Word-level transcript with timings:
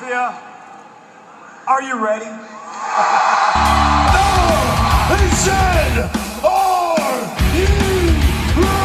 Are 0.00 1.82
you 1.82 1.98
ready? 1.98 2.24
He 5.10 5.28
said, 5.34 6.08
Are 6.44 7.28
you 7.52 7.66
ready? 8.62 8.78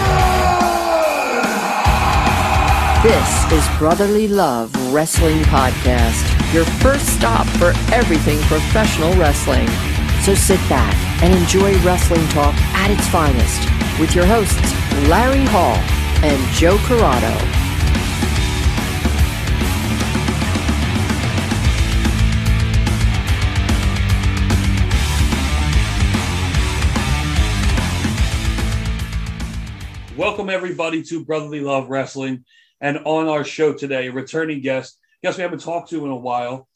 This 3.03 3.51
is 3.51 3.77
Brotherly 3.77 4.27
Love 4.27 4.73
Wrestling 4.91 5.41
Podcast, 5.43 6.51
your 6.51 6.65
first 6.81 7.05
stop 7.05 7.45
for 7.45 7.73
everything 7.93 8.39
professional 8.41 9.13
wrestling. 9.13 9.67
So 10.23 10.33
sit 10.33 10.57
back 10.67 10.95
and 11.21 11.31
enjoy 11.31 11.77
wrestling 11.83 12.27
talk 12.29 12.55
at 12.73 12.89
its 12.89 13.07
finest 13.09 13.69
with 13.99 14.15
your 14.15 14.25
hosts, 14.25 14.73
Larry 15.07 15.45
Hall 15.45 15.77
and 16.23 16.41
Joe 16.55 16.77
Corrado. 16.87 17.62
Welcome 30.33 30.49
everybody 30.49 31.03
to 31.03 31.23
Brotherly 31.23 31.59
Love 31.59 31.91
Wrestling, 31.91 32.43
and 32.81 32.97
on 33.05 33.27
our 33.27 33.43
show 33.43 33.71
today, 33.71 34.09
returning 34.09 34.61
guest, 34.61 34.97
guest 35.21 35.37
we 35.37 35.43
haven't 35.43 35.59
talked 35.59 35.91
to 35.91 36.03
in 36.05 36.09
a 36.09 36.17
while. 36.17 36.67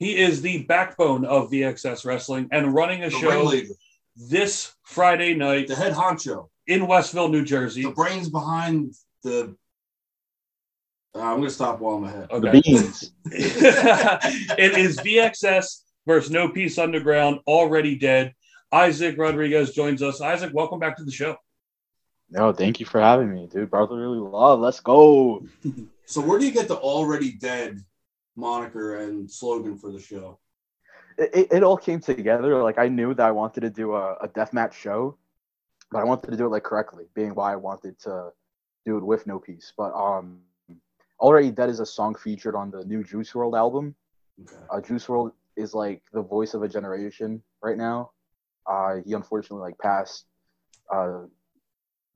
He 0.00 0.18
is 0.18 0.42
the 0.42 0.64
backbone 0.64 1.24
of 1.24 1.48
VXS 1.48 2.04
Wrestling 2.04 2.48
and 2.50 2.74
running 2.74 3.04
a 3.04 3.10
The 3.10 3.16
show 3.16 3.30
ringleader, 3.30 3.74
this 4.16 4.74
Friday 4.82 5.32
night 5.32 5.68
the 5.68 5.76
head 5.76 5.92
honcho, 5.92 6.48
in 6.66 6.88
Westville, 6.88 7.28
New 7.28 7.44
Jersey. 7.44 7.82
the 7.82 7.92
brains 7.92 8.30
behind 8.30 8.94
the. 9.22 9.54
Uh, 11.14 11.20
I'm 11.20 11.36
gonna 11.36 11.50
stop 11.50 11.78
while 11.78 11.98
I'm 11.98 12.04
ahead. 12.04 12.32
Okay. 12.32 12.62
beans. 12.62 13.12
it 13.26 14.76
is 14.76 14.96
VXS 14.96 15.82
versus 16.04 16.32
No 16.32 16.48
Peace 16.48 16.78
Underground, 16.78 17.38
already 17.46 17.94
dead. 17.94 18.34
Isaac 18.72 19.16
Rodriguez 19.16 19.72
joins 19.72 20.02
us. 20.02 20.20
Isaac, 20.20 20.50
welcome 20.52 20.80
back 20.80 20.96
to 20.96 21.04
the 21.04 21.12
show. 21.12 21.36
No, 22.30 22.52
thank 22.52 22.80
you 22.80 22.86
for 22.86 23.00
having 23.00 23.32
me, 23.32 23.46
dude. 23.46 23.70
Brotherly 23.70 24.18
love. 24.18 24.60
Let's 24.60 24.80
go. 24.80 25.44
So 26.06 26.20
where 26.20 26.38
do 26.38 26.44
you 26.44 26.52
get 26.52 26.68
the 26.68 26.76
already 26.76 27.32
dead 27.32 27.82
moniker 28.36 28.98
and 28.98 29.30
slogan 29.30 29.78
for 29.78 29.90
the 29.90 29.98
show? 29.98 30.38
It, 31.16 31.48
it, 31.50 31.62
all 31.62 31.76
came 31.76 32.00
together. 32.00 32.62
Like 32.62 32.78
I 32.78 32.88
knew 32.88 33.14
that 33.14 33.26
I 33.26 33.30
wanted 33.30 33.62
to 33.62 33.70
do 33.70 33.94
a, 33.94 34.14
a 34.16 34.28
deathmatch 34.28 34.72
show, 34.72 35.16
but 35.90 36.00
I 36.00 36.04
wanted 36.04 36.30
to 36.30 36.36
do 36.36 36.46
it 36.46 36.50
like 36.50 36.64
correctly, 36.64 37.04
being 37.14 37.34
why 37.34 37.52
I 37.52 37.56
wanted 37.56 37.98
to 38.00 38.32
do 38.84 38.98
it 38.98 39.04
with 39.04 39.26
no 39.26 39.38
peace. 39.38 39.72
But 39.76 39.94
um, 39.94 40.40
already 41.20 41.50
dead 41.50 41.70
is 41.70 41.80
a 41.80 41.86
song 41.86 42.14
featured 42.16 42.54
on 42.54 42.70
the 42.70 42.84
new 42.84 43.04
Juice 43.04 43.32
WRLD 43.32 43.56
album. 43.56 43.94
Okay. 44.42 44.62
Uh, 44.70 44.80
Juice 44.80 45.06
WRLD 45.06 45.32
is 45.56 45.72
like 45.72 46.02
the 46.12 46.22
voice 46.22 46.54
of 46.54 46.62
a 46.62 46.68
generation 46.68 47.42
right 47.62 47.78
now. 47.78 48.10
Uh, 48.66 48.96
he 49.06 49.12
unfortunately 49.12 49.60
like 49.60 49.78
passed 49.78 50.26
uh, 50.92 51.22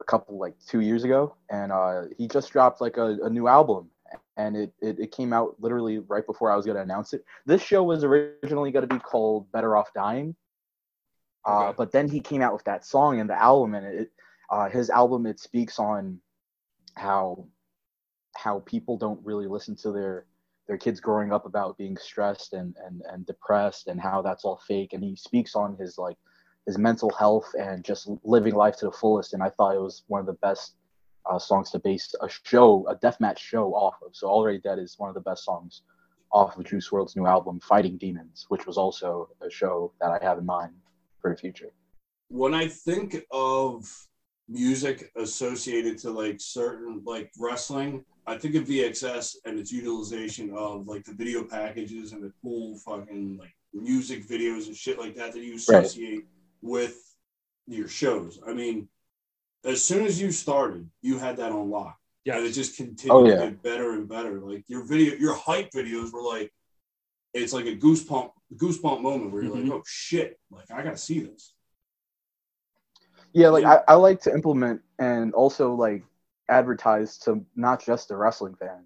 a 0.00 0.04
couple 0.04 0.38
like 0.38 0.54
two 0.66 0.80
years 0.80 1.04
ago, 1.04 1.34
and 1.50 1.72
uh, 1.72 2.02
he 2.16 2.28
just 2.28 2.50
dropped 2.52 2.80
like 2.80 2.96
a, 2.96 3.16
a 3.22 3.30
new 3.30 3.48
album, 3.48 3.90
and 4.36 4.56
it, 4.56 4.72
it 4.80 4.98
it 5.00 5.12
came 5.12 5.32
out 5.32 5.54
literally 5.58 5.98
right 5.98 6.26
before 6.26 6.50
I 6.50 6.56
was 6.56 6.66
gonna 6.66 6.82
announce 6.82 7.12
it. 7.12 7.24
This 7.46 7.62
show 7.62 7.82
was 7.82 8.04
originally 8.04 8.48
gonna 8.48 8.64
be 8.86 8.98
called 8.98 9.50
Better 9.52 9.52
Off 9.52 9.66
Dying, 9.72 10.12
uh, 11.46 11.52
Okay. 11.68 11.76
but 11.76 11.92
then 11.92 12.08
he 12.08 12.20
came 12.20 12.40
out 12.42 12.52
with 12.52 12.64
that 12.64 12.84
song 12.84 13.20
and 13.20 13.28
the 13.28 13.40
album, 13.40 13.74
and 13.74 13.86
it 13.86 14.10
uh, 14.50 14.68
his 14.68 14.90
album 14.90 15.26
it 15.26 15.38
speaks 15.38 15.78
on 15.78 16.20
how 16.94 17.46
how 18.36 18.60
people 18.60 18.96
don't 18.96 19.24
really 19.24 19.46
listen 19.46 19.74
to 19.76 19.92
their 19.92 20.26
their 20.66 20.76
kids 20.76 21.00
growing 21.00 21.32
up 21.32 21.46
about 21.46 21.76
being 21.78 21.96
stressed 21.96 22.52
and 22.52 22.76
and 22.84 23.02
and 23.12 23.26
depressed 23.26 23.88
and 23.88 24.00
how 24.00 24.22
that's 24.22 24.44
all 24.44 24.60
fake 24.66 24.92
and 24.92 25.02
he 25.02 25.16
speaks 25.16 25.54
on 25.54 25.76
his 25.76 25.98
like 25.98 26.16
his 26.68 26.76
mental 26.76 27.10
health 27.18 27.50
and 27.58 27.82
just 27.82 28.10
living 28.24 28.54
life 28.54 28.76
to 28.76 28.84
the 28.84 28.92
fullest. 28.92 29.32
And 29.32 29.42
i 29.42 29.48
thought 29.48 29.74
it 29.74 29.80
was 29.80 30.04
one 30.06 30.20
of 30.20 30.26
the 30.26 30.34
best 30.34 30.74
uh, 31.28 31.38
songs 31.38 31.70
to 31.70 31.78
base 31.78 32.14
a 32.20 32.28
show 32.28 32.86
a 32.88 32.94
deathmatch 32.94 33.38
show 33.38 33.74
off 33.74 33.96
of. 34.04 34.14
So 34.14 34.28
already 34.28 34.58
dead 34.58 34.78
is 34.78 34.98
one 34.98 35.08
of 35.08 35.14
the 35.14 35.28
best 35.30 35.44
songs 35.44 35.82
off 36.30 36.58
of 36.58 36.64
Juice 36.66 36.90
WRLD's 36.90 37.16
new 37.16 37.26
album 37.26 37.58
fighting 37.60 37.96
demons 37.96 38.44
which 38.48 38.66
was 38.66 38.76
also 38.76 39.30
a 39.40 39.50
show 39.50 39.92
that 40.00 40.10
i 40.10 40.22
have 40.22 40.36
in 40.38 40.44
mind 40.44 40.74
for 41.20 41.30
the 41.30 41.36
future. 41.38 41.72
When 42.28 42.52
I 42.52 42.68
think 42.68 43.16
of 43.30 43.90
music 44.46 45.10
associated 45.16 45.96
to 45.98 46.10
like 46.10 46.36
certain 46.38 47.02
like 47.06 47.30
wrestling, 47.38 48.04
I 48.26 48.36
think 48.36 48.56
of 48.56 48.64
VXS 48.64 49.36
and 49.46 49.58
its 49.58 49.72
utilization 49.72 50.52
of 50.54 50.86
like 50.86 51.04
the 51.04 51.14
video 51.14 51.44
packages 51.44 52.12
and 52.12 52.22
the 52.22 52.32
cool 52.42 52.76
fucking 52.76 53.38
like 53.38 53.54
music 53.72 54.28
videos 54.28 54.66
and 54.66 54.76
shit 54.76 54.98
like 54.98 55.14
that 55.16 55.32
that 55.32 55.42
you 55.42 55.54
associate 55.54 56.26
with 56.62 56.96
your 57.66 57.88
shows. 57.88 58.40
I 58.46 58.52
mean, 58.52 58.88
as 59.64 59.82
soon 59.82 60.06
as 60.06 60.20
you 60.20 60.30
started, 60.32 60.88
you 61.02 61.18
had 61.18 61.36
that 61.38 61.52
on 61.52 61.70
lock. 61.70 61.96
Yeah, 62.24 62.36
and 62.38 62.46
it 62.46 62.52
just 62.52 62.76
continued 62.76 63.14
Oh, 63.16 63.24
to 63.24 63.30
yeah. 63.30 63.50
get 63.50 63.62
better 63.62 63.92
and 63.92 64.08
better. 64.08 64.40
Like 64.40 64.64
your 64.68 64.84
video, 64.84 65.14
your 65.16 65.34
hype 65.34 65.70
videos 65.70 66.12
were 66.12 66.22
like, 66.22 66.52
it's 67.34 67.52
like 67.52 67.66
a 67.66 67.76
goosebump, 67.76 68.30
goosebump 68.56 69.00
moment 69.02 69.32
where 69.32 69.42
you're 69.42 69.54
Mhm. 69.54 69.68
like, 69.68 69.72
oh 69.72 69.82
shit, 69.86 70.38
like 70.50 70.70
I 70.70 70.82
gotta 70.82 70.96
see 70.96 71.20
this. 71.20 71.54
Yeah, 73.32 73.48
like 73.50 73.62
Yeah. 73.62 73.82
I, 73.88 73.92
I 73.92 73.94
like 73.94 74.20
to 74.22 74.32
implement 74.32 74.82
and 74.98 75.32
also 75.34 75.74
like 75.74 76.02
advertise 76.48 77.18
to 77.18 77.44
not 77.56 77.84
just 77.84 78.08
the 78.08 78.16
wrestling 78.16 78.54
fan. 78.54 78.84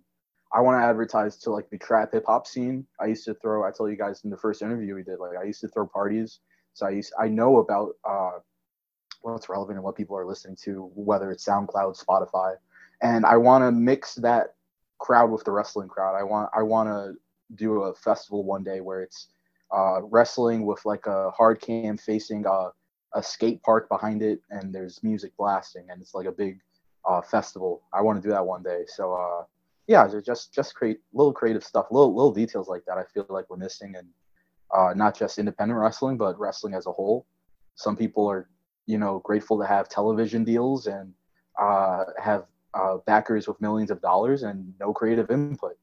I 0.52 0.60
want 0.60 0.80
to 0.80 0.84
advertise 0.84 1.38
to 1.38 1.50
like 1.50 1.70
the 1.70 1.78
trap 1.78 2.12
hip 2.12 2.24
hop 2.26 2.46
scene. 2.46 2.86
I 3.00 3.06
used 3.06 3.24
to 3.24 3.34
throw. 3.34 3.64
I 3.64 3.70
told 3.70 3.90
you 3.90 3.96
guys 3.96 4.20
in 4.24 4.30
the 4.30 4.36
first 4.36 4.60
interview 4.60 4.94
we 4.94 5.02
did. 5.02 5.18
Like 5.18 5.38
I 5.38 5.44
used 5.44 5.60
to 5.62 5.68
throw 5.68 5.86
parties, 5.86 6.40
so 6.74 6.86
I 6.86 6.90
used 6.90 7.12
I 7.18 7.28
know 7.28 7.58
about 7.58 7.96
uh, 8.04 8.38
what's 9.22 9.48
relevant 9.48 9.76
and 9.76 9.84
what 9.84 9.96
people 9.96 10.16
are 10.16 10.26
listening 10.26 10.56
to, 10.64 10.90
whether 10.94 11.30
it's 11.30 11.44
SoundCloud, 11.44 12.02
Spotify, 12.02 12.54
and 13.02 13.24
I 13.26 13.36
want 13.36 13.62
to 13.62 13.72
mix 13.72 14.14
that 14.16 14.54
crowd 14.98 15.30
with 15.30 15.44
the 15.44 15.50
wrestling 15.50 15.88
crowd. 15.88 16.14
I 16.14 16.22
want 16.22 16.50
I 16.54 16.62
want 16.62 16.88
to 16.88 17.14
do 17.54 17.82
a 17.82 17.94
festival 17.94 18.44
one 18.44 18.64
day 18.64 18.80
where 18.80 19.02
it's 19.02 19.28
uh, 19.74 20.02
wrestling 20.02 20.64
with 20.64 20.84
like 20.84 21.06
a 21.06 21.30
hard 21.30 21.60
cam 21.60 21.96
facing 21.96 22.46
uh, 22.46 22.70
a 23.14 23.22
skate 23.22 23.62
park 23.62 23.88
behind 23.88 24.22
it 24.22 24.40
and 24.50 24.74
there's 24.74 25.02
music 25.02 25.32
blasting 25.36 25.86
and 25.90 26.00
it's 26.00 26.14
like 26.14 26.26
a 26.26 26.32
big 26.32 26.58
uh, 27.04 27.20
festival. 27.20 27.82
I 27.92 28.00
want 28.00 28.22
to 28.22 28.26
do 28.26 28.32
that 28.32 28.46
one 28.46 28.62
day. 28.62 28.84
So 28.86 29.12
uh, 29.14 29.44
yeah, 29.86 30.08
just 30.24 30.54
just 30.54 30.74
create 30.74 31.00
little 31.12 31.32
creative 31.32 31.64
stuff, 31.64 31.86
little 31.90 32.14
little 32.14 32.32
details 32.32 32.68
like 32.68 32.84
that. 32.86 32.98
I 32.98 33.04
feel 33.12 33.26
like 33.28 33.50
we're 33.50 33.56
missing, 33.56 33.94
and 33.96 34.06
uh, 34.72 34.92
not 34.94 35.16
just 35.16 35.38
independent 35.38 35.78
wrestling, 35.78 36.16
but 36.16 36.38
wrestling 36.38 36.74
as 36.74 36.86
a 36.86 36.92
whole. 36.92 37.26
Some 37.74 37.96
people 37.96 38.28
are, 38.28 38.48
you 38.86 38.98
know, 38.98 39.20
grateful 39.20 39.58
to 39.60 39.66
have 39.66 39.88
television 39.88 40.44
deals 40.44 40.86
and 40.86 41.12
uh, 41.60 42.04
have 42.22 42.44
uh, 42.74 42.98
backers 43.06 43.46
with 43.46 43.60
millions 43.60 43.90
of 43.90 44.00
dollars 44.00 44.42
and 44.42 44.72
no 44.80 44.92
creative 44.92 45.30
input. 45.30 45.76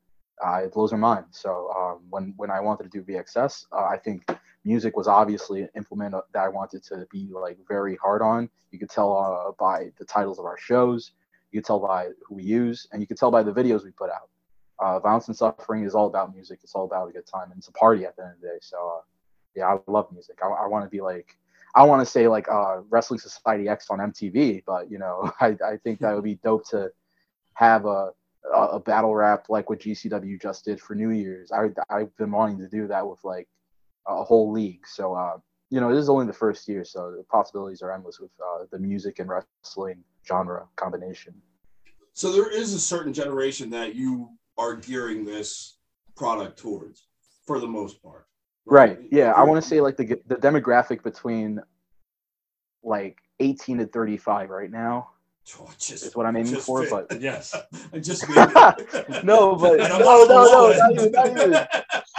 Uh, 0.45 0.61
it 0.63 0.73
blows 0.73 0.91
my 0.91 0.97
mind. 0.97 1.25
So 1.31 1.71
um, 1.75 1.99
when 2.09 2.33
when 2.37 2.49
I 2.49 2.61
wanted 2.61 2.83
to 2.83 2.89
do 2.89 3.03
VXS, 3.03 3.65
uh, 3.71 3.85
I 3.85 3.97
think 3.97 4.25
music 4.63 4.95
was 4.95 5.07
obviously 5.07 5.63
an 5.63 5.69
implement 5.75 6.15
that 6.33 6.39
I 6.39 6.47
wanted 6.47 6.83
to 6.85 7.05
be 7.11 7.29
like 7.31 7.57
very 7.67 7.95
hard 7.97 8.21
on. 8.21 8.49
You 8.71 8.79
could 8.79 8.89
tell 8.89 9.17
uh, 9.17 9.51
by 9.59 9.91
the 9.97 10.05
titles 10.05 10.39
of 10.39 10.45
our 10.45 10.57
shows, 10.57 11.11
you 11.51 11.59
could 11.59 11.67
tell 11.67 11.79
by 11.79 12.09
who 12.25 12.35
we 12.35 12.43
use, 12.43 12.87
and 12.91 13.01
you 13.01 13.07
could 13.07 13.17
tell 13.17 13.31
by 13.31 13.43
the 13.43 13.51
videos 13.51 13.83
we 13.83 13.91
put 13.91 14.09
out. 14.09 14.29
Uh, 14.79 14.99
Violence 14.99 15.27
and 15.27 15.35
Suffering 15.35 15.83
is 15.83 15.95
all 15.95 16.07
about 16.07 16.33
music. 16.33 16.59
It's 16.63 16.73
all 16.73 16.85
about 16.85 17.09
a 17.09 17.11
good 17.11 17.27
time, 17.27 17.51
and 17.51 17.57
it's 17.57 17.67
a 17.67 17.73
party 17.73 18.05
at 18.05 18.15
the 18.15 18.23
end 18.23 18.33
of 18.35 18.41
the 18.41 18.47
day. 18.47 18.57
So 18.61 18.77
uh, 18.77 19.01
yeah, 19.55 19.67
I 19.67 19.91
love 19.91 20.11
music. 20.11 20.39
I, 20.43 20.47
I 20.47 20.67
want 20.67 20.85
to 20.85 20.89
be 20.89 21.01
like, 21.01 21.37
I 21.75 21.83
want 21.83 22.01
to 22.01 22.05
say 22.05 22.27
like 22.27 22.49
uh, 22.49 22.81
Wrestling 22.89 23.19
Society 23.19 23.67
X 23.67 23.87
on 23.89 23.99
MTV, 23.99 24.63
but 24.65 24.89
you 24.89 24.97
know, 24.97 25.31
I, 25.41 25.57
I 25.65 25.77
think 25.83 25.99
that 25.99 26.15
would 26.15 26.23
be 26.23 26.35
dope 26.35 26.67
to 26.69 26.91
have 27.53 27.85
a 27.85 28.11
a, 28.53 28.61
a 28.67 28.79
battle 28.79 29.13
rap 29.13 29.45
like 29.49 29.69
what 29.69 29.79
GCW 29.79 30.41
just 30.41 30.65
did 30.65 30.79
for 30.79 30.95
New 30.95 31.11
Year's. 31.11 31.51
I 31.51 31.69
I've 31.89 32.15
been 32.17 32.31
wanting 32.31 32.59
to 32.59 32.67
do 32.67 32.87
that 32.87 33.07
with 33.07 33.19
like 33.23 33.47
a 34.07 34.23
whole 34.23 34.51
league. 34.51 34.87
So 34.87 35.13
uh, 35.13 35.37
you 35.69 35.79
know, 35.79 35.93
this 35.93 36.01
is 36.01 36.09
only 36.09 36.25
the 36.25 36.33
first 36.33 36.67
year, 36.67 36.83
so 36.83 37.11
the 37.11 37.23
possibilities 37.23 37.81
are 37.81 37.93
endless 37.93 38.19
with 38.19 38.31
uh, 38.41 38.65
the 38.71 38.79
music 38.79 39.19
and 39.19 39.29
wrestling 39.29 40.03
genre 40.27 40.67
combination. 40.75 41.33
So 42.13 42.31
there 42.31 42.49
is 42.49 42.73
a 42.73 42.79
certain 42.79 43.13
generation 43.13 43.69
that 43.69 43.95
you 43.95 44.29
are 44.59 44.75
gearing 44.75 45.23
this 45.25 45.77
product 46.15 46.59
towards, 46.59 47.07
for 47.47 47.59
the 47.59 47.67
most 47.67 48.03
part. 48.03 48.27
Right. 48.65 48.99
Yeah, 49.09 49.31
I 49.31 49.43
want 49.43 49.63
to 49.63 49.67
say 49.67 49.81
like 49.81 49.97
the 49.97 50.19
the 50.27 50.35
demographic 50.35 51.01
between 51.01 51.59
like 52.83 53.17
18 53.39 53.79
to 53.79 53.85
35 53.87 54.49
right 54.49 54.69
now 54.69 55.09
Oh, 55.57 55.67
just, 55.79 56.03
is 56.03 56.15
what 56.15 56.25
I'm 56.25 56.35
aiming 56.35 56.57
for, 56.57 56.83
fit. 56.83 57.07
but 57.09 57.21
Yes. 57.21 57.55
I 57.91 57.99
just 57.99 58.27
no, 59.23 59.55
but 59.55 59.81
I'm 59.81 59.99
no, 59.99 60.25
no, 60.25 60.43
no, 60.45 60.71
not 60.77 60.91
even, 60.91 61.11
not 61.11 61.27
even, 61.27 61.51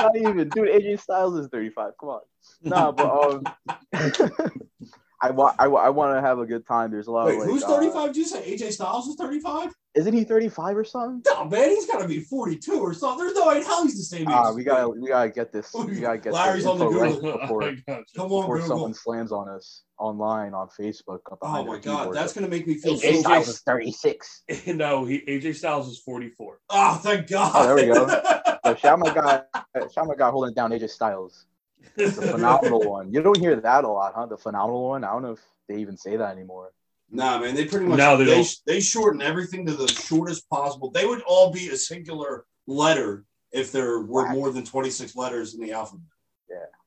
not 0.01 0.17
even, 0.17 0.49
dude. 0.51 0.69
AJ 0.69 1.01
Styles 1.01 1.39
is 1.39 1.47
35. 1.49 1.93
Come 2.01 2.09
on, 2.09 2.21
nah, 2.63 2.91
but 2.91 3.11
um, 3.35 3.45
I 5.23 5.31
want 5.31 5.55
I, 5.59 5.69
wa- 5.69 5.81
I 5.81 5.91
want 5.91 6.17
to 6.17 6.21
have 6.21 6.41
a 6.41 6.47
good 6.47 6.67
time. 6.67 6.91
There's 6.91 7.07
a 7.07 7.13
lot 7.13 7.29
Wait, 7.29 7.35
of 7.35 7.41
like, 7.41 7.49
who's 7.51 7.63
uh, 7.63 7.69
35? 7.69 8.07
Did 8.09 8.17
you 8.17 8.25
say 8.25 8.57
AJ 8.57 8.73
Styles 8.73 9.07
is 9.07 9.15
35? 9.15 9.73
Isn't 9.95 10.15
he 10.15 10.25
35 10.25 10.77
or 10.77 10.85
something? 10.85 11.23
No, 11.27 11.45
man, 11.47 11.71
he's 11.71 11.87
got 11.87 12.01
to 12.01 12.09
be 12.09 12.21
42 12.21 12.75
or 12.75 12.95
something. 12.95 13.27
There's 13.27 13.37
no 13.37 13.49
way 13.49 13.59
in 13.59 13.63
hell 13.65 13.83
he's 13.83 13.97
the 13.97 14.05
same 14.05 14.23
age. 14.23 14.29
Ah, 14.31 14.53
we 14.53 14.63
gotta 14.63 14.89
we 14.89 15.09
gotta 15.09 15.31
get 15.31 15.53
this. 15.53 15.73
We 15.75 16.01
gotta 16.01 16.19
get 16.19 16.33
Larry's 16.33 16.63
this 16.63 16.71
on 16.71 16.79
the 16.79 16.87
info 16.87 17.01
right 17.01 17.15
Google. 17.15 17.39
before, 17.41 17.65
I 17.65 17.75
got 17.87 17.99
you. 17.99 18.05
Come 18.17 18.33
on, 18.33 18.43
before 18.43 18.57
Google. 18.57 18.69
someone 18.69 18.95
slams 18.95 19.33
on 19.33 19.49
us 19.49 19.83
online 19.99 20.55
on 20.55 20.69
Facebook. 20.69 21.19
Oh 21.43 21.65
my 21.65 21.79
god, 21.79 21.83
keyboard. 21.83 22.17
that's 22.17 22.33
gonna 22.33 22.49
make 22.49 22.67
me 22.67 22.75
feel 22.75 22.95
AJ 22.95 23.15
so 23.15 23.21
Styles 23.21 23.49
is 23.49 23.61
36. 23.61 24.43
no, 24.69 25.05
he 25.05 25.21
AJ 25.21 25.57
Styles 25.57 25.89
is 25.89 25.99
44. 25.99 26.61
Oh, 26.71 26.95
thank 27.03 27.29
God. 27.29 27.53
Oh, 27.55 27.67
there 27.67 27.77
we 27.77 27.93
go. 27.93 28.23
So 28.63 28.75
shout 28.75 28.99
my 28.99 29.13
guy, 29.13 29.43
shout 29.93 30.07
guy 30.19 30.31
holding 30.31 30.55
down 30.55 30.71
AJ 30.71 30.91
Styles. 30.91 31.47
The 31.97 32.13
phenomenal 32.13 32.81
one. 32.81 33.11
You 33.11 33.23
don't 33.23 33.39
hear 33.39 33.57
that 33.57 33.85
a 33.85 33.89
lot, 33.89 34.13
huh? 34.15 34.27
The 34.27 34.37
phenomenal 34.37 34.87
one. 34.87 35.03
I 35.03 35.13
don't 35.13 35.23
know 35.23 35.33
if 35.33 35.41
they 35.67 35.79
even 35.79 35.97
say 35.97 36.19
that 36.19 36.33
anymore. 36.33 36.71
Nah, 37.11 37.39
man, 37.39 37.55
they 37.55 37.65
pretty 37.67 37.87
much 37.87 37.99
No, 37.99 38.17
they 38.17 38.25
they, 38.25 38.45
they 38.67 38.81
shorten 38.81 39.23
everything 39.23 39.67
to 39.67 39.75
the 39.75 39.89
shortest 39.89 40.49
possible. 40.51 40.91
They 40.91 41.07
would 41.07 41.23
all 41.23 41.51
be 41.53 41.69
a 41.71 41.77
singular 41.77 42.45
letter 42.67 43.25
if 43.53 43.73
there 43.73 44.01
were 44.01 44.25
Whack. 44.25 44.35
more 44.35 44.51
than 44.53 44.65
26 44.65 45.17
letters 45.17 45.55
in 45.55 45.61
the 45.61 45.73
alphabet. 45.73 46.05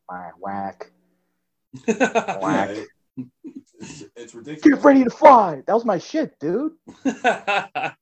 Whack, 0.09 0.33
whack. 0.39 0.91
Yeah, 1.87 2.37
Whack. 2.39 2.69
it- 2.69 2.87
it's, 3.79 4.03
it's 4.15 4.33
ridiculous. 4.35 4.77
Get 4.77 4.85
ready 4.85 5.03
to 5.03 5.09
fly. 5.09 5.61
That 5.67 5.73
was 5.73 5.83
my 5.85 5.97
shit, 5.97 6.39
dude. 6.39 6.73
The 7.05 7.93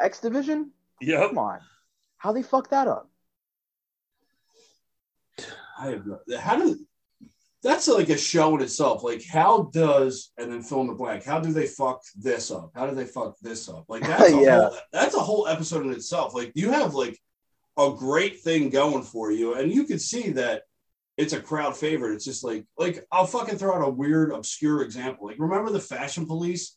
X 0.00 0.20
Division. 0.20 0.70
Yeah. 1.00 1.26
Come 1.26 1.38
on. 1.38 1.58
How 2.18 2.32
they 2.32 2.42
fuck 2.44 2.70
that 2.70 2.86
up? 2.86 3.10
I 5.78 5.86
have 5.88 6.06
no, 6.06 6.18
how 6.38 6.56
do 6.56 6.78
that's 7.62 7.88
like 7.88 8.08
a 8.08 8.16
show 8.16 8.56
in 8.56 8.62
itself. 8.62 9.02
Like, 9.02 9.22
how 9.24 9.70
does 9.72 10.32
and 10.38 10.50
then 10.50 10.62
fill 10.62 10.80
in 10.80 10.86
the 10.86 10.94
blank? 10.94 11.24
How 11.24 11.40
do 11.40 11.52
they 11.52 11.66
fuck 11.66 12.00
this 12.16 12.50
up? 12.50 12.70
How 12.74 12.86
do 12.86 12.94
they 12.94 13.04
fuck 13.04 13.36
this 13.40 13.68
up? 13.68 13.84
Like 13.88 14.02
that's 14.02 14.32
a 14.32 14.40
Yeah. 14.40 14.60
whole, 14.60 14.76
that's 14.92 15.14
a 15.14 15.20
whole 15.20 15.46
episode 15.46 15.84
in 15.86 15.92
itself. 15.92 16.34
Like 16.34 16.52
you 16.54 16.70
have 16.70 16.94
like 16.94 17.18
a 17.78 17.90
great 17.96 18.40
thing 18.40 18.70
going 18.70 19.02
for 19.02 19.30
you, 19.30 19.54
and 19.54 19.72
you 19.72 19.84
can 19.84 19.98
see 19.98 20.30
that 20.30 20.62
it's 21.16 21.34
a 21.34 21.40
crowd 21.40 21.76
favorite. 21.76 22.14
It's 22.14 22.24
just 22.24 22.42
like 22.44 22.64
like 22.78 23.04
I'll 23.12 23.26
fucking 23.26 23.58
throw 23.58 23.74
out 23.74 23.86
a 23.86 23.90
weird 23.90 24.32
obscure 24.32 24.82
example. 24.82 25.26
Like 25.26 25.38
remember 25.38 25.70
the 25.70 25.80
Fashion 25.80 26.26
Police? 26.26 26.76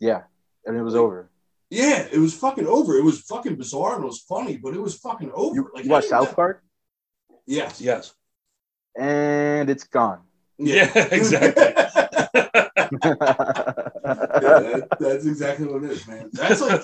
Yeah, 0.00 0.22
and 0.66 0.76
it 0.76 0.82
was 0.82 0.94
over. 0.94 1.30
Yeah, 1.70 2.06
it 2.12 2.18
was 2.18 2.34
fucking 2.34 2.66
over. 2.66 2.96
It 2.98 3.04
was 3.04 3.20
fucking 3.22 3.56
bizarre 3.56 3.94
and 3.94 4.04
it 4.04 4.06
was 4.06 4.20
funny, 4.20 4.58
but 4.58 4.74
it 4.74 4.80
was 4.82 4.98
fucking 4.98 5.30
over. 5.34 5.54
You, 5.54 5.70
like 5.74 5.84
you 5.84 5.90
how 5.90 5.96
watch 5.96 6.02
do 6.04 6.08
South 6.10 6.36
Park, 6.36 6.62
Yes. 7.46 7.80
Yes. 7.80 8.12
And 8.96 9.70
it's 9.70 9.84
gone. 9.84 10.20
Yeah, 10.58 10.90
exactly. 11.10 11.62
yeah, 12.34 12.68
that, 12.92 14.88
that's 15.00 15.26
exactly 15.26 15.66
what 15.66 15.84
it 15.84 15.90
is, 15.90 16.06
man. 16.06 16.30
That's 16.32 16.60
like 16.60 16.82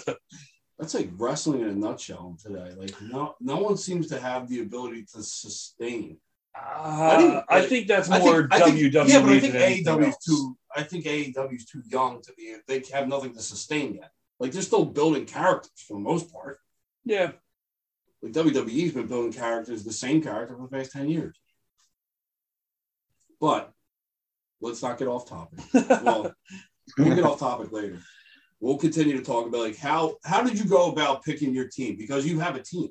that's 0.78 0.94
like 0.94 1.10
wrestling 1.16 1.60
in 1.60 1.68
a 1.68 1.74
nutshell 1.74 2.36
today. 2.42 2.72
Like 2.76 2.94
no 3.02 3.34
no 3.40 3.56
one 3.56 3.76
seems 3.76 4.08
to 4.08 4.20
have 4.20 4.48
the 4.48 4.60
ability 4.60 5.04
to 5.14 5.22
sustain. 5.22 6.18
Uh, 6.56 7.42
I 7.48 7.60
think 7.62 7.86
that's 7.86 8.10
I 8.10 8.18
more 8.18 8.48
think, 8.48 8.54
I 8.54 8.70
think, 8.70 8.78
WWE 8.92 9.08
yeah, 9.08 9.20
but 9.20 9.30
I 9.30 9.38
than 9.38 9.52
think 9.52 9.86
AEW 9.86 10.08
is 10.08 10.16
too. 10.18 10.56
I 10.74 10.82
think 10.82 11.04
AEW 11.04 11.54
is 11.54 11.66
too 11.66 11.82
young 11.86 12.20
to 12.22 12.32
be. 12.36 12.56
They 12.66 12.82
have 12.92 13.08
nothing 13.08 13.34
to 13.34 13.40
sustain 13.40 13.94
yet. 13.94 14.10
Like 14.40 14.52
they're 14.52 14.62
still 14.62 14.84
building 14.84 15.26
characters 15.26 15.70
for 15.86 15.94
the 15.94 16.00
most 16.00 16.32
part. 16.32 16.58
Yeah. 17.04 17.32
Like 18.22 18.32
WWE's 18.32 18.92
been 18.92 19.06
building 19.06 19.32
characters, 19.32 19.84
the 19.84 19.92
same 19.92 20.22
character 20.22 20.56
for 20.56 20.62
the 20.62 20.76
past 20.76 20.92
ten 20.92 21.08
years. 21.08 21.38
But 23.40 23.72
let's 24.60 24.82
not 24.82 24.98
get 24.98 25.08
off 25.08 25.28
topic. 25.28 25.60
Well, 26.02 26.32
we'll 26.96 27.14
get 27.14 27.24
off 27.24 27.38
topic 27.38 27.70
later. 27.70 27.98
We'll 28.60 28.78
continue 28.78 29.16
to 29.18 29.22
talk 29.22 29.46
about 29.46 29.60
like 29.60 29.76
how 29.76 30.16
how 30.24 30.42
did 30.42 30.58
you 30.58 30.64
go 30.64 30.90
about 30.90 31.22
picking 31.22 31.54
your 31.54 31.68
team 31.68 31.96
because 31.96 32.26
you 32.26 32.40
have 32.40 32.56
a 32.56 32.62
team. 32.62 32.88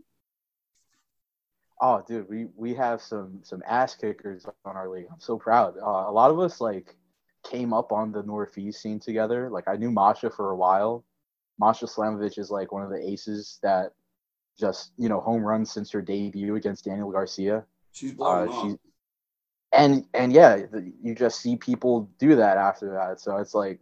Oh, 1.81 2.03
dude, 2.07 2.29
we 2.29 2.47
we 2.55 2.73
have 2.75 3.01
some 3.01 3.39
some 3.44 3.61
ass 3.67 3.95
kickers 3.95 4.45
on 4.65 4.75
our 4.77 4.89
league. 4.89 5.07
I'm 5.11 5.19
so 5.19 5.38
proud. 5.38 5.75
Uh, 5.77 6.05
a 6.07 6.11
lot 6.11 6.31
of 6.31 6.39
us 6.39 6.61
like 6.61 6.95
came 7.43 7.73
up 7.73 7.91
on 7.91 8.11
the 8.11 8.23
Northeast 8.23 8.81
scene 8.81 9.00
together. 9.00 9.50
Like 9.50 9.67
I 9.67 9.75
knew 9.75 9.91
Masha 9.91 10.29
for 10.29 10.51
a 10.51 10.55
while. 10.55 11.03
Masha 11.59 11.85
Slamovich 11.85 12.38
is 12.38 12.51
like 12.51 12.71
one 12.71 12.83
of 12.83 12.89
the 12.89 13.03
aces 13.09 13.59
that 13.63 13.93
just 14.59 14.91
you 14.97 15.09
know 15.09 15.19
home 15.19 15.43
runs 15.43 15.71
since 15.71 15.91
her 15.91 16.01
debut 16.01 16.55
against 16.55 16.85
Daniel 16.85 17.11
Garcia. 17.11 17.65
She's 17.91 18.11
Uh, 18.11 18.15
blowing 18.15 18.51
she, 18.51 18.73
up. 18.73 18.79
And 19.71 20.05
and 20.13 20.33
yeah, 20.33 20.57
you 21.01 21.15
just 21.15 21.41
see 21.41 21.55
people 21.55 22.09
do 22.19 22.35
that 22.35 22.57
after 22.57 22.91
that. 22.93 23.19
So 23.19 23.37
it's 23.37 23.53
like 23.53 23.79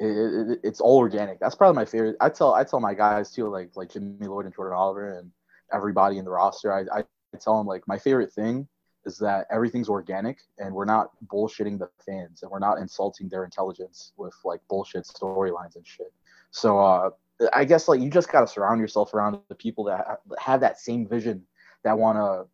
it, 0.00 0.06
it, 0.06 0.60
it's 0.64 0.80
all 0.80 0.98
organic. 0.98 1.38
That's 1.40 1.54
probably 1.54 1.76
my 1.76 1.84
favorite. 1.84 2.16
I 2.20 2.28
tell 2.28 2.54
I 2.54 2.64
tell 2.64 2.80
my 2.80 2.94
guys 2.94 3.30
too, 3.30 3.48
like 3.48 3.70
like 3.76 3.90
Jimmy 3.90 4.26
Lloyd 4.26 4.46
and 4.46 4.54
Jordan 4.54 4.76
Oliver 4.76 5.18
and 5.18 5.30
everybody 5.72 6.18
in 6.18 6.24
the 6.24 6.30
roster. 6.30 6.72
I, 6.72 7.00
I 7.00 7.04
tell 7.38 7.58
them 7.58 7.66
like 7.66 7.86
my 7.86 7.98
favorite 7.98 8.32
thing 8.32 8.68
is 9.06 9.18
that 9.18 9.46
everything's 9.50 9.88
organic 9.88 10.38
and 10.58 10.74
we're 10.74 10.84
not 10.84 11.10
bullshitting 11.26 11.78
the 11.78 11.88
fans 12.06 12.42
and 12.42 12.50
we're 12.50 12.58
not 12.58 12.78
insulting 12.78 13.28
their 13.28 13.44
intelligence 13.44 14.12
with 14.16 14.34
like 14.44 14.60
bullshit 14.68 15.04
storylines 15.04 15.76
and 15.76 15.86
shit. 15.86 16.12
So 16.50 16.78
uh, 16.78 17.10
I 17.52 17.64
guess 17.64 17.88
like 17.88 18.00
you 18.00 18.08
just 18.08 18.30
gotta 18.30 18.46
surround 18.46 18.80
yourself 18.80 19.12
around 19.12 19.38
the 19.48 19.54
people 19.54 19.84
that 19.84 20.20
have 20.38 20.60
that 20.60 20.80
same 20.80 21.06
vision 21.06 21.44
that 21.82 21.98
wanna 21.98 22.44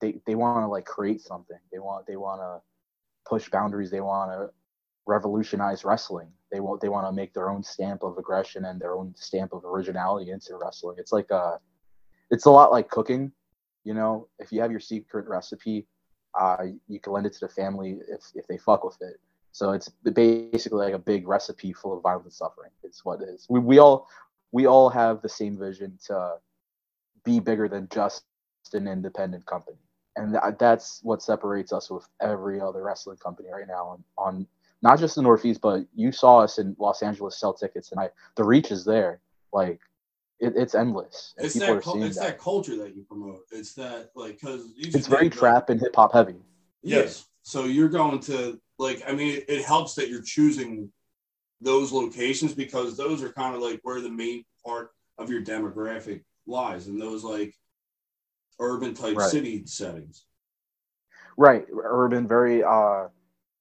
they 0.00 0.20
they 0.26 0.34
want 0.34 0.64
to 0.64 0.68
like 0.68 0.84
create 0.84 1.20
something. 1.20 1.58
They 1.72 1.78
want 1.78 2.06
they 2.06 2.16
want 2.16 2.40
to 2.40 2.60
push 3.28 3.48
boundaries. 3.48 3.90
They 3.90 4.00
want 4.00 4.30
to 4.30 4.50
revolutionize 5.06 5.84
wrestling. 5.84 6.28
They 6.50 6.60
want 6.60 6.80
they 6.80 6.88
want 6.88 7.06
to 7.06 7.12
make 7.12 7.32
their 7.34 7.50
own 7.50 7.62
stamp 7.62 8.02
of 8.02 8.18
aggression 8.18 8.64
and 8.64 8.80
their 8.80 8.94
own 8.94 9.14
stamp 9.16 9.52
of 9.52 9.64
originality 9.64 10.30
into 10.30 10.56
wrestling. 10.56 10.96
It's 10.98 11.12
like 11.12 11.30
a 11.30 11.58
it's 12.30 12.46
a 12.46 12.50
lot 12.50 12.72
like 12.72 12.88
cooking. 12.88 13.32
You 13.84 13.94
know, 13.94 14.28
if 14.38 14.52
you 14.52 14.60
have 14.60 14.70
your 14.70 14.80
secret 14.80 15.26
recipe, 15.26 15.86
uh, 16.38 16.64
you 16.86 17.00
can 17.00 17.12
lend 17.12 17.26
it 17.26 17.32
to 17.34 17.40
the 17.40 17.48
family 17.48 17.98
if 18.08 18.22
if 18.34 18.46
they 18.46 18.58
fuck 18.58 18.84
with 18.84 19.00
it. 19.00 19.20
So 19.52 19.72
it's 19.72 19.88
basically 19.88 20.84
like 20.84 20.94
a 20.94 20.98
big 20.98 21.26
recipe 21.26 21.72
full 21.72 21.96
of 21.96 22.02
violent 22.02 22.32
suffering. 22.32 22.70
It's 22.84 23.04
what 23.04 23.20
it 23.20 23.28
is. 23.28 23.46
We 23.48 23.60
we 23.60 23.78
all 23.78 24.08
we 24.52 24.66
all 24.66 24.88
have 24.90 25.22
the 25.22 25.28
same 25.28 25.58
vision 25.58 25.98
to 26.06 26.34
be 27.24 27.40
bigger 27.40 27.68
than 27.68 27.88
just 27.92 28.24
an 28.72 28.86
independent 28.86 29.44
company 29.46 29.78
and 30.16 30.32
th- 30.32 30.54
that's 30.58 31.00
what 31.02 31.22
separates 31.22 31.72
us 31.72 31.90
with 31.90 32.06
every 32.20 32.60
other 32.60 32.82
wrestling 32.82 33.16
company 33.18 33.48
right 33.52 33.68
now 33.68 33.86
on, 33.86 34.04
on 34.18 34.46
not 34.82 34.98
just 34.98 35.14
the 35.14 35.22
northeast 35.22 35.60
but 35.60 35.84
you 35.94 36.10
saw 36.12 36.38
us 36.40 36.58
in 36.58 36.74
los 36.78 37.02
angeles 37.02 37.38
sell 37.38 37.52
tickets 37.52 37.92
and 37.92 38.00
i 38.00 38.08
the 38.36 38.44
reach 38.44 38.70
is 38.70 38.84
there. 38.84 39.20
Like 39.52 39.80
it, 40.38 40.54
it's 40.56 40.74
endless 40.74 41.34
and 41.36 41.44
It's 41.46 41.54
people 41.54 41.68
that 41.68 41.76
are 41.76 41.80
cul- 41.82 41.92
seeing 41.94 42.06
it's 42.06 42.16
that, 42.18 42.26
that. 42.28 42.38
culture 42.38 42.76
that 42.76 42.94
you 42.96 43.02
promote. 43.02 43.40
It's 43.50 43.74
that 43.74 44.10
like 44.14 44.40
because 44.40 44.72
it's 44.78 45.06
very 45.06 45.28
trap 45.28 45.70
and 45.70 45.80
hip-hop 45.80 46.12
heavy. 46.12 46.36
Yes. 46.82 47.26
So 47.42 47.64
you're 47.64 47.88
going 47.88 48.20
to 48.20 48.60
like 48.78 49.02
I 49.06 49.12
mean 49.12 49.42
it 49.48 49.64
helps 49.64 49.94
that 49.96 50.08
you're 50.08 50.22
choosing 50.22 50.90
those 51.60 51.92
locations 51.92 52.54
because 52.54 52.96
those 52.96 53.22
are 53.22 53.32
kind 53.32 53.54
of 53.54 53.60
like 53.60 53.80
where 53.82 54.00
the 54.00 54.08
main 54.08 54.44
part 54.64 54.92
of 55.18 55.28
your 55.30 55.42
demographic 55.42 56.22
lies. 56.46 56.86
And 56.86 57.00
those 57.00 57.22
like 57.22 57.54
urban 58.60 58.94
type 58.94 59.16
Right. 59.16 59.30
city 59.30 59.66
settings. 59.66 60.24
right 61.36 61.66
urban 61.82 62.26
very 62.28 62.62
uh 62.62 63.08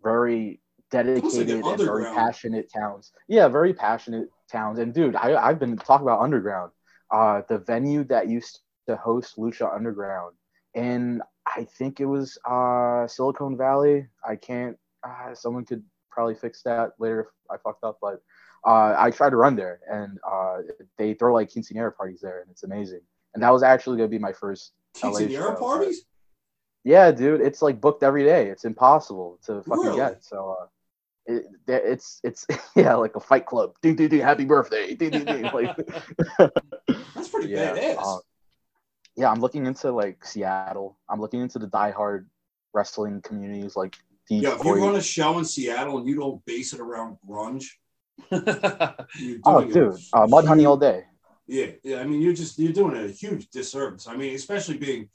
very 0.03 0.59
dedicated 0.91 1.65
and 1.65 1.77
very 1.79 2.05
passionate 2.05 2.71
towns. 2.73 3.11
Yeah 3.27 3.47
very 3.47 3.73
passionate 3.73 4.27
towns. 4.51 4.79
And 4.79 4.93
dude 4.93 5.15
I, 5.15 5.35
i've 5.47 5.59
been 5.59 5.77
talking 5.77 6.05
about 6.07 6.21
underground. 6.21 6.71
Uh 7.11 7.41
the 7.49 7.59
venue 7.59 8.03
that 8.05 8.27
used 8.27 8.59
to 8.87 8.95
host 8.95 9.37
lucha 9.37 9.73
underground 9.73 10.35
and 10.75 11.21
i 11.47 11.63
think 11.77 11.99
it 11.99 12.05
was 12.05 12.37
uh 12.49 13.07
silicon 13.07 13.57
valley. 13.57 14.07
I 14.27 14.35
can't 14.35 14.77
uh, 15.07 15.33
someone 15.33 15.65
could 15.65 15.83
probably 16.11 16.35
fix 16.35 16.61
that 16.63 16.91
later 16.99 17.21
if 17.21 17.27
i 17.51 17.57
fucked 17.63 17.83
up 17.83 17.97
but 18.01 18.21
uh 18.67 18.93
i 18.97 19.09
tried 19.11 19.29
to 19.29 19.37
run 19.37 19.55
there 19.55 19.79
and 19.89 20.19
uh 20.29 20.57
they 20.97 21.13
throw 21.13 21.33
like 21.33 21.49
quinceanera 21.49 21.95
parties 21.95 22.19
there 22.21 22.41
and 22.41 22.49
it's 22.51 22.63
amazing. 22.63 23.01
And 23.33 23.43
that 23.43 23.53
was 23.53 23.61
actually 23.63 23.97
going 23.97 24.09
to 24.09 24.15
be 24.17 24.19
my 24.29 24.33
first 24.33 24.73
Quinceanera 24.95 25.31
show, 25.31 25.55
parties? 25.55 26.05
yeah, 26.83 27.11
dude, 27.11 27.41
it's 27.41 27.61
like 27.61 27.79
booked 27.81 28.03
every 28.03 28.23
day. 28.23 28.47
It's 28.47 28.65
impossible 28.65 29.39
to 29.45 29.61
fucking 29.63 29.83
Really? 29.83 29.97
get. 29.97 30.23
So 30.23 30.57
uh, 30.59 30.65
it, 31.25 31.45
it's 31.67 32.19
it's 32.23 32.45
yeah, 32.75 32.95
like 32.95 33.15
a 33.15 33.19
fight 33.19 33.45
club. 33.45 33.73
Ding 33.81 33.95
ding 33.95 34.09
ding, 34.09 34.21
happy 34.21 34.45
birthday. 34.45 34.95
Ding 34.95 35.11
ding 35.11 35.25
ding. 35.25 35.43
Like, 35.43 35.75
That's 37.15 37.29
pretty 37.29 37.49
yeah, 37.49 37.73
badass. 37.75 37.97
uh, 37.99 38.19
yeah, 39.15 39.29
I'm 39.29 39.39
looking 39.39 39.65
into 39.65 39.91
like 39.91 40.25
Seattle. 40.25 40.97
I'm 41.09 41.19
looking 41.21 41.41
into 41.41 41.59
the 41.59 41.67
diehard 41.67 42.25
wrestling 42.73 43.21
communities 43.21 43.75
like 43.75 43.97
yeah, 44.29 44.49
if 44.51 44.57
Detroit. 44.57 44.77
you 44.77 44.85
run 44.85 44.95
a 44.95 45.01
show 45.01 45.39
in 45.39 45.45
Seattle 45.45 45.97
and 45.97 46.07
you 46.07 46.15
don't 46.15 46.43
base 46.45 46.73
it 46.73 46.79
around 46.79 47.17
grunge, 47.27 47.65
you're 48.31 49.39
oh, 49.45 49.65
dude, 49.65 49.93
uh, 50.13 50.27
Mudhoney 50.27 50.67
all 50.67 50.77
day. 50.77 51.03
Yeah, 51.49 51.71
yeah. 51.83 51.99
I 51.99 52.03
mean, 52.05 52.21
you're 52.21 52.33
just 52.33 52.59
you're 52.59 52.73
doing 52.73 52.95
a 52.95 53.07
huge 53.07 53.49
disservice. 53.49 54.07
I 54.07 54.15
mean, 54.15 54.35
especially 54.35 54.77
being 54.77 55.09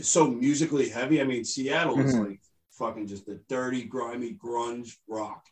so 0.00 0.28
musically 0.28 0.88
heavy. 0.88 1.20
I 1.20 1.24
mean, 1.24 1.44
Seattle 1.44 2.02
is 2.02 2.14
Mhm. 2.14 2.20
like 2.20 2.40
fucking 2.72 3.08
just 3.08 3.26
the 3.26 3.40
dirty, 3.48 3.84
grimy 3.84 4.34
grunge 4.34 4.96
rock. 5.08 5.44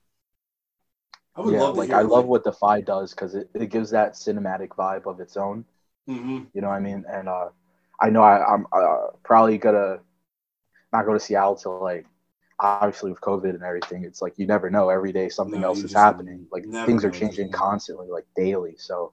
I 1.35 1.41
would 1.41 1.55
yeah, 1.55 1.59
love 1.59 1.75
to 1.77 1.81
like 1.81 1.85
hear 1.85 1.99
I 1.99 2.03
love 2.03 2.27
what 2.27 2.45
the 2.45 2.51
Defy 2.51 2.81
does 2.83 3.13
because 3.15 3.35
it, 3.35 3.49
it 3.55 3.71
gives 3.71 3.91
that 3.91 4.15
cinematic 4.15 4.69
vibe 4.71 5.07
of 5.07 5.21
its 5.21 5.37
own. 5.37 5.65
hmm 6.07 6.53
You 6.55 6.63
know 6.63 6.69
what 6.69 6.77
I 6.77 6.81
mean? 6.81 7.05
And 7.11 7.29
uh, 7.29 7.51
I 8.01 8.11
know 8.11 8.23
I, 8.23 8.45
I'm 8.55 8.67
uh, 8.73 9.09
probably 9.25 9.59
gonna 9.59 10.01
not 10.93 11.07
go 11.07 11.15
to 11.15 11.21
Seattle 11.21 11.57
till 11.57 11.81
like 11.81 12.07
obviously 12.61 13.11
with 13.11 13.21
COVID 13.21 13.51
and 13.51 13.63
everything. 13.63 14.05
It's 14.05 14.23
like 14.23 14.35
you 14.39 14.47
never 14.47 14.71
know. 14.71 14.91
Every 14.91 15.13
day 15.13 15.29
something 15.29 15.63
No, 15.63 15.65
else 15.65 15.85
is 15.85 15.95
happening. 15.95 16.47
Like 16.53 16.67
things 16.85 17.05
are 17.05 17.11
changing 17.11 17.51
constantly, 17.53 18.09
like 18.09 18.27
daily. 18.37 18.77
So 18.79 19.13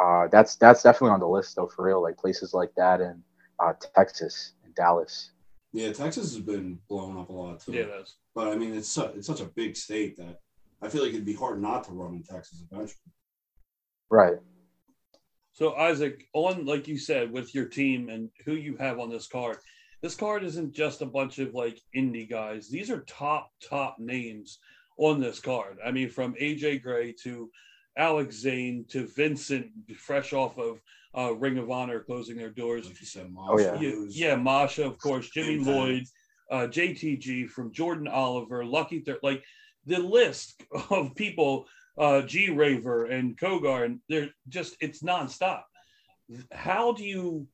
uh, 0.00 0.28
that's 0.28 0.56
that's 0.56 0.82
definitely 0.82 1.10
on 1.10 1.20
the 1.20 1.28
list 1.28 1.56
though, 1.56 1.66
for 1.66 1.84
real. 1.84 2.02
Like 2.02 2.16
places 2.16 2.54
like 2.54 2.70
that 2.76 3.00
in 3.00 3.22
uh, 3.58 3.72
Texas 3.94 4.52
and 4.64 4.74
Dallas. 4.74 5.32
Yeah, 5.72 5.92
Texas 5.92 6.32
has 6.34 6.40
been 6.40 6.78
blown 6.88 7.18
up 7.18 7.28
a 7.28 7.32
lot 7.32 7.60
too. 7.60 7.72
Yeah, 7.72 7.84
that's 7.84 8.16
But 8.34 8.48
I 8.48 8.56
mean, 8.56 8.74
it's 8.74 8.88
su- 8.88 9.12
it's 9.14 9.26
such 9.26 9.40
a 9.40 9.46
big 9.46 9.76
state 9.76 10.16
that 10.16 10.40
I 10.80 10.88
feel 10.88 11.02
like 11.02 11.12
it'd 11.12 11.24
be 11.24 11.34
hard 11.34 11.60
not 11.60 11.84
to 11.84 11.92
run 11.92 12.14
in 12.14 12.22
Texas 12.22 12.62
eventually. 12.70 13.12
Right. 14.10 14.38
So 15.52 15.74
Isaac, 15.74 16.24
on 16.34 16.64
like 16.64 16.86
you 16.86 16.96
said, 16.96 17.32
with 17.32 17.54
your 17.54 17.66
team 17.66 18.08
and 18.08 18.30
who 18.44 18.54
you 18.54 18.76
have 18.76 19.00
on 19.00 19.10
this 19.10 19.26
card, 19.26 19.58
this 20.02 20.14
card 20.14 20.44
isn't 20.44 20.72
just 20.72 21.02
a 21.02 21.06
bunch 21.06 21.40
of 21.40 21.54
like 21.54 21.80
indie 21.96 22.30
guys. 22.30 22.70
These 22.70 22.90
are 22.90 23.00
top 23.00 23.50
top 23.68 23.96
names 23.98 24.58
on 24.96 25.20
this 25.20 25.40
card. 25.40 25.78
I 25.84 25.90
mean, 25.90 26.08
from 26.08 26.34
AJ 26.34 26.82
Gray 26.82 27.12
to 27.24 27.50
Alex 27.96 28.36
Zane 28.36 28.84
to 28.90 29.06
Vincent, 29.06 29.66
fresh 29.96 30.32
off 30.32 30.58
of 30.58 30.80
uh, 31.16 31.34
Ring 31.34 31.58
of 31.58 31.70
Honor 31.70 32.00
closing 32.00 32.36
their 32.36 32.50
doors. 32.50 32.88
Said, 33.02 33.32
Oh, 33.36 33.58
yeah. 33.58 33.72
Masha, 33.72 33.84
Yeah, 33.84 34.04
yeah, 34.10 34.36
Masha, 34.36 34.86
of 34.86 34.98
course, 34.98 35.28
Jimmy. 35.30 35.58
Lloyd, 35.58 36.04
uh, 36.50 36.66
JTG 36.68 37.48
from 37.48 37.72
Jordan 37.72 38.08
Oliver, 38.08 38.64
Lucky 38.64 39.00
Third, 39.00 39.18
like 39.22 39.42
the 39.86 39.98
list 39.98 40.62
of 40.90 41.14
people, 41.14 41.66
uh, 41.96 42.22
G 42.22 42.50
Raver 42.50 43.06
and 43.06 43.36
Cogar, 43.36 43.84
and 43.84 44.00
they're 44.08 44.30
just 44.48 44.76
it's 44.80 45.02
nonstop. 45.02 45.62
How 46.52 46.92
do 46.92 47.04
you, 47.04 47.48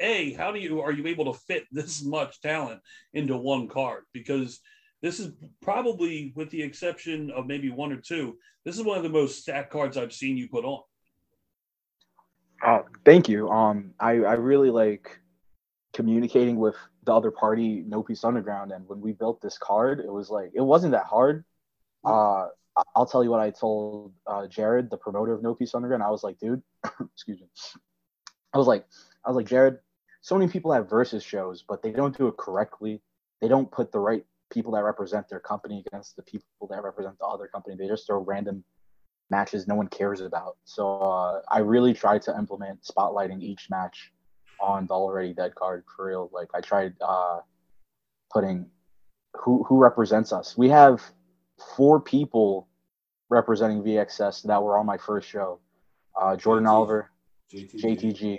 a, 0.00 0.32
how 0.32 0.52
do 0.52 0.60
you 0.60 0.80
are 0.80 0.92
you 0.92 1.06
able 1.06 1.32
to 1.32 1.38
fit 1.40 1.64
this 1.70 2.02
much 2.04 2.40
talent 2.40 2.80
into 3.12 3.36
one 3.36 3.68
card? 3.68 4.04
Because 4.12 4.60
this 5.02 5.18
is 5.18 5.32
probably, 5.60 6.32
with 6.36 6.48
the 6.50 6.62
exception 6.62 7.30
of 7.32 7.46
maybe 7.46 7.70
one 7.70 7.92
or 7.92 7.96
two, 7.96 8.38
this 8.64 8.76
is 8.76 8.84
one 8.84 8.96
of 8.96 9.02
the 9.02 9.08
most 9.08 9.42
stacked 9.42 9.70
cards 9.70 9.96
I've 9.96 10.12
seen 10.12 10.36
you 10.36 10.48
put 10.48 10.64
on. 10.64 10.82
Uh, 12.64 12.82
thank 13.04 13.28
you. 13.28 13.48
Um, 13.48 13.92
I, 13.98 14.10
I 14.10 14.34
really 14.34 14.70
like 14.70 15.18
communicating 15.92 16.56
with 16.56 16.76
the 17.04 17.12
other 17.12 17.32
party, 17.32 17.82
No 17.86 18.02
Peace 18.02 18.22
Underground, 18.22 18.70
and 18.70 18.88
when 18.88 19.00
we 19.00 19.12
built 19.12 19.42
this 19.42 19.58
card, 19.58 19.98
it 19.98 20.10
was 20.12 20.30
like 20.30 20.52
it 20.54 20.60
wasn't 20.60 20.92
that 20.92 21.06
hard. 21.06 21.44
Uh, 22.04 22.46
I'll 22.94 23.06
tell 23.06 23.24
you 23.24 23.30
what 23.30 23.40
I 23.40 23.50
told 23.50 24.12
uh, 24.26 24.46
Jared, 24.46 24.90
the 24.90 24.96
promoter 24.96 25.32
of 25.32 25.42
No 25.42 25.54
Peace 25.54 25.74
Underground. 25.74 26.04
I 26.04 26.10
was 26.10 26.22
like, 26.22 26.38
dude, 26.38 26.62
excuse 27.14 27.40
me. 27.40 27.48
I 28.54 28.58
was 28.58 28.68
like, 28.68 28.86
I 29.24 29.30
was 29.30 29.36
like, 29.36 29.46
Jared. 29.46 29.78
So 30.20 30.38
many 30.38 30.50
people 30.50 30.72
have 30.72 30.88
versus 30.88 31.24
shows, 31.24 31.64
but 31.68 31.82
they 31.82 31.90
don't 31.90 32.16
do 32.16 32.28
it 32.28 32.36
correctly. 32.36 33.02
They 33.40 33.48
don't 33.48 33.70
put 33.70 33.90
the 33.90 33.98
right 33.98 34.24
people 34.52 34.72
that 34.72 34.84
represent 34.84 35.28
their 35.28 35.40
company 35.40 35.82
against 35.86 36.16
the 36.16 36.22
people 36.22 36.68
that 36.70 36.82
represent 36.82 37.18
the 37.18 37.26
other 37.26 37.48
company. 37.48 37.76
They 37.76 37.88
just 37.88 38.06
throw 38.06 38.18
random 38.18 38.64
matches 39.30 39.66
no 39.66 39.74
one 39.74 39.88
cares 39.88 40.20
about. 40.20 40.56
So 40.64 41.00
uh, 41.00 41.40
I 41.50 41.58
really 41.58 41.94
tried 41.94 42.22
to 42.22 42.36
implement 42.36 42.82
spotlighting 42.84 43.42
each 43.42 43.68
match 43.70 44.12
on 44.60 44.86
the 44.86 44.94
already 44.94 45.32
dead 45.32 45.54
card 45.54 45.84
for 45.96 46.06
real. 46.06 46.30
Like 46.32 46.48
I 46.54 46.60
tried 46.60 46.94
uh, 47.00 47.40
putting 48.30 48.66
who 49.34 49.64
who 49.64 49.78
represents 49.78 50.32
us. 50.32 50.56
We 50.56 50.68
have 50.68 51.02
four 51.76 52.00
people 52.00 52.68
representing 53.30 53.82
VXS 53.82 54.42
that 54.44 54.62
were 54.62 54.78
on 54.78 54.86
my 54.86 54.98
first 54.98 55.28
show. 55.28 55.58
Uh, 56.20 56.36
Jordan 56.36 56.66
JT. 56.66 56.70
Oliver, 56.70 57.10
JTG. 57.52 57.82
JTG, 57.82 58.38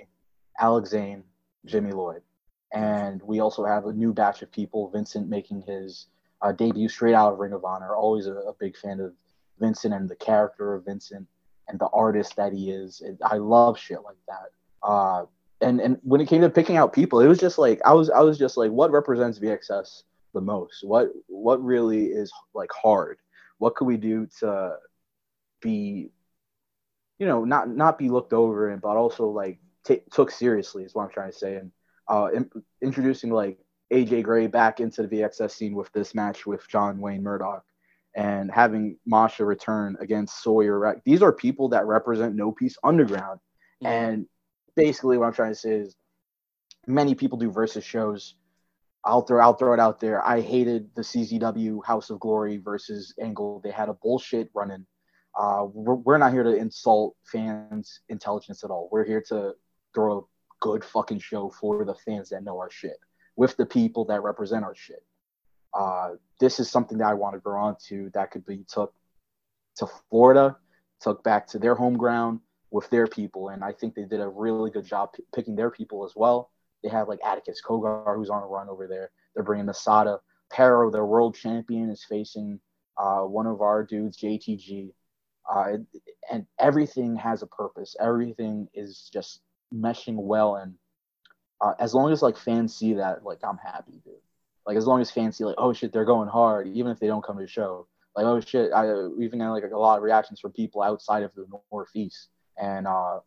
Alex 0.60 0.90
Zane, 0.90 1.24
Jimmy 1.66 1.92
Lloyd. 1.92 2.22
And 2.74 3.22
we 3.22 3.40
also 3.40 3.64
have 3.64 3.86
a 3.86 3.94
new 3.94 4.14
batch 4.14 4.42
of 4.42 4.52
people, 4.52 4.90
Vincent 4.90 5.30
making 5.30 5.62
his 5.62 6.08
uh, 6.42 6.52
debut 6.52 6.90
straight 6.90 7.14
out 7.14 7.32
of 7.32 7.40
Ring 7.40 7.54
of 7.54 7.64
Honor. 7.64 7.96
Always 7.96 8.28
a, 8.28 8.34
a 8.34 8.54
big 8.54 8.76
fan 8.76 9.00
of 9.00 9.14
Vincent 9.60 9.94
and 9.94 10.10
the 10.10 10.16
character 10.16 10.74
of 10.74 10.86
Vincent 10.86 11.28
and 11.68 11.80
the 11.80 11.88
artist 11.94 12.36
that 12.36 12.52
he 12.52 12.72
is. 12.72 13.02
I 13.24 13.38
love 13.38 13.78
shit 13.78 14.04
like 14.04 14.18
that. 14.28 14.88
Uh, 14.88 15.26
and 15.62 15.80
and 15.80 15.98
when 16.04 16.20
it 16.20 16.28
came 16.28 16.42
to 16.42 16.50
picking 16.50 16.76
out 16.76 16.94
people, 16.94 17.22
it 17.22 17.28
was 17.28 17.40
just 17.40 17.58
like 17.58 17.80
I 17.86 17.94
was 17.94 18.10
I 18.10 18.20
was 18.20 18.38
just 18.38 18.58
like, 18.58 18.72
what 18.72 18.92
represents 18.92 19.40
VXS 19.40 20.04
the 20.34 20.42
most? 20.42 20.84
What 20.84 21.12
what 21.28 21.64
really 21.64 22.08
is 22.08 22.32
like 22.54 22.72
hard? 22.72 23.20
What 23.60 23.76
could 23.76 23.86
we 23.86 23.98
do 23.98 24.28
to 24.40 24.78
be, 25.62 26.10
you 27.20 27.28
know, 27.28 27.46
not 27.46 27.70
not 27.70 27.98
be 27.98 28.10
looked 28.10 28.34
over 28.34 28.72
and 28.72 28.82
but 28.82 28.98
also 28.98 29.28
like 29.28 29.60
t- 29.86 30.02
took 30.12 30.32
seriously 30.32 30.84
is 30.84 30.94
what 30.94 31.04
I'm 31.04 31.12
trying 31.12 31.32
to 31.32 31.38
say. 31.38 31.56
And 31.56 31.72
uh, 32.08 32.30
in- 32.34 32.50
introducing 32.82 33.32
like 33.32 33.58
AJ 33.92 34.24
Gray 34.24 34.48
back 34.48 34.80
into 34.80 35.06
the 35.06 35.08
VXS 35.08 35.52
scene 35.52 35.76
with 35.76 35.92
this 35.92 36.16
match 36.16 36.46
with 36.46 36.68
John 36.68 37.00
Wayne 37.00 37.24
Murdoch 37.24 37.64
and 38.16 38.52
having 38.52 38.98
Masha 39.06 39.46
return 39.46 39.98
against 40.00 40.44
Sawyer. 40.44 41.02
These 41.06 41.22
are 41.22 41.32
people 41.32 41.70
that 41.70 41.86
represent 41.86 42.36
No 42.36 42.52
Peace 42.52 42.78
Underground. 42.84 43.40
And 43.84 44.28
basically, 44.76 45.18
what 45.18 45.28
I'm 45.28 45.34
trying 45.34 45.52
to 45.52 45.60
say 45.60 45.72
is 45.72 45.96
many 46.88 47.16
people 47.16 47.38
do 47.38 47.52
versus 47.52 47.84
shows. 47.84 48.36
I'll 49.06 49.22
throw 49.22 49.42
I'll 49.42 49.54
throw 49.54 49.74
it 49.74 49.80
out 49.80 50.00
there. 50.00 50.26
I 50.26 50.40
hated 50.42 50.90
the 50.96 51.02
CZW 51.02 51.84
House 51.86 52.10
of 52.10 52.20
Glory 52.20 52.58
versus 52.58 53.14
Angle. 53.22 53.60
They 53.64 53.72
had 53.72 53.90
a 53.90 53.94
bullshit 53.94 54.50
running. 54.54 54.86
Uh, 55.38 55.66
we're, 55.74 55.96
we're 55.96 56.18
not 56.18 56.32
here 56.32 56.44
to 56.44 56.56
insult 56.56 57.16
fans' 57.26 58.00
intelligence 58.08 58.64
at 58.64 58.70
all. 58.70 58.88
We're 58.92 59.06
here 59.06 59.24
to 59.30 59.54
throw 59.94 60.20
a 60.20 60.22
good 60.64 60.86
fucking 60.86 61.20
show 61.20 61.50
for 61.50 61.84
the 61.84 61.94
fans 61.94 62.30
that 62.30 62.42
know 62.42 62.58
our 62.58 62.72
shit 62.72 62.98
with 63.36 63.58
the 63.58 63.66
people 63.66 64.06
that 64.06 64.24
represent 64.24 64.64
our 64.64 64.74
shit. 64.74 65.04
Uh, 65.74 66.12
this 66.40 66.58
is 66.58 66.72
something 66.72 67.00
that 67.00 67.08
I 67.08 67.16
want 67.16 67.36
to 67.36 67.40
grow 67.40 67.62
on 67.62 67.76
to 67.88 68.10
that 68.14 68.32
could 68.32 68.46
be 68.46 68.64
took 68.70 68.94
to 69.76 69.88
Florida, 70.10 70.56
took 71.02 71.22
back 71.22 71.48
to 71.48 71.60
their 71.60 71.76
home 71.76 71.98
ground 71.98 72.40
with 72.72 72.90
their 72.90 73.08
people. 73.08 73.50
And 73.50 73.62
I 73.62 73.74
think 73.74 73.94
they 73.94 74.06
did 74.06 74.22
a 74.22 74.30
really 74.30 74.72
good 74.72 74.86
job 74.86 75.12
p- 75.14 75.24
picking 75.36 75.58
their 75.58 75.70
people 75.70 76.06
as 76.06 76.14
well. 76.16 76.50
They 76.82 76.90
have 76.90 77.10
like 77.10 77.20
Atticus 77.26 77.62
Cogar, 77.62 78.16
who's 78.16 78.30
on 78.30 78.42
a 78.42 78.48
run 78.48 78.70
over 78.70 78.88
there. 78.88 79.12
They're 79.36 79.44
bringing 79.44 79.66
Masada. 79.66 80.20
Pero, 80.50 80.90
their 80.92 81.06
world 81.06 81.36
champion, 81.36 81.90
is 81.90 82.06
facing 82.08 82.60
uh, 82.98 83.22
one 83.22 83.48
of 83.48 83.62
our 83.62 83.84
dudes, 83.84 84.18
JTG. 84.18 84.94
Uh, 85.54 85.78
and 86.32 86.46
everything 86.58 87.18
has 87.18 87.42
a 87.42 87.48
purpose. 87.48 87.98
Everything 88.00 88.70
is 88.74 89.10
just 89.12 89.42
meshing 89.74 90.16
well. 90.16 90.56
And 90.56 90.76
uh, 91.62 91.74
as 91.80 91.94
long 91.94 92.12
as 92.12 92.22
like 92.22 92.38
fans 92.38 92.76
see 92.76 92.94
that, 92.96 93.24
like 93.24 93.40
I'm 93.44 93.58
happy, 93.58 94.02
dude. 94.04 94.14
Like 94.66 94.78
as 94.78 94.88
long 94.88 95.02
as 95.02 95.12
fans 95.12 95.38
see 95.38 95.44
like, 95.44 95.56
oh 95.58 95.74
shit, 95.74 95.92
they're 95.92 96.06
going 96.06 96.30
hard, 96.30 96.68
even 96.68 96.92
if 96.92 97.00
they 97.00 97.08
don't 97.08 97.24
come 97.24 97.38
to 97.38 97.44
the 97.44 97.48
show. 97.48 97.88
Like 98.16 98.26
oh 98.26 98.40
shit, 98.40 98.72
I 98.72 98.86
even 99.20 99.40
got 99.40 99.52
like 99.52 99.64
a 99.64 99.78
lot 99.78 99.98
of 99.98 100.04
reactions 100.04 100.40
from 100.40 100.52
people 100.52 100.84
outside 100.84 101.24
of 101.24 101.34
the 101.34 101.48
Northeast, 101.72 102.30
and 102.58 102.86
uh, 102.86 103.20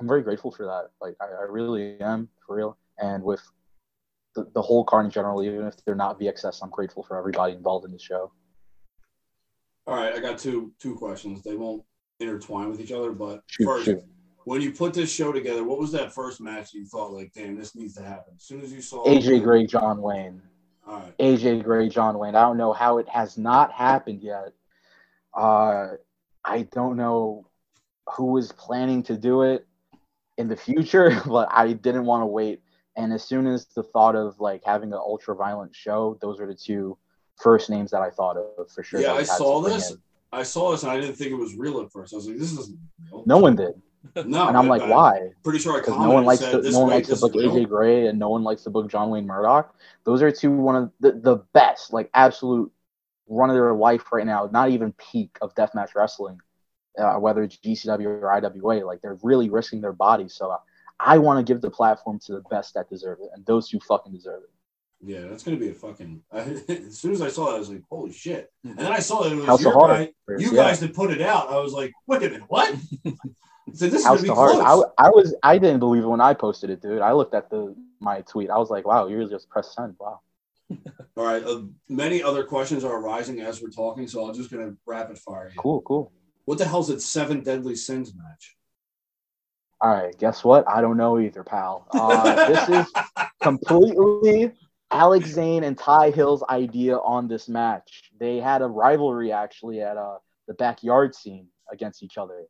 I'm 0.00 0.08
very 0.08 0.22
grateful 0.22 0.50
for 0.50 0.64
that. 0.64 0.90
Like 1.00 1.16
I, 1.20 1.26
I 1.26 1.46
really 1.48 2.00
am 2.00 2.28
for 2.46 2.56
real. 2.56 2.78
And 2.98 3.22
with 3.22 3.42
the, 4.34 4.48
the 4.54 4.62
whole 4.62 4.84
card 4.84 5.04
in 5.04 5.10
general, 5.10 5.42
even 5.42 5.66
if 5.66 5.84
they're 5.84 5.94
not 5.94 6.18
VXS, 6.18 6.60
I'm 6.62 6.70
grateful 6.70 7.02
for 7.02 7.18
everybody 7.18 7.54
involved 7.54 7.84
in 7.84 7.92
the 7.92 7.98
show. 7.98 8.32
All 9.86 9.94
right, 9.94 10.14
I 10.14 10.20
got 10.20 10.38
two 10.38 10.72
two 10.78 10.94
questions. 10.94 11.42
They 11.42 11.54
won't 11.54 11.82
intertwine 12.20 12.70
with 12.70 12.80
each 12.80 12.92
other, 12.92 13.12
but 13.12 13.42
Shoot, 13.46 13.64
first, 13.64 13.84
shoot. 13.84 14.02
When 14.48 14.62
you 14.62 14.72
put 14.72 14.94
this 14.94 15.12
show 15.12 15.30
together, 15.30 15.62
what 15.62 15.78
was 15.78 15.92
that 15.92 16.14
first 16.14 16.40
match 16.40 16.72
you 16.72 16.86
thought 16.86 17.12
like, 17.12 17.32
damn, 17.34 17.54
this 17.54 17.74
needs 17.74 17.94
to 17.94 18.02
happen? 18.02 18.32
As 18.34 18.42
soon 18.42 18.62
as 18.62 18.72
you 18.72 18.80
saw 18.80 19.04
AJ 19.04 19.42
Gray, 19.44 19.66
John 19.66 20.00
Wayne. 20.00 20.40
All 20.86 21.00
right. 21.00 21.18
AJ 21.18 21.64
Gray, 21.64 21.90
John 21.90 22.18
Wayne. 22.18 22.34
I 22.34 22.40
don't 22.40 22.56
know 22.56 22.72
how 22.72 22.96
it 22.96 23.06
has 23.10 23.36
not 23.36 23.72
happened 23.72 24.22
yet. 24.22 24.54
Uh, 25.34 25.88
I 26.44 26.62
don't 26.72 26.96
know 26.96 27.46
who 28.16 28.38
is 28.38 28.50
planning 28.52 29.02
to 29.04 29.18
do 29.18 29.42
it 29.42 29.66
in 30.38 30.48
the 30.48 30.56
future, 30.56 31.20
but 31.26 31.48
I 31.50 31.74
didn't 31.74 32.06
want 32.06 32.22
to 32.22 32.26
wait. 32.26 32.62
And 32.96 33.12
as 33.12 33.22
soon 33.22 33.46
as 33.46 33.66
the 33.66 33.82
thought 33.82 34.16
of 34.16 34.40
like 34.40 34.62
having 34.64 34.92
an 34.94 34.98
ultra 34.98 35.36
violent 35.36 35.76
show, 35.76 36.16
those 36.22 36.40
are 36.40 36.46
the 36.46 36.54
two 36.54 36.96
first 37.36 37.68
names 37.68 37.90
that 37.90 38.00
I 38.00 38.08
thought 38.08 38.38
of 38.38 38.70
for 38.72 38.82
sure. 38.82 39.00
Yeah, 39.00 39.12
I 39.12 39.24
saw 39.24 39.60
this. 39.60 39.90
in. 39.90 39.98
I 40.32 40.42
saw 40.42 40.72
this 40.72 40.82
and 40.82 40.92
I 40.92 41.00
didn't 41.00 41.16
think 41.16 41.32
it 41.32 41.38
was 41.38 41.54
real 41.54 41.80
at 41.80 41.90
first. 41.90 42.12
I 42.12 42.16
was 42.16 42.26
like, 42.26 42.38
this 42.38 42.52
isn't 42.52 42.78
real. 43.10 43.24
No 43.26 43.38
one 43.38 43.56
did, 43.56 43.80
No. 44.14 44.48
and 44.48 44.56
I'm 44.56 44.66
I- 44.66 44.76
like, 44.76 44.82
I- 44.82 44.88
why? 44.90 45.30
Pretty 45.42 45.58
sure 45.58 45.78
because 45.80 45.98
no 45.98 46.10
one 46.10 46.24
likes 46.24 46.40
to 46.40 46.62
no 46.70 46.80
one 46.80 46.90
likes 46.90 47.08
to 47.08 47.16
book 47.16 47.34
real. 47.34 47.52
AJ 47.52 47.68
Gray 47.68 48.06
and 48.06 48.18
no 48.18 48.28
one 48.28 48.42
likes 48.42 48.62
to 48.64 48.70
book 48.70 48.88
John 48.90 49.10
Wayne 49.10 49.26
Murdoch. 49.26 49.74
Those 50.04 50.22
are 50.22 50.30
two 50.30 50.50
one 50.50 50.76
of 50.76 50.92
the, 51.00 51.12
the 51.12 51.36
best, 51.52 51.92
like 51.92 52.10
absolute 52.14 52.72
run 53.28 53.50
of 53.50 53.54
their 53.56 53.74
life 53.74 54.10
right 54.12 54.26
now. 54.26 54.48
Not 54.52 54.70
even 54.70 54.92
peak 54.92 55.36
of 55.42 55.54
deathmatch 55.54 55.94
wrestling, 55.94 56.40
uh, 56.98 57.14
whether 57.16 57.42
it's 57.42 57.56
GCW 57.56 58.06
or 58.06 58.32
IWA. 58.32 58.84
Like 58.86 59.00
they're 59.02 59.18
really 59.22 59.50
risking 59.50 59.80
their 59.80 59.92
bodies. 59.92 60.34
So 60.34 60.50
uh, 60.50 60.58
I 61.00 61.18
want 61.18 61.44
to 61.44 61.52
give 61.52 61.60
the 61.60 61.70
platform 61.70 62.18
to 62.26 62.32
the 62.32 62.42
best 62.50 62.74
that 62.74 62.88
deserve 62.88 63.18
it, 63.20 63.30
and 63.34 63.44
those 63.46 63.68
two 63.68 63.78
fucking 63.80 64.12
deserve 64.12 64.42
it. 64.44 64.50
Yeah, 65.00 65.28
that's 65.28 65.44
gonna 65.44 65.56
be 65.58 65.68
a 65.68 65.74
fucking. 65.74 66.22
as 66.32 66.98
soon 66.98 67.12
as 67.12 67.22
I 67.22 67.28
saw 67.28 67.52
it, 67.52 67.56
I 67.56 67.58
was 67.60 67.70
like, 67.70 67.82
"Holy 67.88 68.12
shit!" 68.12 68.50
And 68.64 68.76
then 68.78 68.90
I 68.90 68.98
saw 68.98 69.22
that 69.22 69.32
it 69.32 69.36
was 69.36 69.44
House 69.46 69.62
your 69.62 69.74
guy, 69.74 70.12
you 70.38 70.50
Yeah. 70.50 70.54
guys 70.64 70.80
that 70.80 70.92
put 70.94 71.12
it 71.12 71.20
out. 71.20 71.50
I 71.50 71.58
was 71.60 71.72
like, 71.72 71.92
"Wait 72.08 72.22
a 72.22 72.30
minute, 72.30 72.42
what?" 72.48 72.74
so 73.74 73.88
this 73.88 74.04
House 74.04 74.22
gonna 74.22 74.34
heart. 74.34 74.56
I, 74.56 75.06
I 75.06 75.08
was 75.10 75.34
I 75.42 75.58
didn't 75.58 75.80
believe 75.80 76.02
it 76.02 76.08
when 76.08 76.20
I 76.20 76.34
posted 76.34 76.70
it, 76.70 76.82
dude. 76.82 77.00
I 77.00 77.12
looked 77.12 77.34
at 77.34 77.50
the 77.50 77.74
my 78.00 78.20
tweet. 78.22 78.50
I 78.50 78.58
was 78.58 78.70
like, 78.70 78.86
wow, 78.86 79.06
you 79.06 79.16
really 79.16 79.30
just 79.30 79.48
press 79.48 79.74
send. 79.74 79.96
Wow. 79.98 80.20
All 81.16 81.24
right. 81.24 81.42
Uh, 81.42 81.62
many 81.88 82.22
other 82.22 82.44
questions 82.44 82.84
are 82.84 82.98
arising 82.98 83.40
as 83.40 83.62
we're 83.62 83.70
talking, 83.70 84.06
so 84.06 84.26
I'm 84.26 84.34
just 84.34 84.50
gonna 84.50 84.74
rapid 84.86 85.18
fire 85.18 85.50
you. 85.54 85.60
Cool, 85.60 85.82
cool. 85.82 86.12
What 86.44 86.58
the 86.58 86.64
hell's 86.66 86.88
that 86.88 87.02
seven 87.02 87.42
deadly 87.42 87.74
sins 87.74 88.14
match? 88.14 88.56
All 89.80 89.90
right, 89.92 90.18
guess 90.18 90.42
what? 90.42 90.68
I 90.68 90.80
don't 90.80 90.96
know 90.96 91.20
either, 91.20 91.44
pal. 91.44 91.86
Uh, 91.92 92.48
this 92.48 92.68
is 92.68 92.92
completely 93.42 94.52
Alex 94.90 95.28
Zane 95.30 95.62
and 95.64 95.78
Ty 95.78 96.10
Hill's 96.10 96.42
idea 96.48 96.96
on 96.96 97.28
this 97.28 97.48
match. 97.48 98.10
They 98.18 98.38
had 98.38 98.62
a 98.62 98.66
rivalry 98.66 99.30
actually 99.30 99.80
at 99.80 99.96
uh, 99.96 100.18
the 100.46 100.54
backyard 100.54 101.14
scene 101.14 101.46
against 101.70 102.02
each 102.02 102.18
other, 102.18 102.44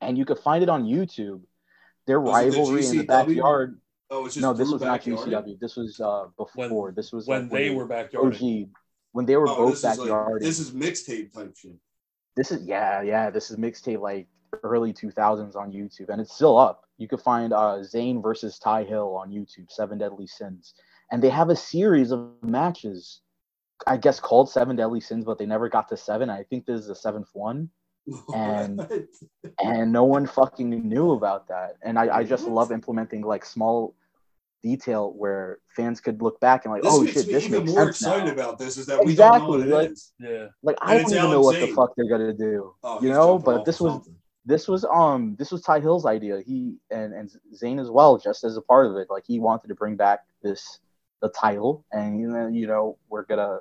and 0.00 0.16
you 0.16 0.24
could 0.24 0.38
find 0.38 0.62
it 0.62 0.68
on 0.68 0.84
YouTube. 0.84 1.40
Their 2.06 2.20
Was 2.20 2.36
it 2.46 2.50
the 2.52 2.58
rivalry 2.58 2.86
in 2.86 2.98
the 2.98 3.04
backyard. 3.04 3.80
Oh, 4.10 4.24
it's 4.24 4.34
just 4.34 4.42
No, 4.42 4.52
this 4.54 4.68
through 4.68 4.74
was 4.74 4.82
not 4.82 4.98
backyard? 5.04 5.28
GCW. 5.28 5.60
This 5.60 5.76
was 5.76 6.00
uh, 6.00 6.26
before. 6.36 6.92
this 6.92 7.12
was 7.12 7.26
when 7.26 7.42
like, 7.42 7.50
they 7.50 7.70
were 7.70 7.86
backyard. 7.86 8.34
OG 8.34 8.68
when 9.12 9.26
they 9.26 9.36
were 9.36 9.48
Oh, 9.48 9.56
both 9.56 9.70
this 9.70 9.78
is 9.78 9.84
like 9.84 9.98
backyard. 9.98 10.42
this 10.42 10.58
is 10.58 10.70
mixtape 10.70 11.32
type 11.32 11.54
shit. 11.56 11.72
This 12.36 12.50
is 12.52 12.66
yeah, 12.66 13.02
yeah. 13.02 13.30
This 13.30 13.50
is 13.50 13.56
mixtape 13.56 14.00
like 14.00 14.28
early 14.62 14.92
2000s 14.94 15.56
on 15.56 15.72
YouTube, 15.72 16.08
and 16.08 16.20
it's 16.20 16.32
still 16.34 16.56
up. 16.56 16.84
You 16.96 17.08
could 17.08 17.20
find 17.20 17.52
uh, 17.52 17.78
Zayn 17.80 18.22
versus 18.22 18.58
Ty 18.58 18.84
Hill 18.84 19.14
on 19.16 19.30
YouTube, 19.30 19.70
Seven 19.70 19.98
Deadly 19.98 20.26
Sins, 20.26 20.74
and 21.12 21.22
they 21.22 21.28
have 21.30 21.50
a 21.50 21.56
series 21.56 22.10
of 22.12 22.30
matches. 22.42 23.20
I 23.86 23.96
guess 23.96 24.18
called 24.18 24.50
Seven 24.50 24.74
Deadly 24.76 25.00
Sins, 25.00 25.24
but 25.24 25.38
they 25.38 25.46
never 25.46 25.68
got 25.68 25.88
to 25.90 25.96
seven. 25.96 26.30
I 26.30 26.42
think 26.44 26.64
this 26.66 26.80
is 26.80 26.86
the 26.88 26.94
seventh 26.96 27.28
one, 27.32 27.70
And- 28.34 29.08
and 29.62 29.92
no 29.92 30.04
one 30.04 30.26
fucking 30.26 30.70
knew 30.88 31.12
about 31.12 31.48
that. 31.48 31.76
And 31.82 31.98
I, 31.98 32.18
I 32.18 32.24
just 32.24 32.44
What? 32.44 32.52
love 32.52 32.72
implementing 32.72 33.22
like 33.22 33.44
small 33.44 33.94
detail 34.62 35.12
where 35.16 35.58
fans 35.76 36.00
could 36.00 36.20
look 36.20 36.40
back 36.40 36.64
and 36.64 36.72
like, 36.74 36.82
this 36.82 36.92
oh 36.92 37.02
makes 37.02 37.12
shit, 37.14 37.26
me 37.28 37.32
this 37.32 37.44
even 37.46 37.60
makes 37.64 37.72
more 37.72 37.84
sense 37.92 38.00
excited 38.02 38.26
now. 38.36 38.42
about 38.42 38.58
this 38.58 38.76
is 38.76 38.86
that 38.86 39.04
we 39.04 39.14
don't 39.14 39.38
know 39.38 39.48
what 39.48 39.60
Exactly, 39.60 39.86
it 39.86 39.90
is. 39.92 40.12
like- 40.20 40.30
Yeah. 40.30 40.46
Like 40.62 40.76
I 40.82 40.94
don't 40.94 41.02
it's 41.02 41.12
even 41.12 41.30
know 41.30 41.40
what 41.40 41.54
Zane. 41.56 41.68
the 41.70 41.74
fuck 41.76 41.92
they're 41.96 42.08
gonna 42.08 42.32
do. 42.32 42.74
Oh, 42.82 43.00
you 43.00 43.08
know, 43.10 43.38
but 43.38 43.64
this 43.64 43.80
was 43.80 43.92
something. 43.92 44.16
this 44.44 44.66
was 44.66 44.84
um 44.84 45.36
this 45.38 45.52
was 45.52 45.62
Ty 45.62 45.78
Hill's 45.80 46.06
idea. 46.06 46.40
He 46.44 46.76
and 46.90 47.12
and 47.14 47.30
Zayn 47.54 47.80
as 47.80 47.90
well, 47.90 48.18
just 48.18 48.42
as 48.44 48.56
a 48.56 48.62
part 48.62 48.86
of 48.86 48.96
it. 48.96 49.08
Like 49.10 49.24
he 49.26 49.38
wanted 49.38 49.68
to 49.68 49.74
bring 49.76 49.94
back 49.96 50.20
this 50.42 50.80
the 51.22 51.28
title, 51.30 51.84
and 51.92 52.34
then 52.34 52.52
you 52.54 52.66
know 52.66 52.96
we're 53.08 53.24
gonna 53.24 53.58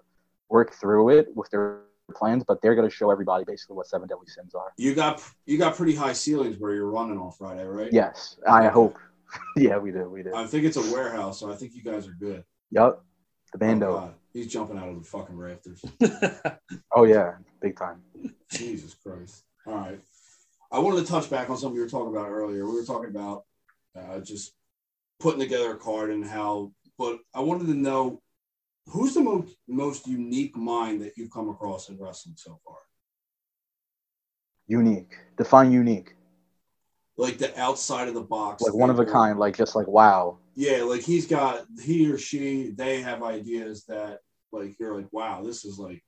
work 0.49 0.73
through 0.73 1.09
it 1.09 1.27
with 1.35 1.49
their 1.51 1.81
plans, 2.13 2.43
but 2.47 2.61
they're 2.61 2.75
gonna 2.75 2.89
show 2.89 3.11
everybody 3.11 3.43
basically 3.45 3.75
what 3.75 3.87
seven 3.87 4.07
deadly 4.07 4.27
sins 4.27 4.55
are. 4.55 4.71
You 4.77 4.95
got 4.95 5.21
you 5.45 5.57
got 5.57 5.75
pretty 5.75 5.95
high 5.95 6.13
ceilings 6.13 6.57
where 6.59 6.73
you're 6.73 6.89
running 6.89 7.17
on 7.17 7.31
Friday, 7.31 7.65
right? 7.65 7.91
Yes, 7.91 8.37
I 8.47 8.67
hope. 8.67 8.97
yeah, 9.57 9.77
we 9.77 9.91
do, 9.91 10.09
we 10.09 10.23
do. 10.23 10.33
I 10.33 10.45
think 10.45 10.63
it's 10.63 10.77
a 10.77 10.93
warehouse, 10.93 11.39
so 11.39 11.51
I 11.51 11.55
think 11.55 11.75
you 11.75 11.83
guys 11.83 12.07
are 12.07 12.15
good. 12.19 12.43
Yep, 12.71 13.01
the 13.51 13.57
Oh, 13.57 13.59
bando. 13.59 13.93
God. 13.93 14.13
He's 14.33 14.47
jumping 14.47 14.77
out 14.77 14.89
of 14.89 14.99
the 14.99 15.03
fucking 15.05 15.37
rafters. 15.37 15.83
Oh 16.91 17.03
yeah, 17.03 17.35
big 17.61 17.77
time. 17.77 18.01
Jesus 18.51 18.93
Christ. 18.95 19.43
All 19.65 19.73
right. 19.75 19.99
I 20.71 20.79
wanted 20.79 21.05
to 21.05 21.11
touch 21.11 21.29
back 21.29 21.49
on 21.49 21.57
something 21.57 21.75
you 21.75 21.81
were 21.83 21.89
talking 21.89 22.15
about 22.15 22.29
earlier. 22.29 22.65
We 22.65 22.73
were 22.73 22.83
talking 22.85 23.09
about 23.09 23.43
uh, 23.97 24.19
just 24.19 24.53
putting 25.19 25.39
together 25.39 25.71
a 25.71 25.77
card 25.77 26.11
and 26.11 26.25
how, 26.25 26.71
but 26.97 27.19
I 27.33 27.39
wanted 27.41 27.67
to 27.67 27.73
know 27.73 28.21
who's 28.87 29.13
the 29.13 29.21
most, 29.21 29.55
most 29.67 30.07
unique 30.07 30.55
mind 30.55 31.01
that 31.01 31.17
you've 31.17 31.31
come 31.31 31.49
across 31.49 31.89
in 31.89 31.97
wrestling 31.99 32.35
so 32.37 32.59
far? 32.65 32.77
Unique. 34.67 35.15
Define 35.37 35.71
unique. 35.71 36.15
Like 37.17 37.37
the 37.37 37.57
outside 37.59 38.07
of 38.07 38.13
the 38.13 38.21
box. 38.21 38.63
Like 38.63 38.73
one 38.73 38.89
of 38.89 38.99
a 38.99 39.05
kind. 39.05 39.39
Like 39.39 39.57
just 39.57 39.75
like 39.75 39.87
wow. 39.87 40.37
Yeah, 40.55 40.83
like 40.83 41.01
he's 41.01 41.27
got, 41.27 41.65
he 41.81 42.11
or 42.11 42.17
she, 42.17 42.71
they 42.71 43.01
have 43.01 43.23
ideas 43.23 43.85
that, 43.85 44.19
like, 44.51 44.79
you're 44.79 44.95
like, 44.95 45.11
wow, 45.11 45.43
this 45.43 45.65
is 45.65 45.77
like, 45.77 46.03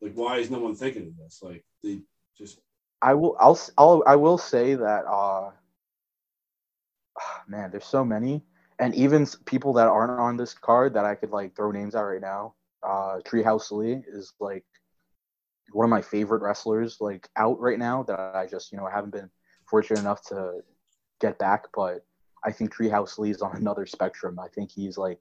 like, 0.00 0.14
why 0.14 0.38
is 0.38 0.50
no 0.50 0.58
one 0.58 0.74
thinking 0.74 1.06
of 1.06 1.16
this? 1.16 1.40
Like, 1.42 1.64
they 1.82 2.00
just, 2.36 2.60
I 3.02 3.14
will. 3.14 3.36
I'll. 3.40 3.58
I'll. 3.78 4.02
I 4.06 4.16
will 4.16 4.38
say 4.38 4.74
that. 4.74 5.04
Uh, 5.06 5.50
man, 7.48 7.70
there's 7.70 7.86
so 7.86 8.04
many, 8.04 8.42
and 8.80 8.94
even 8.94 9.26
people 9.44 9.74
that 9.74 9.88
aren't 9.88 10.18
on 10.18 10.36
this 10.38 10.54
card 10.54 10.94
that 10.94 11.04
I 11.04 11.14
could 11.14 11.30
like 11.30 11.54
throw 11.54 11.70
names 11.70 11.94
out 11.94 12.06
right 12.06 12.20
now. 12.20 12.54
Uh, 12.82 13.18
Treehouse 13.26 13.70
Lee 13.70 14.02
is 14.08 14.32
like 14.40 14.64
one 15.72 15.84
of 15.84 15.90
my 15.90 16.00
favorite 16.00 16.40
wrestlers, 16.40 16.96
like 16.98 17.28
out 17.36 17.60
right 17.60 17.78
now 17.78 18.02
that 18.04 18.18
I 18.18 18.46
just 18.46 18.72
you 18.72 18.78
know 18.78 18.88
haven't 18.92 19.12
been 19.12 19.30
fortunate 19.66 20.00
enough 20.00 20.22
to 20.28 20.60
get 21.20 21.38
back, 21.38 21.66
but 21.76 22.06
I 22.42 22.52
think 22.52 22.74
Treehouse 22.74 23.18
Lee 23.18 23.30
is 23.30 23.42
on 23.42 23.54
another 23.56 23.84
spectrum. 23.84 24.38
I 24.38 24.48
think 24.48 24.70
he's 24.70 24.96
like 24.96 25.20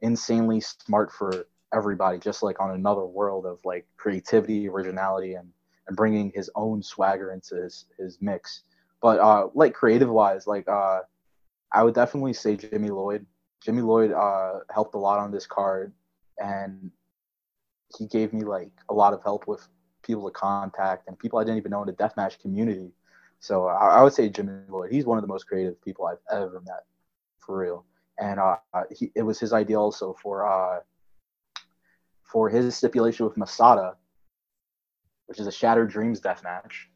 insanely 0.00 0.60
smart 0.60 1.12
for 1.12 1.46
everybody, 1.74 2.18
just 2.18 2.44
like 2.44 2.60
on 2.60 2.70
another 2.70 3.04
world 3.04 3.44
of 3.44 3.58
like 3.64 3.86
creativity, 3.96 4.68
originality, 4.68 5.34
and 5.34 5.48
and 5.88 5.96
bringing 5.96 6.30
his 6.32 6.48
own 6.54 6.80
swagger 6.80 7.32
into 7.32 7.56
his 7.56 7.86
his 7.98 8.18
mix. 8.20 8.62
But 9.02 9.18
uh, 9.18 9.48
like 9.52 9.74
creative 9.74 10.10
wise, 10.10 10.46
like 10.46 10.68
uh, 10.68 11.00
I 11.72 11.82
would 11.82 11.94
definitely 11.94 12.32
say 12.32 12.56
Jimmy 12.56 12.90
Lloyd. 12.90 13.26
Jimmy 13.62 13.82
Lloyd 13.82 14.12
uh, 14.12 14.60
helped 14.70 14.94
a 14.94 14.98
lot 14.98 15.18
on 15.18 15.30
this 15.30 15.46
card, 15.46 15.92
and 16.38 16.90
he 17.96 18.06
gave 18.06 18.32
me 18.32 18.42
like 18.42 18.70
a 18.88 18.94
lot 18.94 19.12
of 19.12 19.22
help 19.22 19.46
with 19.46 19.66
people 20.02 20.28
to 20.28 20.32
contact 20.32 21.06
and 21.06 21.18
people 21.18 21.38
I 21.38 21.44
didn't 21.44 21.58
even 21.58 21.70
know 21.70 21.82
in 21.82 21.86
the 21.86 21.92
deathmatch 21.92 22.40
community. 22.40 22.90
So 23.40 23.66
I, 23.66 23.98
I 23.98 24.02
would 24.02 24.12
say 24.12 24.28
Jimmy 24.28 24.52
Lloyd. 24.68 24.92
He's 24.92 25.04
one 25.04 25.18
of 25.18 25.22
the 25.22 25.28
most 25.28 25.46
creative 25.46 25.80
people 25.82 26.06
I've 26.06 26.18
ever 26.30 26.60
met, 26.66 26.84
for 27.38 27.58
real. 27.58 27.84
And 28.18 28.38
uh, 28.38 28.56
he, 28.90 29.10
it 29.14 29.22
was 29.22 29.38
his 29.38 29.52
idea 29.52 29.78
also 29.78 30.14
for 30.22 30.46
uh, 30.46 30.80
for 32.22 32.48
his 32.48 32.76
stipulation 32.76 33.26
with 33.26 33.36
Masada, 33.36 33.96
which 35.26 35.40
is 35.40 35.46
a 35.46 35.52
Shattered 35.52 35.90
Dreams 35.90 36.20
death 36.20 36.42
match. 36.44 36.88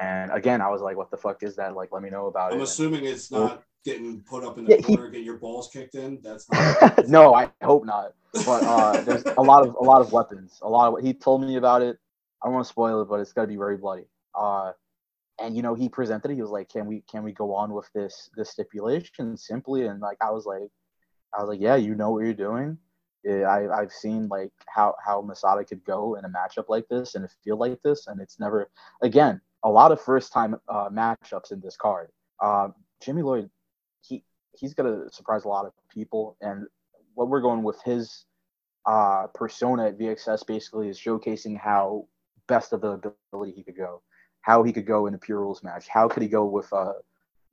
And 0.00 0.32
again, 0.32 0.60
I 0.60 0.68
was 0.70 0.80
like, 0.80 0.96
"What 0.96 1.10
the 1.10 1.16
fuck 1.16 1.42
is 1.42 1.56
that? 1.56 1.76
Like, 1.76 1.92
let 1.92 2.02
me 2.02 2.10
know 2.10 2.26
about 2.26 2.52
it. 2.52 2.54
I'm 2.54 2.60
it." 2.60 2.64
assuming 2.64 3.04
it's 3.04 3.30
not 3.30 3.62
getting 3.84 4.22
put 4.22 4.44
up 4.44 4.58
in 4.58 4.64
the 4.64 4.72
Yeah, 4.72 4.86
he- 4.86 4.96
corner, 4.96 5.10
get 5.10 5.22
your 5.22 5.38
balls 5.38 5.68
kicked 5.72 5.94
in. 5.94 6.20
That's 6.22 6.50
not. 6.50 7.08
no, 7.08 7.34
I 7.34 7.50
hope 7.62 7.84
not. 7.84 8.12
But 8.44 8.64
uh, 8.64 9.00
there's 9.02 9.22
a 9.38 9.42
lot 9.42 9.66
of 9.66 9.74
a 9.76 9.82
lot 9.82 10.00
of 10.00 10.10
weapons. 10.12 10.58
A 10.62 10.68
lot 10.68 10.92
of 10.92 11.04
he 11.04 11.14
told 11.14 11.42
me 11.42 11.56
about 11.56 11.82
it. 11.82 11.98
I 12.42 12.46
don't 12.46 12.54
want 12.54 12.66
to 12.66 12.68
spoil 12.68 13.00
it, 13.02 13.08
but 13.08 13.20
it's 13.20 13.32
gonna 13.32 13.46
be 13.46 13.56
very 13.56 13.76
bloody. 13.76 14.06
Uh, 14.34 14.72
and 15.40 15.54
you 15.56 15.62
know, 15.62 15.74
he 15.74 15.88
presented 15.88 16.30
it. 16.30 16.34
He 16.34 16.42
was 16.42 16.50
like, 16.50 16.68
"Can 16.68 16.86
we 16.86 17.02
can 17.10 17.22
we 17.22 17.32
go 17.32 17.54
on 17.54 17.72
with 17.72 17.88
this 17.94 18.30
this 18.36 18.50
stipulation 18.50 19.36
simply?" 19.36 19.86
And 19.86 20.00
like, 20.00 20.18
I 20.20 20.30
was 20.30 20.46
like, 20.46 20.68
I 21.36 21.40
was 21.40 21.48
like, 21.48 21.60
"Yeah, 21.60 21.76
you 21.76 21.94
know 21.94 22.10
what 22.10 22.24
you're 22.24 22.34
doing." 22.34 22.76
Yeah, 23.22 23.42
I 23.48 23.80
I've 23.80 23.92
seen 23.92 24.28
like 24.28 24.52
how 24.66 24.94
how 25.04 25.22
Masada 25.22 25.64
could 25.64 25.84
go 25.84 26.16
in 26.16 26.24
a 26.24 26.28
matchup 26.28 26.64
like 26.68 26.86
this 26.88 27.14
and 27.14 27.28
feel 27.44 27.56
like 27.56 27.80
this, 27.82 28.06
and 28.08 28.20
it's 28.20 28.40
never 28.40 28.68
again 29.02 29.40
a 29.64 29.70
lot 29.70 29.92
of 29.92 30.00
first 30.00 30.32
time 30.32 30.56
uh, 30.68 30.88
matchups 30.90 31.52
in 31.52 31.60
this 31.60 31.76
card. 31.76 32.10
Um, 32.42 32.74
Jimmy 33.00 33.22
Lloyd, 33.22 33.48
he 34.06 34.24
he's 34.52 34.74
gonna 34.74 35.10
surprise 35.10 35.44
a 35.44 35.48
lot 35.48 35.66
of 35.66 35.72
people, 35.92 36.36
and 36.40 36.66
what 37.14 37.28
we're 37.28 37.40
going 37.40 37.62
with 37.62 37.80
his 37.82 38.24
uh, 38.86 39.26
persona 39.34 39.86
at 39.88 39.98
VXS 39.98 40.46
basically 40.46 40.88
is 40.88 40.98
showcasing 40.98 41.58
how 41.58 42.06
best 42.46 42.72
of 42.72 42.80
the 42.80 43.12
ability 43.32 43.52
he 43.52 43.62
could 43.62 43.76
go, 43.76 44.02
how 44.42 44.62
he 44.62 44.72
could 44.72 44.86
go 44.86 45.06
in 45.06 45.14
a 45.14 45.18
pure 45.18 45.40
rules 45.40 45.62
match, 45.62 45.88
how 45.88 46.08
could 46.08 46.22
he 46.22 46.28
go 46.28 46.44
with 46.44 46.70
a 46.72 46.92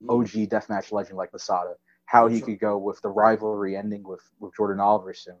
OG 0.08 0.48
deathmatch 0.50 0.92
legend 0.92 1.16
like 1.16 1.32
Masada, 1.32 1.74
how 2.06 2.28
he 2.28 2.40
could 2.40 2.60
go 2.60 2.76
with 2.76 3.00
the 3.02 3.08
rivalry 3.08 3.76
ending 3.76 4.02
with 4.02 4.22
with 4.40 4.54
Jordan 4.54 4.80
Oliver 4.80 5.14
soon. 5.14 5.38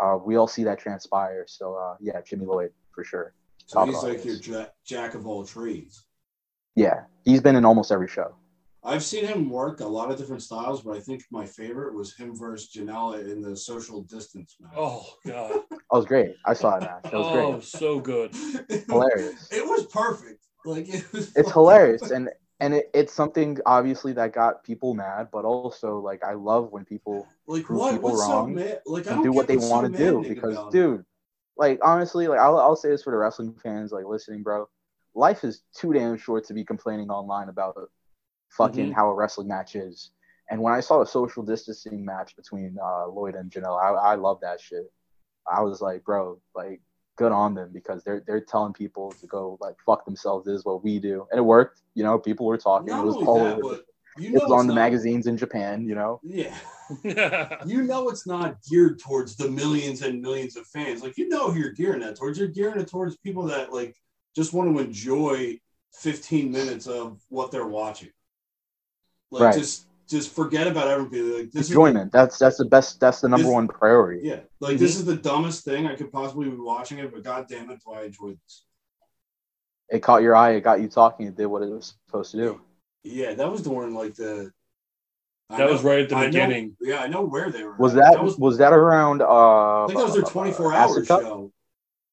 Uh, 0.00 0.18
we 0.24 0.36
all 0.36 0.46
see 0.46 0.64
that 0.64 0.78
transpire. 0.78 1.44
So 1.48 1.74
uh, 1.74 1.96
yeah, 2.00 2.20
Jimmy 2.22 2.46
Lloyd 2.46 2.70
for 2.94 3.04
sure. 3.04 3.34
So 3.66 3.80
Top 3.80 3.88
he's 3.88 4.02
like 4.02 4.24
your 4.24 4.36
jack, 4.36 4.74
jack 4.84 5.14
of 5.14 5.26
all 5.26 5.44
trades. 5.44 6.04
Yeah, 6.74 7.04
he's 7.24 7.40
been 7.40 7.56
in 7.56 7.64
almost 7.64 7.90
every 7.90 8.08
show. 8.08 8.34
I've 8.86 9.02
seen 9.02 9.26
him 9.26 9.50
work 9.50 9.80
a 9.80 9.86
lot 9.86 10.10
of 10.12 10.16
different 10.16 10.42
styles, 10.42 10.82
but 10.82 10.96
I 10.96 11.00
think 11.00 11.24
my 11.30 11.44
favorite 11.44 11.94
was 11.94 12.14
him 12.14 12.36
versus 12.36 12.70
Janela 12.72 13.20
in 13.30 13.42
the 13.42 13.56
social 13.56 14.02
distance 14.02 14.56
match. 14.60 14.72
Oh 14.76 15.04
God. 15.26 15.52
That 15.70 15.98
was 15.98 16.06
great. 16.06 16.34
I 16.44 16.52
saw 16.54 16.78
that. 16.80 17.04
That 17.04 17.12
was 17.12 17.26
Oh, 17.28 17.52
great. 17.52 17.62
so 17.62 18.00
good. 18.00 18.34
Hilarious. 18.88 19.48
It 19.52 19.64
was 19.64 19.86
perfect. 19.86 20.44
Like 20.64 20.88
it 20.88 21.12
was 21.12 21.32
It's 21.36 21.52
hilarious 21.52 22.10
and 22.10 22.28
and 22.58 22.74
it, 22.74 22.90
it's 22.94 23.12
something 23.12 23.58
obviously 23.66 24.12
that 24.14 24.32
got 24.32 24.64
people 24.64 24.94
mad, 24.94 25.28
but 25.32 25.44
also 25.44 25.98
like 26.00 26.24
I 26.24 26.34
love 26.34 26.72
when 26.72 26.84
people 26.84 27.26
Like 27.46 27.64
prove 27.64 27.80
what? 27.80 27.92
people 27.92 28.10
What's 28.10 28.22
so 28.22 28.30
wrong 28.30 28.54
mad? 28.54 28.80
Like 28.86 29.06
and 29.06 29.22
don't 29.22 29.34
what 29.34 29.46
they 29.46 29.56
want 29.56 29.92
to 29.92 29.96
do 29.96 30.24
because 30.28 30.54
about 30.54 30.68
it. 30.68 30.72
dude 30.72 31.04
like 31.56 31.78
honestly 31.84 32.26
like 32.28 32.40
I'll, 32.40 32.58
I'll 32.58 32.76
say 32.76 32.90
this 32.90 33.02
for 33.04 33.12
the 33.12 33.16
wrestling 33.16 33.54
fans 33.62 33.92
like 33.92 34.04
listening 34.06 34.42
bro 34.42 34.68
life 35.14 35.44
is 35.44 35.62
too 35.74 35.92
damn 35.92 36.16
short 36.16 36.44
to 36.48 36.54
be 36.54 36.64
complaining 36.64 37.10
online 37.10 37.48
about 37.48 37.76
fucking 38.50 38.90
Mhm. 38.90 38.94
how 38.94 39.10
a 39.10 39.14
wrestling 39.14 39.48
match 39.48 39.76
is 39.76 40.10
And 40.48 40.62
when 40.62 40.72
I 40.72 40.78
saw 40.80 41.02
a 41.02 41.06
social 41.06 41.42
distancing 41.42 42.04
match 42.04 42.36
between 42.36 42.76
uh, 42.80 43.08
Lloyd 43.08 43.34
and 43.34 43.50
Janela, 43.50 43.82
I, 43.82 44.12
I 44.12 44.14
love 44.14 44.38
that 44.42 44.60
shit. 44.60 44.92
I 45.50 45.60
was 45.62 45.80
like, 45.80 46.04
bro, 46.04 46.40
like, 46.54 46.80
good 47.16 47.32
on 47.32 47.54
them 47.54 47.70
because 47.72 48.04
they're 48.04 48.22
they're 48.26 48.40
telling 48.42 48.72
people 48.72 49.10
to 49.20 49.26
go 49.26 49.56
like 49.60 49.74
fuck 49.84 50.04
themselves. 50.04 50.44
This 50.46 50.58
is 50.60 50.64
what 50.64 50.84
we 50.84 51.00
do, 51.00 51.26
and 51.32 51.38
it 51.38 51.42
worked. 51.42 51.82
You 51.94 52.04
know, 52.04 52.16
people 52.18 52.46
were 52.46 52.58
talking. 52.58 52.86
Not 52.88 53.02
it 53.02 53.06
was 53.06 53.16
all 53.16 53.38
that, 53.42 53.56
over. 53.58 53.62
but 53.76 53.86
you 54.18 54.28
It 54.28 54.34
know 54.34 54.40
was 54.44 54.52
on 54.52 54.66
the 54.68 54.74
not- 54.74 54.82
magazines 54.82 55.26
in 55.26 55.36
Japan. 55.36 55.84
You 55.84 55.94
know, 55.96 56.20
Yeah. 56.22 56.56
yeah. 57.02 57.64
you 57.72 57.82
know 57.82 58.08
it's 58.10 58.26
not 58.26 58.62
geared 58.70 59.00
towards 59.00 59.34
the 59.36 59.50
millions 59.50 60.02
and 60.02 60.20
millions 60.22 60.56
of 60.56 60.64
fans. 60.68 61.02
Like 61.02 61.16
you 61.18 61.28
know 61.28 61.50
who 61.50 61.58
you're 61.58 61.72
gearing 61.72 62.00
that 62.02 62.14
towards. 62.16 62.38
You're 62.38 62.48
gearing 62.48 62.78
it 62.80 62.86
towards 62.88 63.16
people 63.16 63.44
that 63.44 63.72
like 63.72 63.96
just 64.36 64.52
want 64.52 64.72
to 64.72 64.78
enjoy 64.84 65.58
15 65.94 66.52
minutes 66.52 66.86
of 66.86 67.20
what 67.30 67.50
they're 67.50 67.66
watching. 67.66 68.10
Like 69.30 69.42
Right. 69.42 69.54
just 69.58 69.86
just 70.08 70.32
forget 70.34 70.68
about 70.68 70.86
everything. 70.88 71.36
Like 71.36 71.50
this 71.50 71.68
enjoyment. 71.68 72.12
That's 72.12 72.38
that's 72.38 72.56
the 72.58 72.64
best. 72.64 73.00
That's 73.00 73.20
the 73.20 73.28
number 73.28 73.44
This- 73.46 73.52
one 73.52 73.66
priority. 73.68 74.20
yeah, 74.26 74.40
like 74.60 74.78
this 74.78 74.96
is 74.96 75.04
the 75.04 75.16
dumbest 75.16 75.64
thing 75.64 75.86
I 75.86 75.96
could 75.96 76.12
possibly 76.12 76.48
be 76.48 76.56
watching 76.56 76.98
it, 76.98 77.12
but 77.12 77.22
god 77.24 77.46
damn 77.48 77.70
it, 77.70 77.80
do 77.84 77.92
I 77.92 78.02
enjoy 78.04 78.30
this. 78.30 78.64
It 79.88 80.00
caught 80.02 80.22
your 80.22 80.34
eye. 80.36 80.52
It 80.52 80.60
got 80.62 80.80
you 80.80 80.88
talking. 80.88 81.26
It 81.26 81.36
did 81.36 81.46
what 81.46 81.62
it 81.62 81.70
was 81.70 81.94
supposed 82.06 82.30
to 82.32 82.36
do. 82.38 82.60
Yeah, 83.04 83.34
that 83.34 83.50
was 83.50 83.62
during 83.62 83.94
like 83.94 84.14
the 84.14 84.52
I 85.50 85.58
That 85.58 85.70
was 85.70 85.82
right 85.84 86.00
at 86.00 86.08
the 86.08 86.16
I 86.16 86.22
know- 86.22 86.26
beginning. 86.28 86.76
yeah, 86.80 86.98
I 87.02 87.06
know 87.06 87.22
where 87.24 87.50
they 87.50 87.62
were. 87.62 87.76
Was 87.76 87.94
at. 87.96 88.02
that 88.14 88.22
was, 88.24 88.36
was 88.36 88.58
that 88.58 88.72
around? 88.72 89.22
Uh, 89.22 89.84
I 89.84 89.86
think 89.86 89.98
that 89.98 90.04
was 90.04 90.14
their 90.14 90.22
24 90.22 90.72
hour 90.72 90.90
Acid 90.90 91.06
Cup? 91.08 91.20
show. 91.22 91.52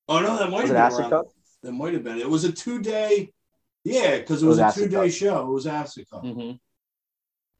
Oh 0.08 0.20
no, 0.20 0.38
that 0.38 0.50
might 0.52 0.62
Was 0.64 0.70
have 0.70 0.70
it 0.70 0.74
been 0.74 0.82
Acid 0.82 1.00
around. 1.02 1.10
Cup? 1.12 1.26
That 1.64 1.72
might 1.72 1.94
have 1.94 2.04
been. 2.04 2.18
It 2.20 2.30
was 2.30 2.44
a 2.44 2.52
two 2.52 2.80
day. 2.82 3.32
Yeah, 3.84 4.18
because 4.20 4.44
it 4.44 4.46
It 4.46 4.50
was, 4.50 4.60
was 4.60 4.78
a 4.78 4.80
two 4.82 4.88
day 4.90 5.10
show. 5.10 5.48
It 5.48 5.52
was 5.52 5.66
Acid 5.68 6.08
Cup. 6.10 6.24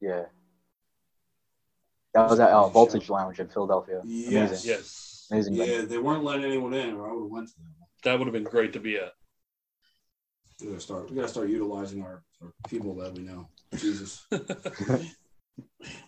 Yeah. 0.00 0.24
That 2.14 2.30
was 2.30 2.38
at 2.40 2.50
uh, 2.50 2.68
Voltage 2.68 3.08
Lounge 3.10 3.40
in 3.40 3.48
Philadelphia. 3.48 4.00
Yes. 4.04 4.50
Amazing. 4.50 4.70
Yes. 4.70 5.26
Amazing. 5.30 5.54
Yeah, 5.54 5.64
venue. 5.64 5.86
they 5.86 5.98
weren't 5.98 6.22
letting 6.22 6.44
anyone 6.44 6.74
in, 6.74 6.94
or 6.94 7.08
I 7.08 7.12
would 7.12 7.22
have 7.24 7.30
went 7.30 7.48
to 7.48 7.54
them. 7.56 7.74
That 8.04 8.18
would 8.18 8.26
have 8.26 8.32
been 8.34 8.44
great 8.44 8.72
to 8.74 8.80
be 8.80 8.96
at. 8.98 9.12
We 10.60 10.68
gotta 10.68 10.80
start. 10.80 11.10
We 11.10 11.16
gotta 11.16 11.28
start 11.28 11.48
utilizing 11.48 12.02
our, 12.02 12.22
our 12.42 12.52
people 12.68 12.94
that 12.96 13.14
we 13.14 13.22
know. 13.22 13.48
Jesus. 13.76 14.24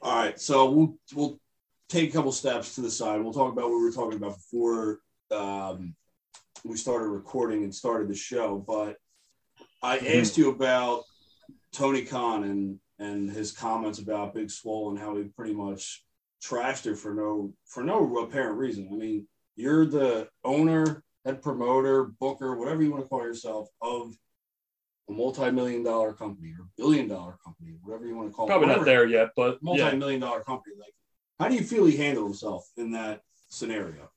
All 0.03 0.15
right, 0.17 0.39
so 0.41 0.71
we'll 0.71 0.99
we'll 1.15 1.41
take 1.89 2.11
a 2.11 2.13
couple 2.13 2.31
steps 2.33 2.75
to 2.77 2.83
the 2.83 2.91
side. 2.91 3.21
We'll 3.21 3.33
talk 3.33 3.53
about 3.53 3.65
what 3.71 3.79
we 3.79 3.85
were 3.85 3.91
talking 3.93 4.17
about 4.19 4.37
before 4.37 5.01
um, 5.33 5.95
we 6.65 6.77
started 6.77 7.09
recording 7.09 7.65
and 7.65 7.75
started 7.75 8.09
the 8.09 8.15
show. 8.15 8.59
But 8.67 8.97
I 9.83 9.99
Mhm. 9.99 10.21
asked 10.21 10.39
you 10.39 10.51
about 10.51 11.05
Tony 11.73 12.05
Khan 12.05 12.45
and 12.45 12.79
and 12.99 13.31
his 13.31 13.53
comments 13.53 13.99
about 13.99 14.35
Big 14.35 14.51
Swole 14.51 14.91
and 14.91 14.99
how 14.99 15.17
he 15.17 15.25
pretty 15.25 15.55
much 15.55 16.05
trashed 16.43 16.85
her 16.85 16.95
for 16.95 17.15
no 17.15 17.53
for 17.67 17.83
no 17.83 18.19
apparent 18.19 18.57
reason. 18.59 18.89
I 18.93 18.97
mean, 18.97 19.27
you're 19.57 19.87
the 19.87 20.29
owner, 20.45 21.03
head 21.25 21.43
promoter, 21.43 22.05
booker, 22.05 22.57
whatever 22.57 22.83
you 22.83 22.91
want 22.91 23.03
to 23.05 23.09
call 23.09 23.23
yourself 23.23 23.69
of 23.81 24.15
a 25.09 25.13
multi-million 25.13 25.83
dollar 25.83 26.13
company 26.13 26.53
or 26.59 26.67
billion 26.77 27.09
dollar 27.09 27.39
company, 27.45 27.77
whatever 27.83 28.07
you 28.07 28.17
want 28.17 28.29
to 28.29 28.35
call 28.35 28.47
Probably 28.47 28.67
it. 28.67 28.75
Probably 28.75 28.81
not 28.81 28.87
there 28.87 29.07
yet, 29.07 29.31
but 29.37 29.63
multi-million 29.63 30.21
dollar 30.21 30.43
company. 30.43 30.75
Like, 30.79 30.95
how 31.39 31.49
do 31.49 31.55
you 31.55 31.63
feel 31.63 31.85
he 31.87 31.97
handled 31.97 32.27
himself 32.27 32.69
in 32.77 32.91
that 32.93 33.23
scenario? 33.49 34.11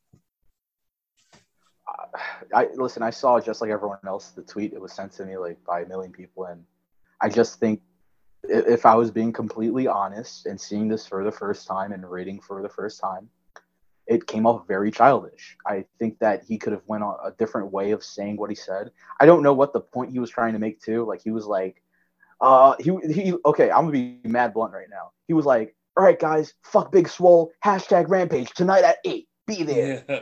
Uh, 1.87 2.17
I 2.53 2.67
listen. 2.75 3.03
I 3.03 3.09
saw 3.09 3.39
just 3.39 3.61
like 3.61 3.69
everyone 3.71 3.99
else 4.05 4.29
the 4.31 4.41
tweet. 4.41 4.73
It 4.73 4.81
was 4.81 4.93
sent 4.93 5.11
to 5.13 5.25
me 5.25 5.37
like 5.37 5.63
by 5.65 5.81
a 5.81 5.85
million 5.87 6.11
people, 6.11 6.45
and 6.45 6.63
I 7.21 7.29
just 7.29 7.59
think 7.59 7.81
i- 7.81 7.88
if 8.43 8.85
I 8.85 8.95
was 8.95 9.11
being 9.11 9.33
completely 9.33 9.87
honest 9.87 10.45
and 10.45 10.59
seeing 10.59 10.87
this 10.87 11.05
for 11.05 11.23
the 11.23 11.31
first 11.31 11.67
time 11.67 11.91
and 11.91 12.09
reading 12.09 12.39
for 12.39 12.61
the 12.61 12.69
first 12.69 12.99
time, 12.99 13.29
it 14.07 14.25
came 14.25 14.47
off 14.47 14.67
very 14.67 14.91
childish. 14.91 15.55
I 15.67 15.85
think 15.99 16.17
that 16.19 16.43
he 16.43 16.57
could 16.57 16.73
have 16.73 16.81
went 16.87 17.03
on 17.03 17.15
a 17.23 17.31
different 17.31 17.71
way 17.71 17.91
of 17.91 18.03
saying 18.03 18.37
what 18.37 18.49
he 18.49 18.55
said. 18.55 18.91
I 19.19 19.25
don't 19.25 19.43
know 19.43 19.53
what 19.53 19.73
the 19.73 19.81
point 19.81 20.11
he 20.11 20.19
was 20.19 20.29
trying 20.31 20.53
to 20.53 20.59
make 20.59 20.81
too. 20.81 21.05
Like 21.05 21.21
he 21.21 21.31
was 21.31 21.45
like, 21.45 21.83
uh, 22.41 22.75
he 22.79 22.97
he. 23.11 23.33
Okay, 23.45 23.69
I'm 23.69 23.81
gonna 23.81 23.91
be 23.91 24.19
mad 24.23 24.53
blunt 24.53 24.73
right 24.73 24.89
now. 24.89 25.11
He 25.27 25.33
was 25.33 25.45
like, 25.45 25.75
all 25.97 26.03
right, 26.03 26.17
guys, 26.17 26.53
fuck 26.63 26.91
Big 26.91 27.07
Swole. 27.09 27.51
Hashtag 27.63 28.09
Rampage 28.09 28.49
tonight 28.51 28.83
at 28.83 28.97
eight. 29.05 29.27
Be 29.45 29.63
there. 29.63 30.05
Yeah. 30.09 30.19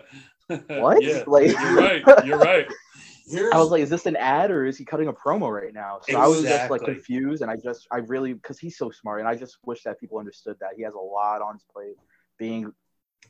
What? 0.80 1.04
Yeah. 1.04 1.24
Like- 1.28 1.52
You're 1.52 1.76
right. 1.76 2.26
You're 2.26 2.40
right. 2.40 2.66
Here's 3.30 3.54
I 3.54 3.58
was 3.58 3.70
like, 3.72 3.82
is 3.82 3.90
this 3.90 4.06
an 4.06 4.16
ad 4.16 4.52
or 4.52 4.66
is 4.66 4.78
he 4.78 4.86
cutting 4.86 5.08
a 5.10 5.13
promo 5.13 5.52
right 5.54 5.74
now? 5.74 6.00
So 6.02 6.18
I 6.18 6.28
was 6.28 6.42
just 6.44 6.70
like 6.72 6.82
confused, 6.82 7.42
and 7.42 7.52
I 7.52 7.56
just, 7.58 7.88
I 7.92 7.98
really, 7.98 8.34
because 8.34 8.58
he's 8.58 8.78
so 8.78 8.90
smart, 8.90 9.20
and 9.20 9.28
I 9.28 9.36
just 9.36 9.58
wish 9.66 9.84
that 9.84 10.00
people 10.00 10.18
understood 10.18 10.56
that 10.62 10.72
he 10.78 10.84
has 10.84 10.94
a 10.94 11.00
lot 11.00 11.42
on 11.42 11.56
his 11.56 11.63
plate, 11.74 11.96
being 12.38 12.72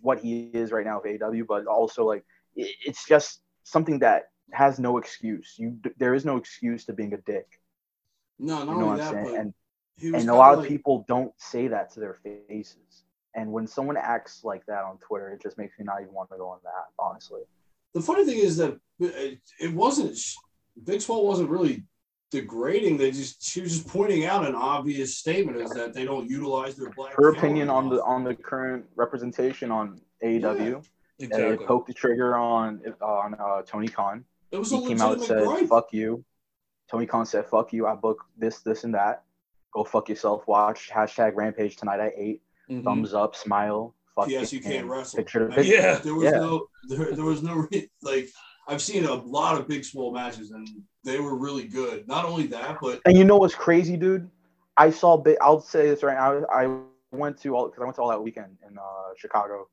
what 0.02 0.20
he 0.20 0.52
is 0.54 0.72
right 0.72 0.86
now 0.86 1.02
with 1.04 1.22
AW, 1.22 1.44
but 1.48 1.66
also 1.66 2.06
like, 2.06 2.24
it, 2.56 2.70
it's 2.86 3.08
just 3.08 3.42
something 3.64 4.00
that 4.00 4.30
has 4.52 4.80
no 4.80 4.98
excuse. 4.98 5.56
You, 5.58 5.78
there 5.98 6.14
is 6.14 6.26
no 6.26 6.38
excuse 6.38 6.86
to 6.86 6.94
being 6.94 7.14
a 7.14 7.18
dick. 7.18 7.60
no, 8.40 8.60
not 8.60 8.60
You 8.60 8.66
know 8.66 8.72
only 8.74 8.86
what 8.86 8.92
I'm 8.92 8.98
that, 9.00 9.12
saying? 9.26 9.26
but 9.36 9.40
And 9.42 9.54
and 10.22 10.30
a 10.30 10.36
lot 10.36 10.54
of 10.54 10.60
like- 10.60 10.70
people 10.70 11.06
don't 11.08 11.34
say 11.38 11.68
that 11.70 11.92
to 11.94 12.00
their 12.00 12.20
faces. 12.48 13.04
And 13.34 13.52
when 13.52 13.66
someone 13.68 13.98
acts 13.98 14.44
like 14.44 14.66
that 14.68 14.84
on 14.84 14.98
Twitter, 15.00 15.30
it 15.32 15.42
just 15.42 15.58
makes 15.58 15.78
me 15.80 15.86
not 15.86 16.02
even 16.02 16.14
want 16.14 16.30
to 16.32 16.38
go 16.38 16.50
on 16.50 16.60
that, 16.64 16.86
honestly. 17.00 17.42
The 17.98 18.04
funny 18.04 18.26
thing 18.26 18.38
is 18.38 18.58
that 18.58 18.78
it, 19.00 19.40
it 19.60 19.74
wasn't 19.74 20.20
Big 20.84 21.02
Swole 21.02 21.28
wasn't 21.28 21.50
really 21.50 21.84
degrading. 22.32 22.98
They 22.98 23.10
just 23.10 23.44
she 23.44 23.62
was 23.62 23.72
just 23.76 23.88
pointing 23.88 24.26
out 24.26 24.46
an 24.48 24.54
obvious 24.54 25.18
statement 25.18 25.58
is 25.58 25.72
that 25.72 25.96
they 25.96 26.06
don't 26.06 26.30
utilize 26.30 26.76
their 26.76 26.92
black. 26.92 27.14
Her 27.16 27.30
opinion 27.30 27.70
on 27.70 27.90
the 27.90 28.04
on 28.04 28.24
the 28.24 28.36
current 28.36 28.86
representation 28.96 29.72
on 29.72 30.00
AEW. 30.24 30.76
and 30.76 30.86
Exactly. 31.20 31.54
it 31.66 31.68
poked 31.68 31.88
the 31.88 31.94
trigger 31.96 32.36
on 32.38 32.82
on 33.02 33.34
uh, 33.40 33.64
Tony 33.64 33.88
Khan. 33.88 34.24
it 34.52 34.58
was 34.58 34.70
He 34.70 34.86
came 34.88 35.02
out 35.02 35.14
and 35.14 35.24
said, 35.24 35.44
gripe. 35.44 35.68
"Fuck 35.68 35.92
you." 35.92 36.24
Tony 36.92 37.08
Khan 37.08 37.26
said, 37.26 37.48
"Fuck 37.48 37.74
you." 37.74 37.88
I 37.88 37.96
book 37.96 38.26
this, 38.38 38.60
this, 38.60 38.84
and 38.84 38.94
that. 38.94 39.24
Go 39.74 39.84
fuck 39.84 40.08
yourself. 40.08 40.48
Watch 40.48 40.92
hashtag 40.94 41.34
Rampage 41.36 41.76
tonight 41.78 42.00
at 42.00 42.14
8 42.16 42.42
Mhm. 42.70 42.84
Thumbs 42.84 43.14
up, 43.16 43.36
smile. 43.36 43.96
Fuck 44.18 44.28
P.S. 44.28 44.52
You 44.52 44.60
can't 44.60 44.88
wrestle. 44.88 45.18
Picture 45.18 45.40
the 45.44 45.46
Like, 45.48 45.56
picture. 45.58 45.74
Yeah. 45.76 45.96
There 46.00 46.16
was 46.16 46.26
Yeah. 46.26 46.40
no 46.40 46.68
there, 46.90 47.12
there 47.16 47.24
was 47.26 47.42
no 47.44 47.54
re- 47.72 47.90
like 48.02 48.28
I've 48.68 48.82
seen 48.82 49.06
a 49.06 49.14
lot 49.14 49.58
of 49.58 49.68
big 49.68 49.86
swole 49.86 50.12
matches 50.14 50.52
and 50.52 50.68
they 51.06 51.20
were 51.22 51.36
really 51.38 51.66
good. 51.68 52.06
Not 52.08 52.26
only 52.26 52.48
that, 52.48 52.80
but 52.82 53.00
And 53.06 53.18
you 53.18 53.24
know 53.24 53.38
what's 53.38 53.56
crazy, 53.56 53.96
dude? 53.96 54.30
I 54.76 54.90
saw 54.90 55.16
big. 55.18 55.38
I'll 55.40 55.62
say 55.62 55.88
this 55.88 56.04
right 56.04 56.18
now. 56.18 56.46
I 56.52 56.68
went 57.16 57.38
to 57.44 57.56
all 57.56 57.68
because 57.68 57.82
I 57.82 57.86
went 57.86 57.96
to 57.96 58.02
all 58.02 58.10
that 58.10 58.22
weekend 58.22 58.58
in 58.70 58.78
uh, 58.78 58.82
Chicago. 59.16 59.70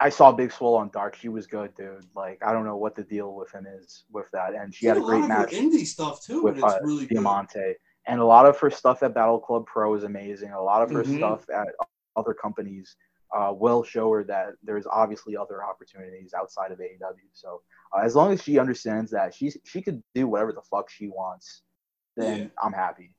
I 0.00 0.08
saw 0.08 0.32
Big 0.32 0.50
Swole 0.52 0.74
on 0.76 0.90
Dark. 0.90 1.14
She 1.16 1.28
was 1.28 1.46
good, 1.46 1.74
dude. 1.74 2.04
Like 2.14 2.40
I 2.44 2.52
don't 2.52 2.64
know 2.64 2.76
what 2.76 2.94
the 2.94 3.02
deal 3.04 3.34
with 3.34 3.50
him 3.52 3.66
is 3.66 4.04
with 4.12 4.26
that, 4.32 4.54
and 4.54 4.74
she 4.74 4.86
had 4.86 4.96
a 4.96 5.00
lot 5.00 5.06
great 5.08 5.22
of 5.22 5.28
match. 5.28 5.52
her 5.54 5.56
indie 5.62 5.86
stuff 5.86 6.22
too, 6.24 6.42
with 6.42 6.54
and 6.56 6.64
it's 6.64 6.74
uh, 6.74 6.78
really 6.82 7.06
good. 7.06 7.14
Diamante. 7.16 7.74
And 8.06 8.20
a 8.20 8.24
lot 8.24 8.46
of 8.46 8.58
her 8.58 8.70
stuff 8.70 9.02
at 9.04 9.14
Battle 9.14 9.38
Club 9.38 9.64
Pro 9.66 9.94
is 9.94 10.02
amazing. 10.02 10.50
A 10.52 10.60
lot 10.62 10.82
of 10.82 10.90
her 10.90 11.02
Mm-hmm. 11.04 11.14
Mhm. 11.14 11.18
stuff 11.18 11.44
at 11.54 11.68
other 12.16 12.34
companies 12.34 12.96
uh, 13.34 13.52
will 13.52 13.82
show 13.82 14.10
her 14.12 14.24
that 14.24 14.54
there's 14.62 14.86
obviously 14.86 15.36
other 15.36 15.64
opportunities 15.64 16.34
outside 16.34 16.70
of 16.72 16.78
AEW. 16.78 17.28
So 17.32 17.62
uh, 17.96 18.00
as 18.00 18.14
long 18.14 18.32
as 18.32 18.42
she 18.42 18.58
understands 18.58 19.10
that 19.12 19.34
she 19.34 19.52
she 19.64 19.80
could 19.82 20.02
do 20.14 20.28
whatever 20.28 20.52
the 20.52 20.62
fuck 20.62 20.90
she 20.90 21.08
wants, 21.08 21.62
then 22.16 22.38
Yeah. 22.38 22.46
I'm 22.62 22.72
happy. 22.72 23.14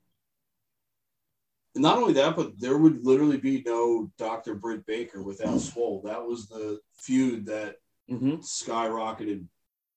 Not 1.76 1.97
only 1.97 2.13
that, 2.13 2.36
but 2.36 2.60
there 2.60 2.78
would 2.78 3.04
literally 3.04 3.38
be 3.38 3.63
no 3.65 4.12
Dr. 4.17 4.54
Britt 4.54 4.86
Baker 4.86 5.23
without 5.23 5.60
Swole. 5.60 6.02
That 6.04 6.23
was 6.23 6.47
the 6.47 6.80
feud 6.93 7.47
that 7.47 7.78
Mhm. 8.10 8.39
skyrocketed 8.43 9.47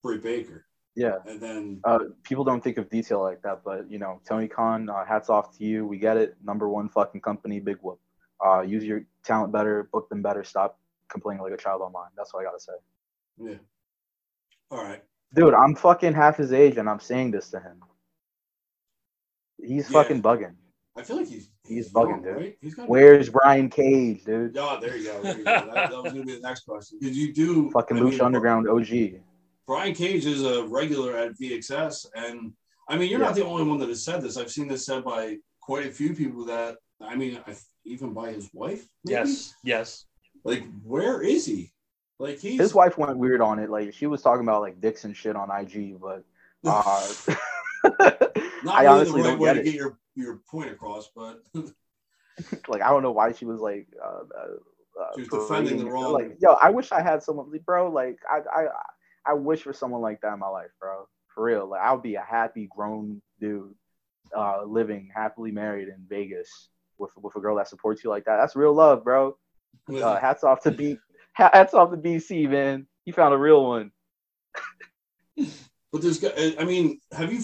Britt 0.03 0.23
Baker. 0.23 0.67
Yeah. 0.95 1.19
And 1.27 1.39
then 1.39 1.81
Uh, 1.85 1.99
people 2.23 2.45
don't 2.45 2.65
think 2.65 2.79
of 2.79 2.89
detail 2.89 3.21
like 3.21 3.43
that, 3.43 3.63
but 3.63 3.91
you 3.91 3.99
know, 3.99 4.23
Tony 4.25 4.49
Khan, 4.49 4.89
uh, 4.89 5.05
hats 5.05 5.29
off 5.29 5.55
to 5.59 5.65
you. 5.65 5.87
We 5.87 5.99
get 5.99 6.17
it. 6.17 6.43
Number 6.43 6.71
one 6.71 6.89
fucking 6.89 7.21
company, 7.21 7.61
big 7.61 7.77
whoop. 7.83 8.01
Uh, 8.43 8.61
use 8.63 8.85
your 8.85 9.05
talent 9.27 9.53
better, 9.53 9.89
book 9.93 10.09
them 10.09 10.23
better. 10.23 10.45
Stop 10.45 10.79
complaining 11.09 11.43
like 11.43 11.53
a 11.53 11.57
child 11.57 11.83
online. 11.83 12.11
That's 12.17 12.33
what 12.33 12.41
I 12.41 12.45
gotta 12.45 12.61
say. 12.61 12.73
yeah. 13.39 13.55
All 14.71 14.83
right. 14.83 15.03
Dude, 15.35 15.55
I'm 15.55 15.75
fucking 15.75 16.13
half 16.15 16.37
his 16.37 16.53
age 16.53 16.77
and 16.79 16.89
I'm 16.89 17.01
saying 17.01 17.31
this 17.33 17.51
to 17.51 17.61
him. 17.61 17.83
He's 19.63 19.91
Yeah. 19.91 20.03
fucking 20.03 20.23
bugging. 20.23 20.55
I 20.97 21.03
feel 21.03 21.17
like 21.17 21.29
he's 21.29 21.51
He's 21.67 21.93
young, 21.93 22.23
bugging, 22.23 22.25
dude. 22.25 22.37
Right? 22.37 22.59
He's 22.61 22.77
Where's 22.79 23.29
Brian 23.29 23.69
Cage, 23.69 24.25
dude? 24.25 24.55
Yeah, 24.55 24.79
there 24.81 24.97
you 24.97 25.05
go. 25.05 25.21
There 25.23 25.39
you 25.39 25.45
go. 25.45 25.51
That, 25.53 25.91
that 25.91 26.03
was 26.03 26.13
gonna 26.13 26.25
be 26.25 26.35
the 26.37 26.41
next 26.41 26.65
question. 26.65 26.99
Because 27.01 27.17
you 27.17 27.33
do 27.35 27.71
Fucking 27.75 27.97
I 27.97 28.01
mean, 28.01 28.13
Lucha 28.13 28.25
Underground 28.25 28.69
OG. 28.69 29.21
Brian 29.67 29.95
Cage 29.95 30.25
is 30.27 30.45
a 30.45 30.65
regular 30.67 31.17
at 31.17 31.37
VXS, 31.39 32.07
and 32.15 32.53
I 32.89 32.97
mean, 32.97 33.11
you're 33.11 33.19
not 33.19 33.35
the 33.35 33.45
only 33.45 33.65
one 33.65 33.79
that 33.79 33.89
has 33.89 34.05
said 34.05 34.23
this. 34.23 34.37
I've 34.37 34.51
seen 34.51 34.69
this 34.69 34.87
said 34.87 35.05
by 35.05 35.37
quite 35.61 35.87
a 35.87 35.91
few 35.91 36.15
people. 36.15 36.45
That 36.45 36.77
I 37.01 37.17
mean, 37.17 37.41
I, 37.47 37.55
even 37.87 38.13
by 38.13 38.33
his 38.33 38.51
wife. 38.53 38.87
maybe? 39.05 39.15
Yes. 39.15 39.55
Yes. 39.65 40.05
Like, 40.45 40.65
where 40.85 41.23
is 41.23 41.47
he? 41.47 41.73
Like 42.19 42.39
he's 42.39 42.59
His 42.61 42.75
wife 42.75 42.97
went 42.97 43.19
weird 43.19 43.41
on 43.41 43.59
it. 43.59 43.69
Like 43.71 43.93
she 43.95 44.07
was 44.07 44.23
talking 44.23 44.43
about 44.43 44.63
like 44.63 44.81
dicks 44.81 45.05
and 45.05 45.15
shit 45.17 45.37
on 45.37 45.51
IG, 45.51 46.01
but 46.01 46.25
uh, 46.65 47.13
not 47.85 48.75
I 48.75 48.83
really 48.83 48.87
honestly 48.89 49.23
the 49.23 49.29
right 49.29 49.31
don't 49.33 49.39
way 49.39 49.49
get 49.49 49.53
to 49.55 49.61
it. 49.61 49.65
get 49.65 49.75
your 49.75 49.99
your 50.15 50.37
point 50.51 50.71
across, 50.71 51.11
but 51.15 51.43
like 52.69 52.83
I 52.83 52.89
don't 52.89 53.03
know 53.03 53.13
why 53.13 53.33
she 53.33 53.45
was 53.45 53.61
like 53.61 53.87
uh, 54.03 54.21
uh, 54.39 55.07
She 55.17 55.21
was 55.23 55.29
defending 55.29 55.79
the 55.79 55.85
parading- 55.85 55.89
wrong- 55.93 56.13
Like, 56.13 56.37
yo, 56.41 56.53
I 56.55 56.71
wish 56.71 56.91
I 56.93 57.03
had 57.03 57.23
someone, 57.23 57.51
bro. 57.67 57.91
Like, 57.91 58.19
I, 58.31 58.39
I, 58.51 58.67
I 59.27 59.35
wish 59.35 59.63
for 59.63 59.75
someone 59.75 60.01
like 60.01 60.23
that 60.23 60.33
in 60.33 60.39
my 60.39 60.49
life, 60.49 60.71
bro. 60.81 61.07
For 61.35 61.45
real, 61.45 61.69
like, 61.69 61.83
I 61.83 61.93
would 61.93 62.03
be 62.03 62.15
a 62.15 62.23
happy 62.23 62.67
grown 62.75 63.21
dude, 63.41 63.75
uh, 64.35 64.63
living 64.65 65.11
happily 65.15 65.51
married 65.51 65.89
in 65.89 66.07
Vegas 66.09 66.71
with 66.99 67.11
with 67.17 67.35
a 67.37 67.41
girl 67.41 67.57
that 67.57 67.69
supports 67.69 68.03
you 68.05 68.11
like 68.11 68.25
that. 68.25 68.37
That's 68.37 68.57
real 68.57 68.75
love, 68.75 69.05
bro. 69.05 69.37
Uh, 69.89 70.19
hats 70.19 70.43
off 70.45 70.63
to 70.63 70.71
B, 70.71 70.99
hats 71.33 71.75
off 71.75 71.91
to 71.91 71.97
BC, 71.97 72.49
man. 72.51 72.87
He 73.05 73.13
found 73.13 73.35
a 73.35 73.39
real 73.39 73.65
one. 73.67 73.93
But 75.93 76.03
there's, 76.03 76.23
I 76.59 76.65
mean, 76.65 77.01
have 77.13 77.33
you 77.33 77.41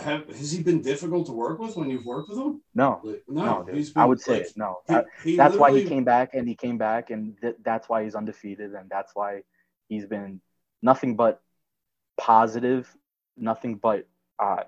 have 0.00 0.26
has 0.28 0.52
he 0.52 0.62
been 0.62 0.82
difficult 0.82 1.26
to 1.26 1.32
work 1.32 1.58
with 1.58 1.76
when 1.76 1.88
you've 1.88 2.04
worked 2.04 2.28
with 2.28 2.38
him? 2.38 2.60
No, 2.74 3.00
Like, 3.02 3.22
no, 3.28 3.62
no, 3.62 3.72
he's 3.72 3.92
I 3.96 4.04
would 4.04 4.20
say 4.20 4.38
like. 4.38 4.56
No, 4.56 4.76
he- 4.86 5.30
he 5.30 5.36
that's 5.36 5.56
why 5.56 5.72
he 5.72 5.88
came 5.88 6.04
back 6.04 6.34
and 6.34 6.46
he 6.46 6.54
came 6.54 6.76
back 6.76 7.10
and 7.10 7.36
th- 7.40 7.56
that's 7.64 7.88
why 7.88 8.04
he's 8.04 8.14
undefeated 8.14 8.74
and 8.74 8.90
that's 8.90 9.12
why 9.14 9.42
he's 9.88 10.04
been 10.06 10.40
nothing 10.82 11.16
but 11.16 11.40
positive 12.18 12.94
nothing 13.36 13.76
but 13.76 14.06
uh 14.38 14.62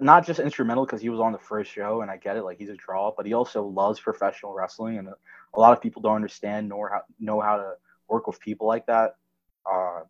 not 0.00 0.26
just 0.26 0.40
instrumental 0.40 0.84
because 0.84 1.00
he 1.00 1.08
was 1.08 1.20
on 1.20 1.32
the 1.32 1.38
first 1.38 1.70
show 1.70 2.02
and 2.02 2.10
i 2.10 2.16
get 2.16 2.36
it 2.36 2.42
like 2.42 2.58
he's 2.58 2.68
a 2.68 2.76
draw 2.76 3.12
but 3.16 3.26
he 3.26 3.32
also 3.32 3.64
loves 3.64 4.00
professional 4.00 4.52
wrestling 4.52 4.98
and 4.98 5.08
a, 5.08 5.60
lot 5.60 5.72
of 5.72 5.80
people 5.80 6.00
don't 6.02 6.16
understand 6.16 6.68
nor 6.68 6.88
how 6.88 7.02
know 7.18 7.40
how 7.40 7.56
to 7.56 7.72
work 8.08 8.26
with 8.26 8.38
people 8.40 8.66
like 8.66 8.86
that 8.86 9.16
uh 9.70 10.00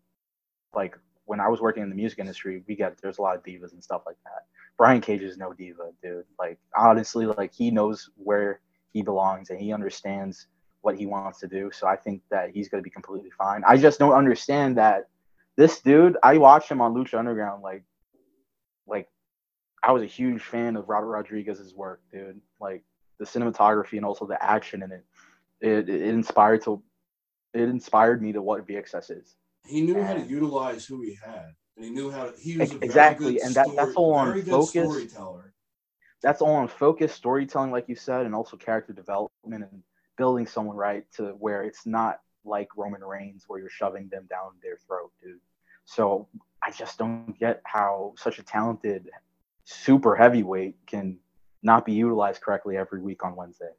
like 0.73 0.97
when 1.25 1.39
i 1.39 1.47
was 1.47 1.61
working 1.61 1.83
in 1.83 1.89
the 1.89 1.95
music 1.95 2.19
industry 2.19 2.63
we 2.67 2.75
get 2.75 2.97
there's 3.01 3.17
a 3.17 3.21
lot 3.21 3.35
of 3.35 3.43
divas 3.43 3.73
and 3.73 3.83
stuff 3.83 4.03
like 4.05 4.17
that 4.23 4.45
brian 4.77 5.01
cage 5.01 5.21
is 5.21 5.37
no 5.37 5.53
diva 5.53 5.89
dude 6.03 6.25
like 6.39 6.57
honestly 6.75 7.25
like 7.25 7.53
he 7.53 7.71
knows 7.71 8.09
where 8.15 8.61
he 8.93 9.01
belongs 9.01 9.49
and 9.49 9.59
he 9.59 9.73
understands 9.73 10.47
what 10.81 10.97
he 10.97 11.05
wants 11.05 11.39
to 11.39 11.47
do. 11.47 11.71
So 11.71 11.87
I 11.87 11.95
think 11.95 12.21
that 12.29 12.51
he's 12.51 12.69
going 12.69 12.81
to 12.81 12.83
be 12.83 12.89
completely 12.89 13.29
fine. 13.37 13.63
I 13.65 13.77
just 13.77 13.99
don't 13.99 14.13
understand 14.13 14.77
that 14.77 15.07
this 15.55 15.79
dude, 15.79 16.17
I 16.23 16.37
watched 16.37 16.69
him 16.69 16.81
on 16.81 16.93
Lucha 16.93 17.17
Underground. 17.17 17.61
Like, 17.61 17.83
like 18.87 19.07
I 19.83 19.91
was 19.91 20.03
a 20.03 20.07
huge 20.07 20.41
fan 20.41 20.75
of 20.75 20.89
Robert 20.89 21.07
Rodriguez's 21.07 21.73
work, 21.73 22.01
dude. 22.11 22.39
Like 22.59 22.83
the 23.19 23.25
cinematography 23.25 23.97
and 23.97 24.05
also 24.05 24.25
the 24.25 24.41
action 24.43 24.83
in 24.83 24.91
it, 24.91 25.05
it, 25.59 25.89
it 25.89 26.01
inspired 26.03 26.63
to, 26.63 26.81
it 27.53 27.61
inspired 27.69 28.21
me 28.21 28.31
to 28.33 28.41
what 28.41 28.67
VXS 28.67 29.19
is. 29.19 29.35
he 29.67 29.81
knew 29.81 30.01
how 30.01 30.13
to 30.13 30.21
utilize 30.21 30.85
who 30.85 31.01
he 31.01 31.15
had, 31.23 31.53
and 31.75 31.85
he 31.85 31.91
knew 31.91 32.11
how 32.11 32.25
to. 32.25 32.37
He 32.39 32.57
was 32.57 32.71
a 32.71 32.75
very 32.75 32.85
Exactly, 32.85 33.41
and 33.41 33.53
that- 33.55 33.67
that's 33.75 33.95
all 33.95 34.13
on 34.13 34.41
focus. 34.43 34.69
storyteller. 34.69 35.53
That's 36.21 36.41
all 36.41 36.53
on 36.53 36.67
focus, 36.67 37.13
storytelling, 37.13 37.71
like 37.71 37.89
you 37.89 37.95
said, 37.95 38.27
and 38.27 38.35
also 38.35 38.55
character 38.55 38.93
development 38.93 39.31
and 39.71 39.83
building 40.17 40.45
someone 40.45 40.77
right 40.77 41.03
to 41.13 41.29
where 41.39 41.63
it's 41.63 41.87
not 41.87 42.21
like 42.45 42.67
Roman 42.77 43.03
Reigns 43.03 43.45
where 43.47 43.59
you're 43.59 43.69
shoving 43.69 44.07
them 44.09 44.27
down 44.29 44.51
their 44.61 44.77
throat, 44.77 45.11
dude. 45.23 45.39
So 45.85 46.27
I 46.63 46.69
just 46.69 46.99
don't 46.99 47.37
get 47.39 47.61
how 47.65 48.13
such 48.17 48.37
a 48.37 48.43
talented 48.43 49.09
super 49.65 50.15
heavyweight 50.15 50.75
can 50.85 51.17
not 51.63 51.85
be 51.85 51.93
utilized 51.93 52.41
correctly 52.41 52.77
every 52.77 53.01
week 53.01 53.23
on 53.23 53.35
Wednesday. 53.35 53.71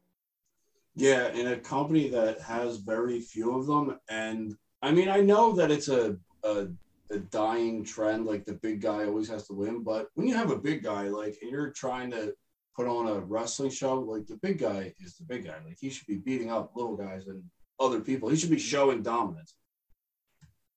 Yeah, 0.95 1.29
in 1.29 1.49
a 1.49 1.57
company 1.57 2.09
that 2.11 2.41
has 2.41 2.77
very 2.77 3.21
few 3.21 3.57
of 3.57 3.67
them, 3.67 3.99
and 4.09 4.55
I 4.83 4.93
mean, 4.93 5.09
I 5.09 5.21
know 5.21 5.53
that 5.53 5.71
it's 5.71 5.89
a 5.89 6.19
a, 6.45 6.67
a 7.11 7.19
dying 7.19 7.85
trend, 7.85 8.27
like 8.27 8.45
the 8.45 8.55
big 8.55 8.81
guy 8.81 9.05
always 9.05 9.29
has 9.29 9.47
to 9.47 9.55
win. 9.55 9.83
But 9.83 10.09
when 10.15 10.27
you 10.27 10.35
have 10.35 10.51
a 10.51 10.59
big 10.59 10.83
guy, 10.83 11.05
like, 11.05 11.37
and 11.41 11.51
you're 11.51 11.71
trying 11.71 12.11
to 12.11 12.35
put 12.75 12.87
on 12.87 13.09
a 13.09 13.21
wrestling 13.21 13.71
show, 13.71 14.01
like 14.01 14.27
the 14.27 14.37
big 14.37 14.59
guy 14.59 14.93
is 15.01 15.17
the 15.17 15.25
big 15.25 15.47
guy. 15.47 15.57
Like 15.65 15.79
he 15.81 15.91
should 15.91 16.07
be 16.07 16.17
beating 16.17 16.51
up 16.51 16.73
little 16.75 16.97
guys 16.97 17.27
and 17.27 17.43
other 17.79 18.01
people. 18.01 18.29
He 18.29 18.37
should 18.37 18.51
be 18.51 18.59
showing 18.59 19.03
dominance. 19.03 19.55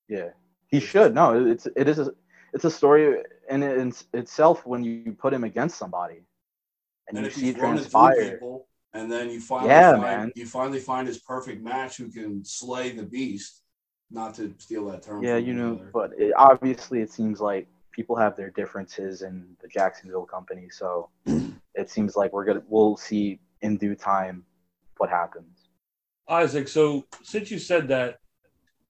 Yeah, 0.08 0.30
he 0.68 0.80
should. 0.80 1.13
No, 1.13 1.46
it's 1.48 1.68
it 1.76 1.88
is 1.88 2.00
a 2.00 2.12
it's 2.54 2.65
a 2.65 2.72
story 2.72 3.22
in, 3.50 3.64
in 3.64 3.94
itself 4.14 4.66
when 4.66 4.84
you 4.84 5.16
put 5.18 5.34
him 5.34 5.44
against 5.44 5.78
somebody 5.78 6.22
and, 7.08 7.18
And 7.18 7.26
you 7.26 7.30
if 7.30 7.36
see 7.36 7.46
he's 7.48 7.56
it 7.56 7.62
running 7.62 7.84
through 7.84 7.90
transpire. 7.92 8.32
people, 8.34 8.68
and 8.94 9.12
then 9.12 9.30
you 9.30 9.40
finally 9.40 9.70
Yeah, 9.70 9.92
find 9.92 10.02
man. 10.02 10.32
you 10.36 10.46
finally 10.46 10.80
find 10.80 11.08
his 11.08 11.20
perfect 11.20 11.62
match 11.64 11.98
who 11.98 12.10
can 12.10 12.44
slay 12.44 12.92
the 12.92 13.04
beast. 13.04 13.62
Not 14.12 14.36
to 14.36 14.54
steal 14.60 14.86
that 14.92 15.02
term. 15.02 15.24
Yeah, 15.24 15.38
you 15.38 15.54
know, 15.54 15.74
another. 15.74 15.90
but 15.92 16.12
it, 16.18 16.32
obviously 16.38 17.02
it 17.02 17.12
seems 17.12 17.42
like 17.42 17.68
people 17.92 18.16
have 18.16 18.36
their 18.38 18.52
differences 18.52 19.24
in 19.24 19.56
the 19.62 19.68
Jacksonville 19.68 20.26
company, 20.26 20.70
so 20.70 21.10
it 21.74 21.90
seems 21.90 22.16
like 22.16 22.32
we're 22.32 22.46
gonna 22.46 22.62
we'll 22.68 22.98
see 22.98 23.40
in 23.62 23.78
due 23.78 23.96
time 23.96 24.46
what 24.98 25.10
happens. 25.10 25.70
Isaac, 26.30 26.68
so 26.68 27.06
since 27.24 27.50
you 27.52 27.58
said 27.60 27.88
that, 27.90 28.18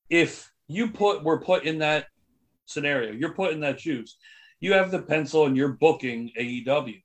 if 0.10 0.52
you 0.68 0.89
put 0.89 1.24
were 1.24 1.39
put 1.39 1.63
in 1.63 1.80
that 1.80 2.08
scenario, 2.65 3.12
you're 3.13 3.34
put 3.34 3.54
in 3.54 3.62
that 3.62 3.80
shoes, 3.80 4.18
you 4.60 4.74
have 4.74 4.91
the 4.91 5.02
pencil 5.02 5.46
and 5.46 5.56
you're 5.58 5.70
booking 5.74 6.32
AEW. 6.39 7.02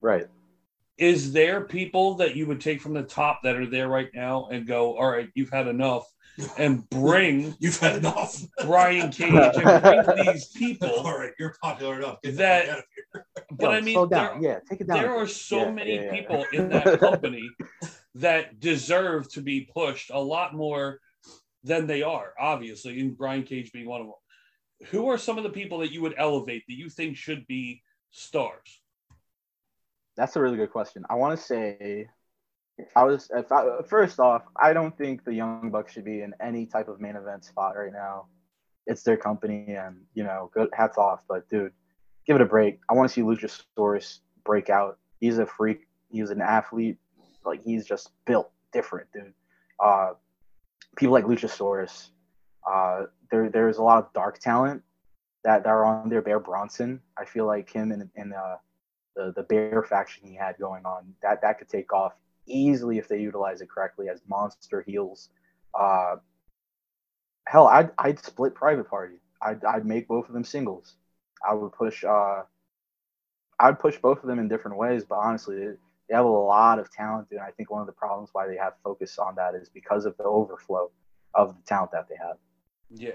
Right. 0.00 0.26
Is 0.98 1.32
there 1.32 1.62
people 1.62 2.14
that 2.16 2.36
you 2.36 2.46
would 2.46 2.60
take 2.60 2.80
from 2.80 2.94
the 2.94 3.02
top 3.02 3.40
that 3.44 3.56
are 3.56 3.66
there 3.66 3.88
right 3.88 4.10
now 4.14 4.48
and 4.50 4.66
go, 4.66 4.96
all 4.96 5.10
right, 5.10 5.28
you've 5.34 5.50
had 5.50 5.66
enough, 5.66 6.06
and 6.58 6.88
bring 6.90 7.54
You've 7.60 7.78
had 7.78 7.96
enough. 7.96 8.40
Brian 8.64 9.10
Cage 9.18 9.32
and 9.32 10.04
bring 10.06 10.26
these 10.26 10.48
people? 10.48 10.90
All 10.90 11.18
right, 11.18 11.32
you're 11.38 11.54
popular 11.62 11.96
enough. 11.98 12.20
Get 12.22 12.36
That- 12.36 12.66
the 12.66 12.72
out 12.72 12.78
of 12.78 12.84
here. 12.94 13.26
But 13.52 13.62
Yo, 13.64 13.70
I 13.70 13.80
mean, 13.82 14.08
there, 14.08 14.38
yeah, 14.40 14.58
take 14.68 14.80
it 14.80 14.86
down. 14.86 14.96
there 15.02 15.14
are 15.14 15.26
so 15.26 15.58
Yeah, 15.64 15.70
many 15.72 15.94
yeah, 15.96 16.02
yeah. 16.04 16.10
people 16.10 16.46
in 16.54 16.70
that 16.70 16.98
company 17.00 17.50
that 18.14 18.58
deserve 18.60 19.30
to 19.32 19.42
be 19.42 19.68
pushed 19.74 20.10
a 20.10 20.18
lot 20.18 20.54
more 20.54 20.98
than 21.62 21.86
they 21.86 22.02
are, 22.02 22.32
obviously, 22.40 22.98
and 23.00 23.16
Brian 23.16 23.42
Cage 23.42 23.70
being 23.70 23.86
one 23.86 24.00
of 24.00 24.06
them. 24.06 24.16
Who 24.86 25.08
are 25.08 25.18
some 25.18 25.38
of 25.38 25.44
the 25.44 25.50
people 25.50 25.78
that 25.78 25.92
you 25.92 26.02
would 26.02 26.14
elevate 26.16 26.64
that 26.68 26.74
you 26.74 26.88
think 26.88 27.16
should 27.16 27.46
be 27.46 27.82
stars? 28.10 28.80
That's 30.16 30.36
a 30.36 30.40
really 30.40 30.56
good 30.56 30.70
question. 30.70 31.04
I 31.08 31.14
want 31.14 31.38
to 31.38 31.44
say, 31.44 32.08
I 32.96 33.04
was 33.04 33.30
if 33.34 33.50
I, 33.50 33.82
first 33.86 34.18
off, 34.18 34.42
I 34.56 34.72
don't 34.72 34.96
think 34.96 35.24
the 35.24 35.34
Young 35.34 35.70
Bucks 35.70 35.92
should 35.92 36.04
be 36.04 36.22
in 36.22 36.34
any 36.40 36.66
type 36.66 36.88
of 36.88 37.00
main 37.00 37.16
event 37.16 37.44
spot 37.44 37.76
right 37.76 37.92
now. 37.92 38.26
It's 38.86 39.02
their 39.02 39.16
company, 39.16 39.74
and 39.74 40.02
you 40.14 40.24
know, 40.24 40.50
good 40.52 40.68
hats 40.74 40.98
off. 40.98 41.22
But 41.28 41.48
dude, 41.48 41.72
give 42.26 42.36
it 42.36 42.42
a 42.42 42.46
break. 42.46 42.80
I 42.88 42.94
want 42.94 43.08
to 43.08 43.12
see 43.12 43.22
Luchasaurus 43.22 44.20
break 44.44 44.68
out. 44.70 44.98
He's 45.20 45.38
a 45.38 45.46
freak. 45.46 45.86
He's 46.10 46.30
an 46.30 46.40
athlete. 46.40 46.98
Like 47.44 47.62
he's 47.64 47.86
just 47.86 48.10
built 48.26 48.50
different, 48.72 49.08
dude. 49.12 49.32
Uh, 49.78 50.12
people 50.96 51.12
like 51.12 51.24
Luchasaurus. 51.24 52.08
Uh, 52.68 53.04
there 53.32 53.48
there's 53.48 53.78
a 53.78 53.82
lot 53.82 53.98
of 53.98 54.12
dark 54.12 54.38
talent 54.38 54.82
that, 55.42 55.64
that 55.64 55.70
are 55.70 55.84
on 55.84 56.08
there. 56.08 56.22
Bear 56.22 56.38
Bronson. 56.38 57.00
I 57.18 57.24
feel 57.24 57.46
like 57.46 57.68
him 57.68 57.90
and 57.90 58.08
and 58.14 58.32
uh, 58.32 58.56
the 59.16 59.32
the 59.34 59.42
bear 59.42 59.82
faction 59.82 60.28
he 60.28 60.36
had 60.36 60.56
going 60.58 60.84
on 60.84 61.14
that 61.22 61.42
that 61.42 61.58
could 61.58 61.68
take 61.68 61.92
off 61.92 62.12
easily 62.46 62.98
if 62.98 63.08
they 63.08 63.20
utilize 63.20 63.60
it 63.60 63.70
correctly 63.70 64.08
as 64.08 64.20
monster 64.28 64.84
heels. 64.86 65.30
Uh, 65.78 66.16
hell, 67.48 67.66
I'd 67.66 67.90
I'd 67.98 68.24
split 68.24 68.54
Private 68.54 68.88
Party. 68.88 69.16
I'd 69.40 69.64
I'd 69.64 69.86
make 69.86 70.06
both 70.06 70.28
of 70.28 70.34
them 70.34 70.44
singles. 70.44 70.94
I 71.48 71.54
would 71.54 71.72
push 71.72 72.04
uh, 72.04 72.42
I'd 73.58 73.78
push 73.78 73.96
both 73.98 74.22
of 74.22 74.28
them 74.28 74.38
in 74.38 74.48
different 74.48 74.76
ways, 74.76 75.04
but 75.04 75.16
honestly, 75.16 75.56
they, 75.56 75.72
they 76.08 76.14
have 76.14 76.24
a 76.24 76.28
lot 76.28 76.78
of 76.78 76.90
talent, 76.92 77.28
and 77.30 77.40
I 77.40 77.50
think 77.52 77.70
one 77.70 77.80
of 77.80 77.86
the 77.86 77.92
problems 77.92 78.30
why 78.32 78.46
they 78.46 78.56
have 78.56 78.74
focus 78.84 79.18
on 79.18 79.34
that 79.36 79.54
is 79.54 79.68
because 79.68 80.04
of 80.04 80.16
the 80.18 80.24
overflow 80.24 80.90
of 81.34 81.56
the 81.56 81.62
talent 81.62 81.92
that 81.92 82.08
they 82.08 82.16
have. 82.16 82.36
Yeah. 82.94 83.14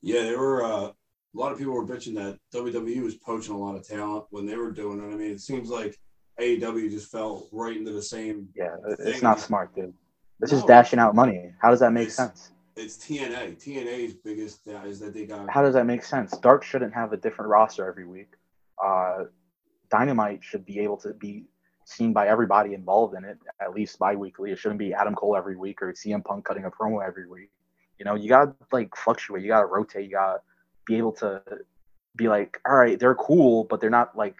Yeah, 0.00 0.22
there 0.22 0.38
were. 0.38 0.64
Uh, 0.64 0.90
a 1.34 1.38
lot 1.38 1.52
of 1.52 1.58
people 1.58 1.74
were 1.74 1.86
bitching 1.86 2.14
that 2.14 2.38
WWE 2.54 3.02
was 3.02 3.14
poaching 3.16 3.54
a 3.54 3.58
lot 3.58 3.76
of 3.76 3.86
talent 3.86 4.24
when 4.30 4.46
they 4.46 4.56
were 4.56 4.70
doing 4.70 4.98
it. 4.98 5.12
I 5.12 5.16
mean, 5.16 5.30
it 5.32 5.40
seems 5.40 5.68
like 5.68 5.98
AEW 6.40 6.90
just 6.90 7.10
fell 7.10 7.48
right 7.52 7.76
into 7.76 7.92
the 7.92 8.02
same. 8.02 8.48
Yeah, 8.54 8.76
it's 8.88 9.02
Thing 9.12 9.22
not 9.22 9.38
smart, 9.40 9.74
dude. 9.74 9.92
It's 10.40 10.52
No. 10.52 10.58
just 10.58 10.66
dashing 10.68 10.98
out 10.98 11.14
money. 11.14 11.52
How 11.60 11.70
does 11.70 11.80
that 11.80 11.92
make 11.92 12.04
It's- 12.08 12.16
sense? 12.16 12.52
It's 12.76 12.96
TNA. 12.96 13.56
TNA's 13.56 14.14
biggest 14.14 14.68
uh, 14.68 14.82
is 14.86 15.00
that 15.00 15.12
they 15.12 15.26
got. 15.26 15.50
how 15.50 15.62
does 15.62 15.74
that 15.74 15.84
make 15.84 16.04
sense? 16.04 16.30
Dark 16.38 16.62
shouldn't 16.62 16.94
have 16.94 17.12
a 17.12 17.16
different 17.16 17.50
roster 17.50 17.84
every 17.86 18.06
week. 18.06 18.30
Uh, 18.82 19.24
Dynamite 19.90 20.44
should 20.44 20.64
be 20.64 20.78
able 20.80 20.96
to 20.98 21.12
be 21.14 21.44
seen 21.84 22.12
by 22.12 22.28
everybody 22.28 22.74
involved 22.74 23.16
in 23.16 23.24
it, 23.24 23.38
at 23.60 23.74
least 23.74 23.98
bi-weekly. 23.98 24.52
It 24.52 24.58
shouldn't 24.58 24.78
be 24.78 24.94
Adam 24.94 25.14
Cole 25.16 25.34
every 25.36 25.56
week 25.56 25.82
or 25.82 25.92
CM 25.92 26.22
Punk 26.24 26.44
cutting 26.44 26.66
a 26.66 26.70
promo 26.70 27.04
every 27.04 27.26
week. 27.28 27.50
You 27.98 28.04
know, 28.04 28.14
you 28.14 28.28
gotta 28.28 28.54
like 28.72 28.94
fluctuate. 28.96 29.42
You 29.42 29.48
gotta 29.48 29.66
rotate. 29.66 30.04
You 30.04 30.12
gotta 30.12 30.40
be 30.86 30.96
able 30.96 31.12
to 31.12 31.42
be 32.16 32.28
like, 32.28 32.60
all 32.66 32.76
right, 32.76 32.98
they're 32.98 33.14
cool, 33.14 33.64
but 33.64 33.80
they're 33.80 33.90
not 33.90 34.16
like 34.16 34.36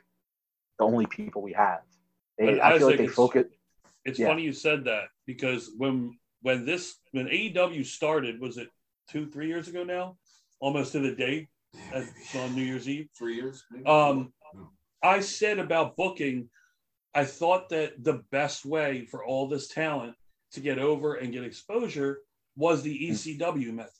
the 0.79 0.85
only 0.85 1.07
people 1.07 1.43
we 1.43 1.53
have. 1.53 1.81
They, 2.39 2.47
But 2.55 2.61
I 2.63 2.79
feel 2.79 2.87
like 2.89 2.95
Isaac, 2.95 2.99
they 2.99 3.05
it's- 3.05 3.15
focus. 3.17 3.45
It's 4.05 4.19
Yeah. 4.19 4.29
funny 4.29 4.43
you 4.43 4.53
said 4.53 4.85
that 4.85 5.09
because 5.27 5.71
when 5.77 6.19
when 6.43 6.65
this 6.65 6.97
when 7.11 7.27
AEW 7.29 7.85
started, 7.85 8.41
was 8.41 8.59
it 8.59 8.69
two, 9.11 9.27
three 9.29 9.49
years 9.49 9.67
ago 9.69 9.83
now? 9.83 10.17
Almost 10.61 10.93
to 10.93 11.01
the 11.01 11.15
day. 11.15 11.49
That's 11.93 12.35
on 12.37 12.55
New 12.55 12.63
Year's 12.63 12.89
Eve. 12.89 13.09
three 13.19 13.35
years. 13.35 13.65
maybe? 13.71 13.85
Um, 13.85 14.33
No. 14.55 14.71
I 15.03 15.21
said 15.21 15.59
about 15.59 15.97
booking 15.97 16.49
I 17.15 17.25
thought 17.25 17.69
that 17.71 18.05
the 18.05 18.23
best 18.31 18.65
way 18.65 19.05
for 19.07 19.25
all 19.25 19.49
this 19.49 19.67
talent 19.69 20.15
to 20.53 20.61
get 20.61 20.79
over 20.79 21.17
and 21.17 21.33
get 21.33 21.43
exposure 21.43 22.21
was 22.59 22.83
the 22.83 23.09
ECW 23.11 23.73
method. 23.73 23.93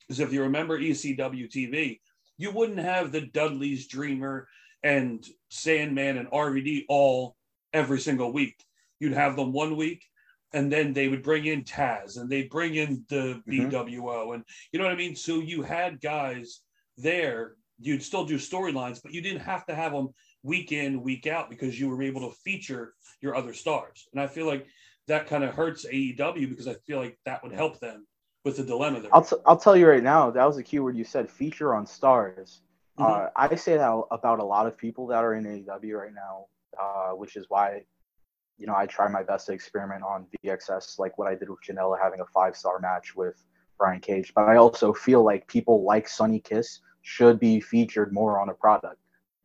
Because 0.00 0.20
if 0.20 0.32
you 0.32 0.42
remember 0.42 0.78
ECW 0.78 1.48
TV, 1.48 2.00
you 2.38 2.50
wouldn't 2.50 2.78
have 2.78 3.12
the 3.12 3.20
Dudley's 3.20 3.86
Dreamer 3.86 4.48
and 4.82 5.24
Sandman 5.50 6.16
and 6.16 6.28
RVD 6.30 6.86
all 6.88 7.36
every 7.72 8.00
single 8.00 8.32
week. 8.32 8.64
You'd 9.00 9.12
have 9.12 9.36
them 9.36 9.52
one 9.52 9.76
week, 9.76 10.04
and 10.52 10.72
then 10.72 10.92
they 10.92 11.08
would 11.08 11.22
bring 11.22 11.46
in 11.46 11.64
Taz 11.64 12.18
and 12.18 12.28
they'd 12.28 12.50
bring 12.50 12.74
in 12.74 13.04
the 13.08 13.42
Mhm. 13.46 13.70
BWO. 13.70 14.32
And 14.32 14.44
you 14.72 14.78
know 14.78 14.84
what 14.84 14.92
I 14.92 14.96
mean? 14.96 15.14
So 15.14 15.40
you 15.40 15.62
had 15.62 16.00
guys 16.00 16.60
there, 16.96 17.56
you'd 17.78 18.02
still 18.02 18.24
do 18.24 18.36
storylines, 18.36 19.02
but 19.02 19.12
you 19.12 19.20
didn't 19.20 19.40
have 19.40 19.66
to 19.66 19.74
have 19.74 19.92
them 19.92 20.08
week 20.42 20.72
in, 20.72 21.02
week 21.02 21.26
out 21.26 21.50
because 21.50 21.78
you 21.78 21.88
were 21.88 22.02
able 22.02 22.30
to 22.30 22.36
feature 22.38 22.94
your 23.20 23.34
other 23.34 23.52
stars. 23.52 24.08
And 24.12 24.20
I 24.20 24.26
feel 24.26 24.46
like 24.46 24.66
that 25.06 25.26
kind 25.26 25.44
of 25.44 25.54
hurts 25.54 25.84
AEW 25.86 26.48
because 26.48 26.68
I 26.68 26.74
feel 26.74 26.98
like 26.98 27.18
that 27.26 27.42
would 27.42 27.52
help 27.52 27.80
them 27.80 28.06
with 28.44 28.56
the 28.56 28.64
dilemma 28.64 29.00
there. 29.00 29.10
I'll, 29.14 29.24
t- 29.24 29.36
I'll 29.46 29.56
tell 29.56 29.76
you 29.76 29.86
right 29.88 30.02
now, 30.02 30.30
that 30.30 30.44
was 30.44 30.56
a 30.58 30.62
keyword 30.62 30.96
you 30.96 31.04
said, 31.04 31.30
feature 31.30 31.74
on 31.74 31.86
stars. 31.86 32.62
Mm-hmm. 32.98 33.26
Uh, 33.26 33.28
I 33.36 33.54
say 33.56 33.76
that 33.76 34.02
about 34.10 34.38
a 34.40 34.44
lot 34.44 34.66
of 34.66 34.76
people 34.76 35.06
that 35.08 35.24
are 35.24 35.34
in 35.34 35.44
AEW 35.44 35.98
right 35.98 36.12
now, 36.14 36.46
uh, 36.80 37.10
which 37.14 37.36
is 37.36 37.46
why, 37.48 37.82
you 38.58 38.66
know, 38.66 38.74
I 38.74 38.86
try 38.86 39.08
my 39.08 39.22
best 39.22 39.46
to 39.46 39.52
experiment 39.52 40.02
on 40.02 40.26
VXS, 40.44 40.98
like 40.98 41.18
what 41.18 41.28
I 41.28 41.34
did 41.34 41.50
with 41.50 41.58
Janela 41.68 41.98
having 42.00 42.20
a 42.20 42.26
five 42.26 42.56
star 42.56 42.78
match 42.78 43.14
with 43.16 43.42
Brian 43.78 44.00
Cage. 44.00 44.32
But 44.34 44.48
I 44.48 44.56
also 44.56 44.92
feel 44.92 45.24
like 45.24 45.46
people 45.48 45.82
like 45.84 46.08
Sonny 46.08 46.40
Kiss 46.40 46.80
should 47.02 47.38
be 47.40 47.60
featured 47.60 48.12
more 48.12 48.40
on 48.40 48.48
a 48.48 48.54
product. 48.54 48.96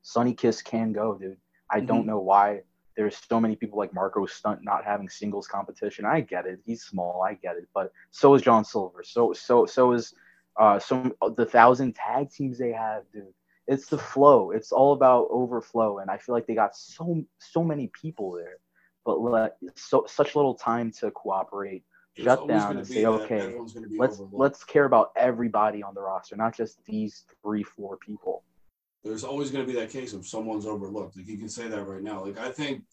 Sonny 0.04 0.34
Kiss 0.34 0.62
can 0.62 0.94
go, 0.94 1.18
dude. 1.18 1.38
I 1.72 1.82
don't 1.82 2.04
Mhm. 2.04 2.08
know 2.08 2.20
why 2.20 2.62
there's 3.00 3.16
so 3.30 3.40
many 3.40 3.56
people 3.56 3.80
like 3.80 3.94
Marko 3.94 4.26
Stunt 4.26 4.60
not 4.62 4.84
having 4.84 5.08
singles 5.08 5.48
competition. 5.48 6.04
I 6.06 6.20
get 6.20 6.46
it. 6.46 6.60
He's 6.66 6.84
small. 6.84 7.24
I 7.24 7.36
get 7.36 7.56
it. 7.56 7.70
But 7.74 7.94
so 8.12 8.34
is 8.34 8.42
John 8.42 8.66
Silver. 8.66 9.04
So 9.04 9.32
so 9.32 9.66
so 9.66 9.94
is 9.94 10.14
uh 10.60 10.80
so 10.80 11.16
the 11.38 11.46
thousand 11.46 11.96
tag 11.96 12.30
teams 12.30 12.58
they 12.58 12.74
have, 12.74 13.04
dude. 13.14 13.34
It's 13.68 13.86
the 13.86 13.98
flow. 13.98 14.52
It's 14.52 14.74
all 14.74 14.92
about 14.92 15.30
overflow, 15.32 16.00
and 16.00 16.12
I 16.12 16.18
feel 16.18 16.36
like 16.36 16.46
they 16.46 16.56
got 16.56 16.76
so 16.76 17.24
so 17.38 17.64
many 17.64 17.88
people 18.02 18.34
there, 18.34 18.58
but 19.06 19.22
let 19.22 19.56
so 19.76 20.04
such 20.06 20.36
little 20.36 20.56
time 20.56 20.92
to 21.00 21.10
cooperate. 21.12 21.86
There's 22.18 22.26
Shut 22.26 22.50
down 22.50 22.76
and 22.76 22.86
say, 22.86 23.06
okay, 23.06 23.40
everyone's 23.40 23.72
gonna 23.72 23.88
be 23.88 23.98
Let's 23.98 24.16
overlooked. 24.16 24.40
let's 24.40 24.64
care 24.66 24.84
about 24.84 25.14
everybody 25.16 25.82
on 25.82 25.94
the 25.96 26.02
roster, 26.02 26.36
not 26.36 26.54
just 26.54 26.84
these 26.84 27.24
three 27.42 27.64
four 27.64 27.96
people. 27.96 28.44
There's 29.04 29.24
always 29.24 29.52
going 29.52 29.66
to 29.66 29.72
be 29.72 29.80
that 29.80 29.90
case 29.90 30.14
of 30.14 30.28
someone's 30.28 30.66
overlooked. 30.66 31.18
Like 31.18 31.28
you 31.28 31.38
can 31.38 31.50
say 31.50 31.68
that 31.68 31.84
right 31.84 32.04
now. 32.04 32.26
Like 32.26 32.38
I 32.38 32.52
think 32.52 32.84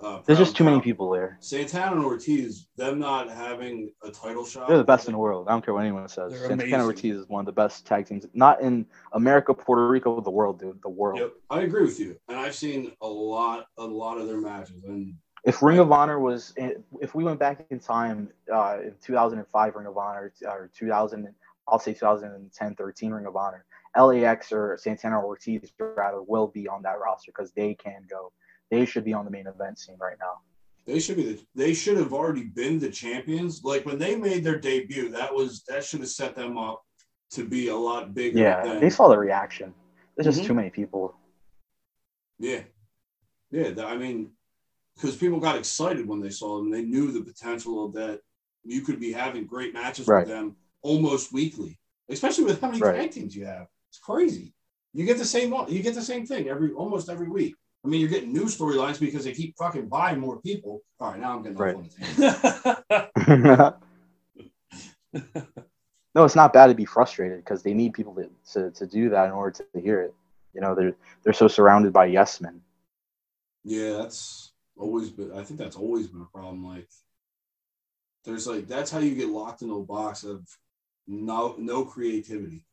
uh, 0.00 0.20
There's 0.26 0.38
just 0.38 0.54
Proud 0.54 0.58
too 0.58 0.64
many 0.64 0.80
people 0.80 1.10
there. 1.10 1.38
Santana 1.40 1.96
and 1.96 2.04
Ortiz, 2.04 2.68
them 2.76 2.98
not 2.98 3.28
having 3.30 3.92
a 4.02 4.10
title 4.10 4.44
shot. 4.44 4.68
They're 4.68 4.78
the 4.78 4.84
best 4.84 5.06
in 5.06 5.12
the 5.12 5.18
world. 5.18 5.48
I 5.48 5.52
don't 5.52 5.64
care 5.64 5.74
what 5.74 5.82
anyone 5.82 6.08
says. 6.08 6.32
They're 6.32 6.48
Santana 6.48 6.62
amazing. 6.62 6.80
Ortiz 6.80 7.16
is 7.16 7.28
one 7.28 7.40
of 7.40 7.46
the 7.46 7.52
best 7.52 7.86
tag 7.86 8.06
teams, 8.06 8.26
not 8.34 8.60
in 8.60 8.86
America, 9.12 9.54
Puerto 9.54 9.88
Rico, 9.88 10.20
the 10.20 10.30
world, 10.30 10.60
dude. 10.60 10.80
The 10.82 10.88
world. 10.88 11.18
Yep, 11.18 11.32
I 11.50 11.62
agree 11.62 11.82
with 11.82 11.98
you, 11.98 12.16
and 12.28 12.38
I've 12.38 12.54
seen 12.54 12.92
a 13.00 13.06
lot, 13.06 13.66
a 13.78 13.84
lot 13.84 14.18
of 14.18 14.28
their 14.28 14.40
matches, 14.40 14.84
and 14.84 15.14
If 15.44 15.62
Ring 15.62 15.78
of 15.78 15.90
Honor 15.90 16.20
was, 16.20 16.54
if 16.56 17.14
we 17.14 17.24
went 17.24 17.40
back 17.40 17.64
in 17.70 17.80
time, 17.80 18.30
uh, 18.52 18.78
in 18.82 18.94
2005 19.02 19.74
Ring 19.74 19.86
of 19.86 19.96
Honor 19.98 20.32
or 20.46 20.70
2000, 20.74 21.28
I'll 21.66 21.78
say 21.78 21.92
2010, 21.94 22.74
13 22.74 23.12
Ring 23.12 23.26
of 23.26 23.36
Honor, 23.36 23.64
LAX 23.96 24.52
or 24.52 24.76
Santana 24.80 25.18
or 25.18 25.24
Ortiz 25.24 25.72
rather 25.78 26.22
will 26.22 26.48
be 26.48 26.66
on 26.68 26.82
that 26.82 26.98
roster 27.00 27.30
because 27.34 27.52
they 27.52 27.74
can 27.74 28.02
go. 28.08 28.32
They 28.70 28.84
should 28.86 29.04
be 29.04 29.12
on 29.12 29.24
the 29.24 29.30
main 29.30 29.46
event 29.46 29.78
scene 29.78 29.96
right 30.00 30.16
now. 30.20 30.38
they 30.86 30.98
should 30.98 31.16
be. 31.16 31.34
The, 31.34 31.46
they 31.54 31.74
should 31.74 31.96
have 31.98 32.12
already 32.12 32.44
been 32.44 32.78
the 32.78 32.90
champions. 32.90 33.62
Like 33.62 33.84
when 33.86 33.98
they 33.98 34.16
made 34.16 34.44
their 34.44 34.58
debut, 34.58 35.10
that 35.10 35.32
was 35.34 35.62
that 35.68 35.84
should 35.84 36.00
have 36.00 36.08
set 36.08 36.34
them 36.34 36.56
up 36.58 36.82
to 37.32 37.44
be 37.44 37.68
a 37.68 37.76
lot 37.76 38.14
bigger. 38.14 38.38
Yeah, 38.38 38.64
than, 38.64 38.80
they 38.80 38.90
saw 38.90 39.08
the 39.08 39.18
reaction. 39.18 39.74
There's 40.16 40.26
just 40.26 40.40
Mhm. 40.42 40.46
too 40.46 40.54
many 40.54 40.70
people. 40.70 41.14
Yeah, 42.38 42.62
yeah. 43.50 43.72
I 43.84 43.96
mean, 43.96 44.32
because 44.96 45.16
people 45.16 45.38
got 45.38 45.56
excited 45.56 46.06
when 46.08 46.20
they 46.20 46.30
saw 46.30 46.58
them. 46.58 46.70
They 46.70 46.82
knew 46.82 47.12
the 47.12 47.22
potential 47.22 47.84
of 47.84 47.92
that. 47.94 48.20
You 48.64 48.80
could 48.82 49.00
be 49.00 49.12
having 49.12 49.46
great 49.46 49.74
matches 49.74 50.06
Right. 50.06 50.20
with 50.20 50.28
them 50.28 50.56
almost 50.82 51.32
weekly, 51.32 51.78
especially 52.08 52.44
with 52.44 52.60
how 52.60 52.68
many 52.68 52.80
Right. 52.80 52.96
tag 52.96 53.10
teams 53.12 53.34
you 53.36 53.46
have. 53.46 53.68
It's 53.92 53.98
crazy. 53.98 54.54
You 54.94 55.04
get 55.04 55.18
the 55.18 55.24
same. 55.26 55.52
You 55.68 55.82
get 55.82 55.94
the 55.94 56.00
same 56.00 56.24
thing 56.24 56.48
every 56.48 56.72
almost 56.72 57.10
every 57.10 57.28
week. 57.28 57.54
I 57.84 57.88
mean, 57.88 58.00
you're 58.00 58.08
getting 58.08 58.32
new 58.32 58.46
storylines 58.46 58.98
because 58.98 59.24
they 59.24 59.32
keep 59.34 59.54
fucking 59.58 59.88
buying 59.88 60.18
more 60.18 60.40
people. 60.40 60.80
All 60.98 61.10
right, 61.10 61.20
now 61.20 61.36
I'm 61.36 61.42
getting 61.42 61.58
Right. 61.58 61.76
on 61.76 63.74
no, 66.14 66.24
it's 66.24 66.34
not 66.36 66.54
bad 66.54 66.68
to 66.68 66.74
be 66.74 66.86
frustrated 66.86 67.44
because 67.44 67.62
they 67.62 67.74
need 67.74 67.92
people 67.92 68.14
to, 68.14 68.30
to, 68.54 68.70
to 68.70 68.86
do 68.86 69.10
that 69.10 69.26
in 69.26 69.32
order 69.32 69.62
to 69.74 69.80
hear 69.80 70.00
it. 70.00 70.14
You 70.54 70.62
know, 70.62 70.74
they're 70.74 70.96
they're 71.22 71.34
so 71.34 71.48
surrounded 71.48 71.92
by 71.92 72.06
yes 72.06 72.40
men. 72.40 72.62
Yeah, 73.64 73.98
that's 73.98 74.52
always 74.78 75.10
been. 75.10 75.32
I 75.32 75.44
think 75.44 75.60
that's 75.60 75.76
always 75.76 76.06
been 76.06 76.22
a 76.22 76.36
problem. 76.38 76.64
Like, 76.64 76.88
there's 78.24 78.46
like 78.46 78.68
that's 78.68 78.90
how 78.90 79.00
you 79.00 79.14
get 79.14 79.28
locked 79.28 79.60
into 79.60 79.76
a 79.78 79.84
box 79.84 80.24
of 80.24 80.46
no 81.06 81.56
no 81.58 81.84
creativity 81.84 82.64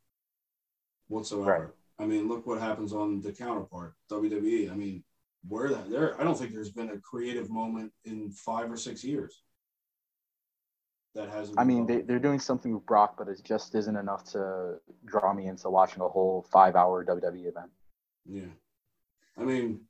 whatsoever. 1.10 1.74
Right. 1.98 2.04
I 2.04 2.06
mean, 2.06 2.28
look 2.28 2.46
what 2.46 2.60
happens 2.60 2.92
on 2.92 3.20
the 3.20 3.32
counterpart 3.32 3.94
WWE. 4.10 4.70
I 4.70 4.74
mean, 4.74 5.04
where 5.46 5.68
that 5.68 5.90
there, 5.90 6.18
I 6.20 6.24
don't 6.24 6.38
think 6.38 6.52
there's 6.52 6.70
been 6.70 6.90
a 6.90 6.98
creative 6.98 7.50
moment 7.50 7.92
in 8.04 8.30
five 8.30 8.70
or 8.70 8.76
six 8.76 9.04
years. 9.04 9.42
That 11.14 11.28
hasn't. 11.28 11.58
I 11.58 11.64
mean, 11.64 11.86
they, 11.86 12.02
they're 12.02 12.20
doing 12.20 12.38
something 12.38 12.72
with 12.72 12.86
Brock, 12.86 13.16
but 13.18 13.28
it 13.28 13.40
just 13.44 13.74
isn't 13.74 13.96
enough 13.96 14.24
to 14.32 14.76
draw 15.04 15.34
me 15.34 15.46
into 15.46 15.68
watching 15.68 16.00
a 16.00 16.08
whole 16.08 16.46
five 16.50 16.76
hour 16.76 17.04
WWE 17.04 17.48
event. 17.48 17.70
Yeah. 18.24 18.52
I 19.36 19.42
mean, 19.42 19.80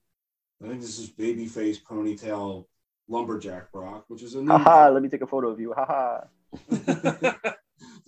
I 0.65 0.69
think 0.69 0.81
this 0.81 0.99
is 0.99 1.11
babyface 1.11 1.83
ponytail 1.83 2.65
lumberjack 3.09 3.71
Brock, 3.71 4.05
which 4.09 4.23
is 4.23 4.35
a. 4.35 4.45
Haha, 4.45 4.89
let 4.91 5.03
me 5.03 5.09
take 5.09 5.23
a 5.23 5.27
photo 5.27 5.51
of 5.51 5.61
you. 5.61 5.75
Haha. 5.77 6.23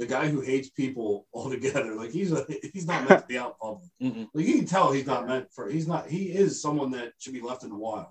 the 0.02 0.08
guy 0.08 0.28
who 0.28 0.40
hates 0.40 0.68
people 0.68 1.28
altogether. 1.32 1.94
Like 1.94 2.10
he's 2.10 2.32
a, 2.32 2.44
he's 2.72 2.88
not 2.88 3.08
meant 3.08 3.20
to 3.20 3.26
be 3.28 3.38
out 3.38 3.50
in 3.50 3.54
public. 3.60 3.88
Mhm. 4.02 4.28
Like 4.34 4.46
you 4.46 4.56
can 4.56 4.66
tell 4.66 4.90
he's 4.90 5.06
not 5.06 5.28
meant 5.28 5.52
for. 5.52 5.68
He's 5.68 5.86
not. 5.86 6.08
He 6.08 6.24
is 6.24 6.60
someone 6.60 6.90
that 6.90 7.12
should 7.18 7.34
be 7.34 7.40
left 7.40 7.62
in 7.62 7.70
the 7.70 7.76
wild. 7.76 8.08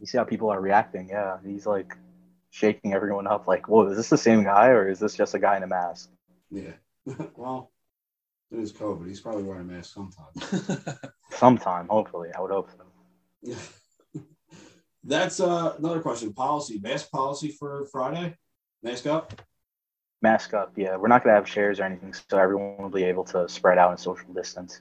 You 0.00 0.06
see 0.06 0.18
how 0.18 0.24
people 0.24 0.50
are 0.50 0.60
reacting. 0.60 1.10
Yeah, 1.10 1.36
he's 1.46 1.64
like 1.64 1.96
shaking 2.50 2.92
everyone 2.92 3.28
up. 3.28 3.46
Like, 3.46 3.68
whoa, 3.68 3.86
is 3.86 3.96
this 3.96 4.08
the 4.10 4.18
same 4.18 4.42
guy 4.42 4.66
or 4.68 4.88
is 4.88 4.98
this 4.98 5.14
just 5.14 5.34
a 5.34 5.38
guy 5.38 5.56
in 5.56 5.62
a 5.62 5.68
mask? 5.68 6.10
Yeah. 6.50 6.72
well, 7.36 7.70
it 8.50 8.58
is 8.58 8.72
COVID. 8.72 9.06
He's 9.06 9.20
probably 9.20 9.44
wearing 9.44 9.62
a 9.70 9.72
mask 9.72 9.94
sometime. 9.94 10.32
Sometime, 11.30 11.86
hopefully. 11.88 12.30
I 12.36 12.40
would 12.40 12.50
hope 12.50 12.68
so. 12.70 12.84
Yeah. 13.42 14.22
That's 15.04 15.40
uh, 15.40 15.74
another 15.78 16.00
question. 16.00 16.32
Policy, 16.34 16.78
mask 16.82 17.10
policy 17.10 17.48
for 17.48 17.86
Friday. 17.90 18.36
Mask 18.82 19.06
up. 19.06 19.40
Mask 20.22 20.54
up. 20.54 20.72
Yeah, 20.76 20.96
we're 20.96 21.08
not 21.08 21.24
gonna 21.24 21.34
have 21.34 21.46
chairs 21.46 21.80
or 21.80 21.82
anything, 21.84 22.14
so 22.14 22.38
everyone 22.38 22.76
will 22.78 22.88
be 22.90 23.02
able 23.02 23.24
to 23.24 23.48
spread 23.48 23.76
out 23.76 23.90
and 23.90 23.98
social 23.98 24.32
distance. 24.32 24.80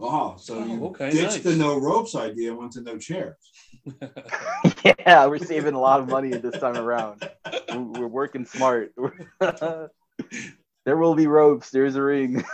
Oh, 0.00 0.34
so 0.36 0.58
Oh, 0.58 0.64
you 0.66 0.84
okay, 0.86 1.10
ditched 1.12 1.22
nice. 1.22 1.42
the 1.44 1.54
no 1.54 1.78
ropes 1.78 2.16
idea, 2.16 2.50
and 2.50 2.58
went 2.58 2.72
to 2.72 2.80
no 2.80 2.98
chairs. 2.98 3.36
yeah, 4.84 5.26
we're 5.26 5.38
saving 5.38 5.74
a 5.74 5.80
lot 5.80 6.00
of 6.00 6.08
money 6.08 6.30
this 6.30 6.58
time 6.58 6.76
around. 6.76 7.28
We're, 7.70 7.80
we're 7.80 8.06
working 8.08 8.44
smart. 8.46 8.92
there 9.40 10.96
will 10.96 11.14
be 11.14 11.26
ropes. 11.26 11.70
There's 11.70 11.96
a 11.96 12.02
ring. 12.02 12.44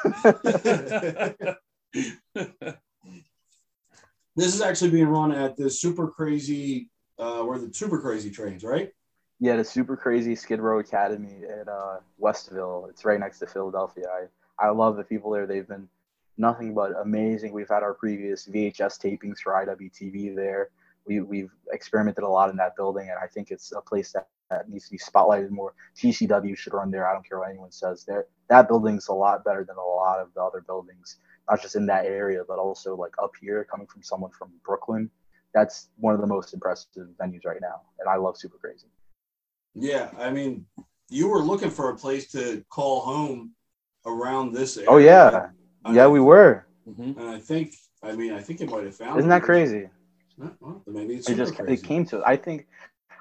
This 4.37 4.55
is 4.55 4.61
actually 4.63 4.91
being 4.91 5.09
run 5.09 5.33
at 5.33 5.57
the 5.57 5.69
super 5.69 6.09
crazy, 6.09 6.91
uh, 7.19 7.43
where 7.43 7.59
the 7.59 7.73
super 7.73 8.01
crazy 8.01 8.31
trains, 8.31 8.63
right? 8.65 8.91
Yeah, 9.41 9.57
the 9.57 9.65
super 9.65 9.97
crazy 9.97 10.35
Skid 10.35 10.61
Row 10.61 10.81
Academy 10.81 11.45
at 11.49 11.67
uh, 11.67 11.97
Westville. 12.19 12.89
It's 12.91 13.07
right 13.07 13.19
next 13.19 13.39
to 13.39 13.47
Philadelphia. 13.47 14.05
I, 14.07 14.67
I 14.67 14.69
love 14.69 14.97
the 14.97 15.03
people 15.03 15.31
there. 15.31 15.47
They've 15.47 15.67
been 15.67 15.89
nothing 16.37 16.75
but 16.75 16.93
amazing. 17.01 17.55
We've 17.55 17.69
had 17.69 17.83
our 17.83 17.95
previous 17.95 18.47
VHS 18.47 19.01
tapings 19.01 19.39
for 19.39 19.53
IWTV 19.55 20.37
there. 20.37 20.69
We, 21.07 21.21
we've 21.21 21.51
experimented 21.73 22.23
a 22.23 22.29
lot 22.29 22.51
in 22.51 22.57
that 22.57 22.77
building, 22.77 23.09
and 23.09 23.19
I 23.19 23.27
think 23.27 23.51
it's 23.51 23.73
a 23.73 23.81
place 23.81 24.13
that, 24.13 24.29
that 24.51 24.69
needs 24.69 24.85
to 24.85 24.91
be 24.91 24.99
spotlighted 24.99 25.49
more. 25.49 25.73
GCW 25.97 26.57
should 26.57 26.75
run 26.75 26.91
there. 26.91 27.09
I 27.09 27.15
don't 27.15 27.27
care 27.27 27.39
what 27.39 27.49
anyone 27.49 27.73
says. 27.73 28.05
There, 28.05 28.27
that 28.49 28.69
building's 28.69 29.09
a 29.09 29.15
lot 29.15 29.43
better 29.43 29.65
than 29.65 29.77
a 29.77 29.83
lot 29.83 30.21
of 30.21 30.29
the 30.35 30.43
other 30.43 30.61
buildings, 30.61 31.17
not 31.49 31.63
just 31.63 31.77
in 31.77 31.87
that 31.87 32.05
area, 32.05 32.43
but 32.47 32.59
also 32.59 32.95
like 32.95 33.15
up 33.23 33.33
here, 33.41 33.67
coming 33.71 33.87
from 33.87 34.03
someone 34.03 34.33
from 34.33 34.51
Brooklyn. 34.67 35.11
That's 35.55 35.89
one 35.97 36.15
of 36.15 36.21
the 36.21 36.27
most 36.27 36.53
impressive 36.53 37.09
venues 37.19 37.47
right 37.47 37.61
now, 37.63 37.81
and 37.99 38.09
I 38.09 38.17
love 38.17 38.37
Super 38.37 38.59
Crazy. 38.59 38.87
Yeah, 39.75 40.11
I 40.19 40.31
mean, 40.31 40.67
you 41.09 41.29
were 41.29 41.41
looking 41.43 41.71
for 41.71 41.91
a 41.91 41.97
place 41.97 42.31
to 42.33 42.65
call 42.71 43.01
home 43.01 43.53
around 44.07 44.53
this 44.53 44.77
area. 44.77 44.89
Oh 44.91 44.97
yeah, 44.99 45.49
I 45.85 45.93
yeah, 45.95 46.05
mean, 46.05 46.13
we 46.13 46.21
were. 46.21 46.67
Mhm. 46.89 47.17
And 47.19 47.29
I 47.31 47.39
think, 47.39 47.75
I 48.03 48.13
mean, 48.13 48.33
I 48.33 48.41
think 48.41 48.61
you 48.61 48.67
might 48.67 48.85
have 48.85 48.97
found. 48.97 49.19
Isn't 49.19 49.31
it. 49.31 49.35
that 49.35 49.43
crazy? 49.43 49.89
Uh, 50.43 50.49
well, 50.61 50.83
maybe 50.87 51.17
it's 51.17 51.29
it 51.29 51.37
just 51.37 51.55
crazy. 51.55 51.75
it 51.75 51.83
came 51.83 52.03
to 52.07 52.23
i 52.25 52.35
think 52.35 52.67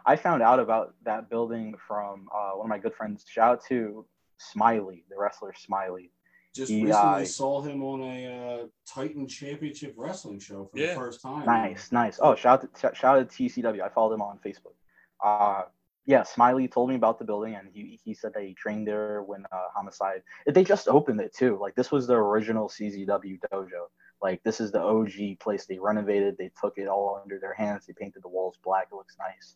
i 0.05 0.15
found 0.15 0.41
out 0.41 0.57
about 0.57 0.93
that 1.03 1.29
building 1.29 1.75
from 1.85 2.29
uh, 2.33 2.51
one 2.51 2.65
of 2.65 2.69
my 2.69 2.77
good 2.77 2.93
friends 2.93 3.25
shout 3.27 3.51
out 3.55 3.65
to 3.65 4.05
smiley 4.37 5.03
the 5.09 5.17
wrestler 5.17 5.53
smiley 5.53 6.13
Just 6.55 6.71
he, 6.71 6.85
recently 6.85 7.23
uh, 7.23 7.25
saw 7.25 7.61
him 7.61 7.83
on 7.83 8.01
a 8.03 8.61
uh, 8.61 8.67
Titan 8.87 9.27
Championship 9.27 9.95
Wrestling 9.97 10.39
show 10.39 10.69
for 10.71 10.77
Yeah. 10.79 10.93
the 10.93 10.95
first 10.95 11.21
time. 11.21 11.45
nice 11.45 11.91
nice 11.91 12.19
oh 12.21 12.35
shout 12.35 12.63
out 12.63 12.73
to, 12.73 12.95
shout 12.95 13.17
out 13.19 13.29
to 13.29 13.35
tcw 13.43 13.81
i 13.81 13.89
followed 13.89 14.13
him 14.13 14.21
on 14.21 14.39
facebook 14.45 14.75
uh 15.21 15.63
yeah 16.13 16.23
smiley 16.23 16.67
told 16.67 16.87
me 16.89 16.95
about 16.95 17.17
the 17.19 17.25
building 17.31 17.53
and 17.59 17.67
he, 17.75 17.99
he 18.03 18.13
said 18.13 18.31
that 18.33 18.43
he 18.49 18.53
trained 18.63 18.85
there 18.91 19.21
when 19.31 19.41
uh, 19.57 19.67
homicide 19.75 20.21
they 20.55 20.63
just 20.73 20.87
opened 20.97 21.19
it 21.25 21.31
too 21.41 21.53
like 21.61 21.75
this 21.75 21.91
was 21.95 22.03
the 22.07 22.17
original 22.29 22.67
czw 22.75 23.05
dojo 23.53 23.83
like 24.25 24.41
this 24.47 24.57
is 24.63 24.69
the 24.75 24.81
og 24.81 25.11
place 25.39 25.63
they 25.65 25.77
renovated 25.91 26.31
they 26.37 26.51
took 26.61 26.75
it 26.77 26.87
all 26.93 27.19
under 27.21 27.37
their 27.43 27.53
hands 27.63 27.85
they 27.85 27.93
painted 27.93 28.21
the 28.23 28.33
walls 28.35 28.57
black 28.67 28.87
it 28.91 28.95
looks 28.95 29.15
nice 29.27 29.47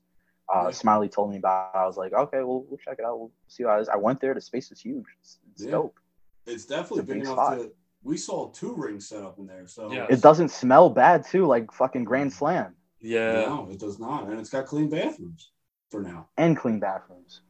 uh, 0.53 0.63
Nice. 0.65 0.77
Smiley 0.77 1.07
told 1.07 1.31
me 1.31 1.37
about. 1.37 1.71
it. 1.73 1.77
I 1.77 1.85
was 1.85 1.95
like, 1.95 2.11
okay, 2.23 2.39
well, 2.47 2.65
we'll 2.67 2.77
check 2.77 2.97
it 2.99 3.05
out. 3.05 3.17
We'll 3.17 3.31
see 3.47 3.63
how 3.63 3.77
it 3.77 3.81
is. 3.83 3.87
I 3.87 3.95
went 3.95 4.19
there. 4.19 4.33
The 4.33 4.41
space 4.41 4.73
is 4.73 4.79
huge. 4.81 5.05
It's, 5.21 5.39
it's 5.53 5.63
Yeah. 5.63 5.71
dope. 5.71 5.97
It's 6.45 6.65
definitely 6.65 6.99
It's 7.03 7.09
a 7.09 7.13
big 7.13 7.21
big 7.21 7.27
enough 7.29 7.45
spot. 7.47 7.57
to. 7.59 7.71
We 8.03 8.17
saw 8.17 8.49
two 8.51 8.73
rings 8.75 9.07
set 9.07 9.23
up 9.23 9.39
in 9.39 9.47
there, 9.47 9.65
so 9.67 9.89
Yeah. 9.89 10.05
It 10.09 10.19
doesn't 10.21 10.49
smell 10.49 10.89
bad 10.89 11.25
too, 11.25 11.45
like 11.45 11.71
fucking 11.71 12.03
Grand 12.03 12.33
Slam 12.33 12.75
Yeah. 12.99 13.45
no, 13.51 13.69
it 13.71 13.79
does 13.79 13.99
not, 13.99 14.27
and 14.29 14.37
it's 14.37 14.49
got 14.49 14.65
clean 14.65 14.89
bathrooms 14.89 15.51
for 15.93 16.01
now. 16.01 16.27
and 16.37 16.57
clean 16.57 16.79
bathrooms. 16.79 17.41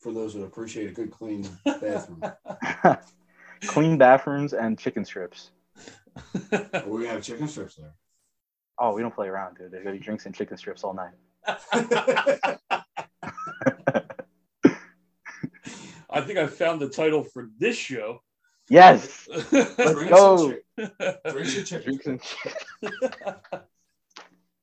For 0.00 0.12
those 0.12 0.34
that 0.34 0.44
appreciate 0.44 0.88
a 0.90 0.92
good 0.92 1.10
clean 1.10 1.48
bathroom, 1.64 2.22
clean 3.66 3.98
bathrooms 3.98 4.52
and 4.52 4.78
chicken 4.78 5.04
strips. 5.04 5.50
But 6.50 6.88
we 6.88 7.06
have 7.06 7.22
chicken 7.22 7.48
strips 7.48 7.74
there. 7.76 7.94
Oh, 8.78 8.94
we 8.94 9.02
don't 9.02 9.14
play 9.14 9.26
around, 9.28 9.56
dude. 9.56 9.70
There's 9.72 9.82
gonna 9.84 9.96
be 9.96 10.02
drinks 10.02 10.26
and 10.26 10.34
chicken 10.34 10.56
strips 10.56 10.84
all 10.84 10.94
night. 10.94 11.14
I 16.08 16.20
think 16.20 16.38
I 16.38 16.46
found 16.46 16.80
the 16.80 16.88
title 16.88 17.24
for 17.24 17.48
this 17.58 17.76
show. 17.76 18.20
Yes. 18.68 19.26
Drinks 19.26 19.78
and 19.78 20.08
go. 20.08 20.54
chi- 20.78 21.16
Drinks 21.30 21.56
and 21.56 21.66
chicken. 21.66 21.98
Drinks 22.02 22.06
and 22.06 22.20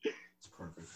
It's 0.04 0.48
perfect. 0.58 0.88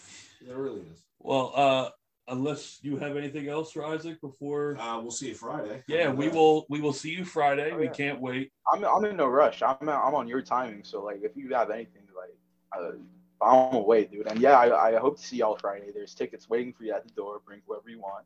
It 0.48 0.54
really 0.54 0.80
is. 0.80 1.04
well, 1.18 1.52
uh, 1.54 1.90
unless 2.28 2.78
you 2.82 2.96
have 2.96 3.16
anything 3.16 3.48
else 3.48 3.72
for 3.72 3.84
Isaac 3.84 4.20
before. 4.20 4.76
Uh, 4.78 5.00
we'll 5.00 5.10
see 5.10 5.28
you 5.28 5.34
Friday. 5.34 5.82
Yeah, 5.88 6.12
we 6.12 6.28
will. 6.28 6.66
We 6.68 6.80
will 6.80 6.92
see 6.92 7.10
you 7.10 7.24
Friday. 7.24 7.70
Oh, 7.72 7.78
we 7.78 7.86
yeah. 7.86 7.92
can't 7.92 8.20
wait. 8.20 8.52
I'm 8.72 8.84
I'm 8.84 9.04
in 9.04 9.16
no 9.16 9.26
rush. 9.26 9.62
I'm 9.62 9.88
I'm 9.88 10.14
on 10.14 10.28
your 10.28 10.42
timing. 10.42 10.84
So 10.84 11.02
like, 11.02 11.20
if 11.22 11.36
you 11.36 11.54
have 11.54 11.70
anything, 11.70 12.02
like, 12.16 12.34
uh, 12.78 12.92
I'm 13.44 13.74
away, 13.74 14.04
dude. 14.04 14.26
And 14.26 14.40
yeah, 14.40 14.58
I, 14.58 14.96
I 14.96 14.98
hope 14.98 15.18
to 15.18 15.22
see 15.22 15.36
y'all 15.36 15.56
Friday. 15.56 15.90
There's 15.94 16.14
tickets 16.14 16.48
waiting 16.48 16.72
for 16.72 16.84
you 16.84 16.92
at 16.92 17.04
the 17.04 17.12
door. 17.12 17.40
Bring 17.44 17.60
whoever 17.66 17.88
you 17.88 18.00
want. 18.00 18.24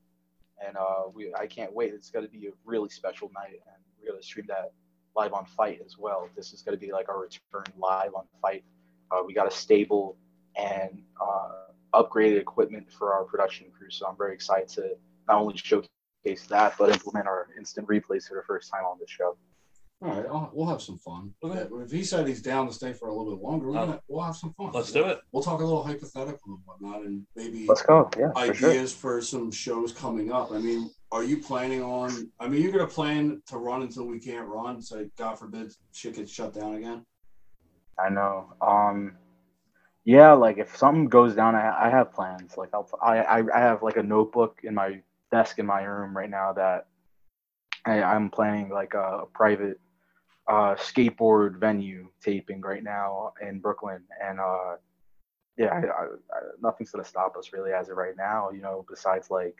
And 0.66 0.76
uh, 0.76 1.08
we 1.12 1.34
I 1.34 1.46
can't 1.46 1.72
wait. 1.72 1.92
It's 1.94 2.10
gonna 2.10 2.28
be 2.28 2.46
a 2.48 2.52
really 2.64 2.88
special 2.88 3.30
night, 3.34 3.60
and 3.66 3.82
we're 4.00 4.10
gonna 4.10 4.22
stream 4.22 4.46
that 4.48 4.72
live 5.16 5.32
on 5.32 5.44
FITE 5.44 5.82
as 5.84 5.98
well. 5.98 6.28
This 6.36 6.52
is 6.52 6.62
gonna 6.62 6.76
be 6.76 6.92
like 6.92 7.08
our 7.08 7.20
return 7.20 7.64
live 7.78 8.14
on 8.14 8.24
FITE. 8.40 8.64
Uh, 9.10 9.22
we 9.26 9.34
got 9.34 9.46
a 9.46 9.50
stable 9.50 10.16
and 10.56 11.02
uh, 11.20 11.71
upgraded 11.94 12.38
equipment 12.40 12.90
for 12.92 13.12
our 13.14 13.24
production 13.24 13.66
crew, 13.76 13.90
so 13.90 14.06
I'm 14.06 14.16
very 14.16 14.34
excited 14.34 14.68
to 14.70 14.94
not 15.28 15.38
only 15.40 15.56
showcase 15.56 16.46
that, 16.48 16.74
but 16.78 16.90
implement 16.90 17.26
our 17.26 17.48
instant 17.58 17.86
replays 17.88 18.28
for 18.28 18.34
the 18.36 18.42
first 18.46 18.70
time 18.70 18.84
on 18.84 18.98
this 19.00 19.10
show. 19.10 19.36
All 20.04 20.08
right, 20.16 20.26
I'll, 20.26 20.50
we'll 20.52 20.66
have 20.66 20.82
some 20.82 20.98
fun. 20.98 21.32
Okay. 21.44 21.64
If 21.84 21.92
he 21.92 22.02
said 22.02 22.26
he's 22.26 22.42
down 22.42 22.66
to 22.66 22.72
stay 22.72 22.92
for 22.92 23.06
a 23.08 23.14
little 23.14 23.36
bit 23.36 23.40
longer, 23.44 23.68
we'll, 23.70 23.78
Oh. 23.78 23.86
have, 23.86 24.00
we'll 24.08 24.24
have 24.24 24.34
some 24.34 24.52
fun. 24.54 24.72
Let's 24.72 24.90
do 24.90 25.04
it. 25.04 25.20
We'll 25.30 25.44
talk 25.44 25.60
a 25.60 25.64
little 25.64 25.84
hypothetical 25.84 26.40
and 26.54 26.58
whatnot, 26.64 27.02
and 27.02 27.24
maybe 27.36 27.66
Let's 27.68 27.82
go. 27.82 28.10
Yeah, 28.18 28.32
for 28.32 28.52
sure. 28.52 28.70
ideas 28.70 28.92
for 28.92 29.20
some 29.22 29.52
shows 29.52 29.92
coming 29.92 30.32
up. 30.32 30.50
I 30.50 30.58
mean, 30.58 30.90
are 31.12 31.22
you 31.22 31.36
planning 31.38 31.82
on? 31.84 32.32
I 32.40 32.48
mean, 32.48 32.62
you're 32.62 32.72
gonna 32.72 32.88
plan 32.88 33.42
to 33.46 33.58
run 33.58 33.82
until 33.82 34.04
we 34.08 34.18
can't 34.18 34.48
run. 34.48 34.82
So 34.82 35.08
God 35.16 35.38
forbid 35.38 35.72
shit 35.92 36.16
gets 36.16 36.32
shut 36.32 36.52
down 36.52 36.74
again. 36.74 37.06
I 37.96 38.08
know. 38.08 38.54
Um, 38.60 39.12
yeah, 40.04 40.32
like 40.32 40.58
if 40.58 40.76
something 40.76 41.08
goes 41.08 41.34
down, 41.34 41.54
I, 41.54 41.86
I 41.86 41.90
have 41.90 42.12
plans. 42.12 42.56
Like 42.56 42.70
I'll, 42.74 42.88
I, 43.02 43.42
I, 43.54 43.60
have 43.60 43.82
like 43.82 43.96
a 43.96 44.02
notebook 44.02 44.60
in 44.64 44.74
my 44.74 45.00
desk 45.30 45.58
in 45.58 45.66
my 45.66 45.82
room 45.82 46.16
right 46.16 46.30
now 46.30 46.52
that 46.52 46.86
I, 47.84 48.02
I'm 48.02 48.28
planning 48.28 48.68
like 48.68 48.94
a, 48.94 49.20
a 49.22 49.26
private 49.26 49.78
uh, 50.48 50.74
skateboard 50.74 51.58
venue 51.58 52.08
taping 52.20 52.60
right 52.60 52.82
now 52.82 53.32
in 53.40 53.60
Brooklyn, 53.60 54.02
and 54.22 54.40
uh, 54.40 54.76
yeah, 55.56 55.72
I, 55.72 55.78
I, 55.78 56.06
nothing's 56.60 56.90
gonna 56.90 57.04
stop 57.04 57.36
us 57.36 57.52
really 57.52 57.72
as 57.72 57.88
of 57.88 57.96
right 57.96 58.16
now. 58.16 58.50
You 58.50 58.60
know, 58.60 58.84
besides 58.88 59.30
like 59.30 59.56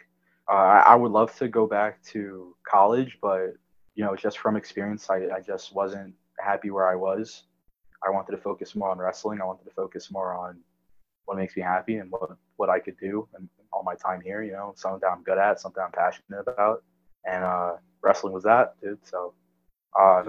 uh, 0.51 0.55
I, 0.55 0.79
I 0.89 0.95
would 0.97 1.13
love 1.13 1.37
to 1.37 1.47
go 1.47 1.69
back 1.69 2.03
to 2.07 2.57
college, 2.69 3.19
but 3.23 3.55
you 3.95 4.05
know, 4.05 4.17
just 4.17 4.39
from 4.39 4.57
experience, 4.57 5.09
I, 5.09 5.29
I 5.37 5.41
just 5.41 5.73
wasn't 5.73 6.15
happy 6.41 6.71
where 6.71 6.89
I 6.89 6.97
was. 6.97 7.45
I 8.07 8.11
wanted 8.11 8.33
to 8.33 8.39
focus 8.39 8.75
more 8.75 8.91
on 8.91 8.99
wrestling. 8.99 9.41
I 9.41 9.45
wanted 9.45 9.65
to 9.65 9.71
focus 9.71 10.11
more 10.11 10.35
on 10.35 10.59
what 11.25 11.37
makes 11.37 11.57
me 11.57 11.63
happy 11.63 11.97
and 11.97 12.11
what, 12.11 12.37
what 12.57 12.69
I 12.69 12.81
could 12.81 12.97
do 12.99 13.29
and 13.35 13.49
all 13.73 13.83
my 13.85 13.95
time 13.95 14.21
here, 14.21 14.43
you 14.43 14.53
know, 14.53 14.75
something 14.77 15.01
that 15.03 15.11
I'm 15.11 15.23
good 15.23 15.39
at, 15.39 15.61
something 15.61 15.83
I'm 15.83 15.93
passionate 15.93 16.41
about. 16.47 16.83
And 17.25 17.45
uh, 17.45 17.77
wrestling 18.03 18.33
was 18.33 18.43
that, 18.45 18.75
dude. 18.83 18.99
So, 19.07 19.35
uh, 19.99 20.25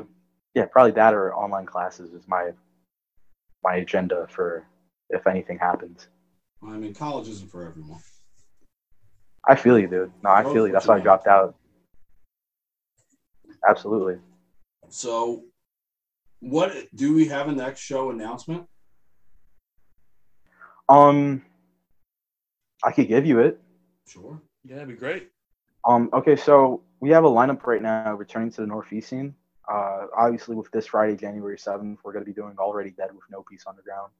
yeah, 0.53 0.65
probably 0.65 0.91
that 0.91 1.13
or 1.13 1.33
online 1.33 1.65
classes 1.65 2.13
is 2.13 2.27
my 2.27 2.51
my 3.63 3.75
agenda 3.75 4.27
for 4.29 4.67
if 5.09 5.25
anything 5.25 5.57
happens. 5.57 6.07
I 6.61 6.77
mean, 6.77 6.93
college 6.93 7.27
isn't 7.29 7.49
for 7.49 7.65
everyone. 7.65 7.99
I 9.47 9.55
feel 9.55 9.79
you, 9.79 9.87
dude. 9.87 10.11
No, 10.23 10.29
I 10.29 10.43
feel 10.43 10.67
you. 10.67 10.73
That's 10.73 10.87
why 10.87 10.97
I 10.97 10.99
dropped 10.99 11.27
out. 11.27 11.55
Absolutely. 13.67 14.17
So, 14.89 15.43
what 16.43 16.73
do 16.93 17.13
we 17.13 17.25
have 17.25 17.47
a 17.47 17.53
next 17.53 17.79
show 17.79 18.11
announcement? 18.11 18.67
Um, 20.89 21.41
I 22.83 22.91
could 22.91 23.07
give 23.07 23.25
you 23.25 23.39
it. 23.39 23.61
Sure. 24.07 24.41
Yeah, 24.65 24.75
that'd 24.75 24.89
be 24.89 24.95
great. 24.95 25.29
Um, 25.87 26.09
okay, 26.11 26.35
so 26.35 26.81
we 26.99 27.09
have 27.11 27.23
a 27.23 27.29
lineup 27.29 27.65
right 27.65 27.81
now 27.81 28.13
returning 28.13 28.51
to 28.51 28.61
the 28.61 28.67
Northeast 28.67 29.09
scene. 29.09 29.33
Uh, 29.71 30.07
obviously, 30.17 30.55
with 30.55 30.69
this 30.71 30.87
Friday, 30.87 31.15
January 31.15 31.57
7th, 31.57 31.97
we're 32.03 32.11
going 32.11 32.25
to 32.25 32.29
be 32.29 32.35
doing 32.35 32.55
Already 32.59 32.91
Dead 32.91 33.13
with 33.13 33.23
No 33.31 33.43
Peace 33.49 33.63
Underground 33.65 34.11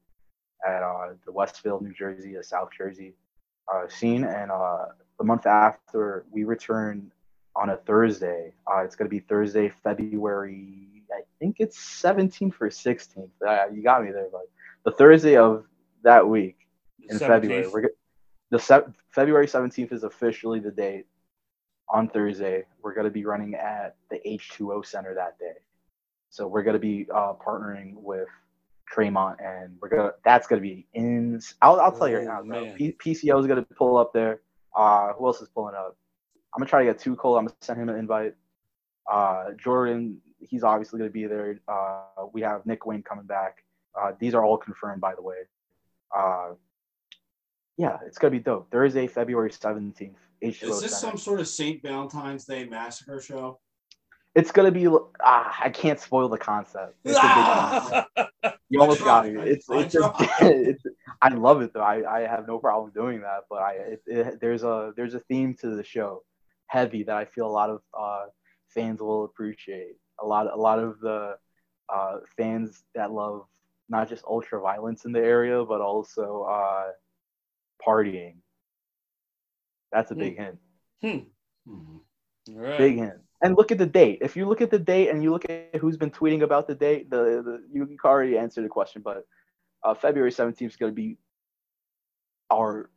at 0.65 0.81
uh, 0.81 1.13
the 1.25 1.31
Westville, 1.31 1.81
New 1.81 1.93
Jersey, 1.93 2.35
the 2.35 2.43
South 2.43 2.69
Jersey 2.77 3.15
uh, 3.73 3.87
scene. 3.89 4.23
And 4.23 4.49
uh, 4.49 4.85
the 5.17 5.25
month 5.25 5.45
after, 5.45 6.25
we 6.31 6.45
return 6.45 7.11
on 7.57 7.71
a 7.71 7.77
Thursday. 7.77 8.53
Uh, 8.65 8.79
it's 8.79 8.95
going 8.95 9.09
to 9.09 9.13
be 9.13 9.19
Thursday, 9.19 9.69
February, 9.83 10.92
I 10.92 10.92
think 11.43 11.57
it's 11.59 11.77
17th 12.01 12.53
for 12.53 12.69
16th. 12.69 13.29
Uh, 13.45 13.65
you 13.73 13.83
got 13.83 14.01
me 14.03 14.11
there, 14.11 14.27
but 14.31 14.43
the 14.85 14.91
Thursday 14.91 15.35
of 15.35 15.65
that 16.03 16.25
week 16.27 16.55
in 17.09 17.17
17th. 17.17 17.27
February. 17.27 17.67
We're 17.67 17.89
the 18.49 18.59
se- 18.59 18.83
February 19.09 19.47
17th 19.47 19.91
is 19.91 20.03
officially 20.03 20.59
the 20.61 20.71
date. 20.71 21.05
On 21.89 22.07
Thursday, 22.07 22.63
we're 22.81 22.93
going 22.93 23.03
to 23.05 23.11
be 23.11 23.25
running 23.25 23.55
at 23.55 23.97
the 24.09 24.19
H2O 24.25 24.85
Center 24.85 25.13
that 25.15 25.37
day. 25.37 25.57
So 26.29 26.47
we're 26.47 26.63
going 26.63 26.75
to 26.75 26.79
be 26.79 27.07
uh, 27.13 27.33
partnering 27.45 27.95
with 27.95 28.29
Tremont, 28.89 29.39
and 29.43 29.75
we're 29.81 29.89
gonna. 29.89 30.11
That's 30.23 30.47
going 30.47 30.61
to 30.61 30.67
be 30.67 30.87
in. 30.93 31.41
I'll, 31.61 31.79
I'll 31.81 31.91
tell 31.91 32.07
you 32.07 32.19
right 32.19 32.27
Oh, 32.39 32.41
now. 32.43 32.61
bro. 32.63 32.73
P- 32.75 32.95
PCO 33.03 33.39
is 33.39 33.47
going 33.47 33.63
to 33.63 33.67
pull 33.75 33.97
up 33.97 34.13
there. 34.13 34.39
Uh, 34.75 35.11
who 35.13 35.27
else 35.27 35.41
is 35.41 35.49
pulling 35.49 35.75
up? 35.75 35.97
I'm 36.55 36.59
gonna 36.61 36.69
try 36.69 36.79
to 36.79 36.85
get 36.85 36.99
Too 36.99 37.15
Cold. 37.17 37.37
I'm 37.37 37.45
gonna 37.45 37.55
send 37.61 37.81
him 37.81 37.89
an 37.89 37.97
invite. 37.97 38.33
Uh, 39.11 39.51
Jordan, 39.57 40.19
he's 40.49 40.63
obviously 40.63 40.99
going 40.99 41.09
to 41.09 41.13
be 41.13 41.25
there. 41.25 41.59
Uh, 41.67 42.25
we 42.33 42.41
have 42.41 42.65
Nick 42.65 42.85
Wayne 42.85 43.03
coming 43.03 43.25
back. 43.25 43.63
Uh, 43.99 44.11
these 44.19 44.33
are 44.33 44.43
all 44.43 44.57
confirmed, 44.57 45.01
by 45.01 45.15
the 45.15 45.21
way. 45.21 45.35
Uh, 46.15 46.51
yeah, 47.77 47.97
it's 48.05 48.17
gonna 48.17 48.31
be 48.31 48.39
dope. 48.39 48.69
Thursday, 48.71 49.07
February 49.07 49.51
seventeenth. 49.51 50.17
Is 50.41 50.59
this 50.59 50.99
some 50.99 51.17
sort 51.17 51.39
of 51.39 51.47
St. 51.47 51.81
Valentine's 51.81 52.45
Day 52.45 52.65
massacre 52.65 53.19
show? 53.21 53.59
It's 54.35 54.51
gonna 54.51 54.71
be. 54.71 54.87
Ah, 55.23 55.57
I 55.59 55.69
can't 55.69 55.99
spoil 55.99 56.29
the 56.29 56.37
concept. 56.37 56.95
It's 57.03 57.17
a 57.17 57.21
big 57.21 57.29
concept. 57.29 58.09
You 58.69 58.81
almost 58.81 59.03
got 59.03 59.27
me. 59.27 59.39
It's 59.39 59.69
I 59.69 59.81
it's, 59.81 59.93
just, 59.93 60.15
it's 60.41 60.83
I 61.21 61.29
love 61.29 61.61
it 61.61 61.73
though. 61.75 61.81
I, 61.81 62.21
I 62.21 62.21
have 62.21 62.47
no 62.47 62.57
problem 62.57 62.91
doing 62.91 63.21
that. 63.21 63.41
But 63.47 63.61
I 63.61 63.71
it, 63.73 64.01
it, 64.07 64.41
there's 64.41 64.63
a 64.63 64.93
there's 64.95 65.13
a 65.13 65.19
theme 65.19 65.53
to 65.61 65.75
the 65.75 65.83
show, 65.83 66.23
heavy 66.65 67.03
that 67.03 67.15
I 67.15 67.25
feel 67.25 67.45
a 67.45 67.51
lot 67.51 67.69
of 67.69 67.81
uh, 67.95 68.25
fans 68.69 68.99
will 68.99 69.25
appreciate. 69.25 69.97
A 70.23 70.25
lot 70.25 70.47
a 70.51 70.57
lot 70.57 70.79
of 70.79 70.99
the 71.01 71.37
uh, 71.93 72.17
fans 72.37 72.83
that 72.95 73.11
love 73.11 73.45
not 73.89 74.09
just 74.09 74.23
ultra 74.25 74.61
violence 74.61 75.05
in 75.05 75.11
the 75.11 75.19
area, 75.19 75.63
but 75.65 75.81
also 75.81 76.43
uh, 76.49 76.91
partying. 77.85 78.35
That's 79.91 80.11
a 80.11 80.15
Hmm. 80.15 80.19
big 80.19 80.37
hint. 80.37 80.57
Hmm. 81.01 81.97
Right. 82.49 82.77
Big 82.77 82.95
hint. 82.97 83.19
And 83.43 83.55
look 83.57 83.71
at 83.71 83.77
the 83.77 83.85
date. 83.85 84.19
If 84.21 84.37
you 84.37 84.47
look 84.47 84.61
at 84.61 84.71
the 84.71 84.79
date 84.79 85.09
and 85.09 85.21
you 85.21 85.31
look 85.31 85.45
at 85.49 85.75
who's 85.81 85.97
been 85.97 86.11
tweeting 86.11 86.43
about 86.43 86.67
the 86.67 86.75
date, 86.75 87.09
the, 87.09 87.43
the 87.43 87.63
you 87.73 87.85
can 87.85 87.97
already 88.05 88.37
answer 88.37 88.61
the 88.61 88.69
question. 88.69 89.01
But 89.03 89.25
uh, 89.83 89.93
February 89.93 90.31
17th 90.31 90.67
is 90.67 90.77
going 90.77 90.91
to 90.91 90.95
be 90.95 91.17
our 92.49 92.89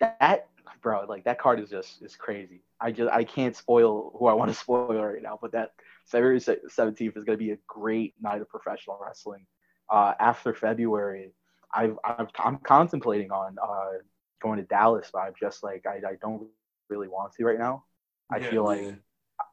that 0.00 0.48
bro, 0.82 1.06
like 1.08 1.24
that 1.24 1.38
card 1.38 1.60
is 1.60 1.70
just 1.70 2.02
is 2.02 2.16
crazy. 2.16 2.60
I 2.80 2.92
just 2.92 3.10
I 3.12 3.24
can't 3.24 3.56
spoil 3.56 4.14
who 4.18 4.26
I 4.26 4.34
want 4.34 4.50
to 4.50 4.56
spoil 4.64 4.88
right 4.88 5.22
now, 5.22 5.38
but 5.40 5.52
that 5.52 5.70
February 6.06 6.40
seventeenth 6.40 7.16
is 7.16 7.24
going 7.24 7.38
to 7.38 7.44
be 7.44 7.50
a 7.52 7.58
great 7.66 8.14
night 8.20 8.40
of 8.40 8.48
professional 8.48 8.98
wrestling. 9.02 9.46
Uh, 9.90 10.14
after 10.20 10.54
February, 10.54 11.32
I've, 11.74 11.98
I've 12.04 12.28
I'm 12.38 12.58
contemplating 12.58 13.30
on 13.30 13.56
uh, 13.62 13.98
going 14.42 14.58
to 14.58 14.64
Dallas, 14.64 15.10
but 15.12 15.20
I'm 15.20 15.34
just 15.38 15.62
like 15.62 15.84
I, 15.86 15.96
I 16.08 16.14
don't 16.20 16.48
really 16.88 17.08
want 17.08 17.32
to 17.34 17.44
right 17.44 17.58
now. 17.58 17.84
I 18.32 18.40
Yeah, 18.40 18.40
feel 18.40 18.64
like 18.64 18.88
yeah. 18.88 18.96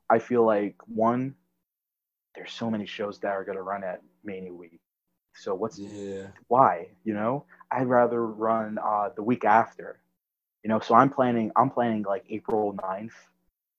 I 0.09 0.19
feel 0.19 0.45
like 0.45 0.75
one, 0.87 1.35
there's 2.35 2.51
so 2.53 2.69
many 2.69 2.85
shows 2.85 3.19
that 3.19 3.31
are 3.31 3.43
going 3.43 3.57
to 3.57 3.61
run 3.63 3.83
at 3.83 4.01
Mania 4.23 4.53
week. 4.53 4.79
So 5.35 5.55
what's 5.55 5.81
Yeah. 5.81 6.31
why 6.47 6.87
you 7.03 7.13
know 7.13 7.45
i'd 7.71 7.87
rather 7.87 8.25
run 8.27 8.77
uh 8.83 9.09
the 9.15 9.23
week 9.23 9.45
after 9.45 10.02
you 10.63 10.69
know 10.69 10.79
so 10.79 10.95
i'm 10.95 11.09
planning 11.09 11.51
i'm 11.55 11.69
planning 11.69 12.03
like 12.03 12.23
april 12.29 12.73
9th 12.73 13.11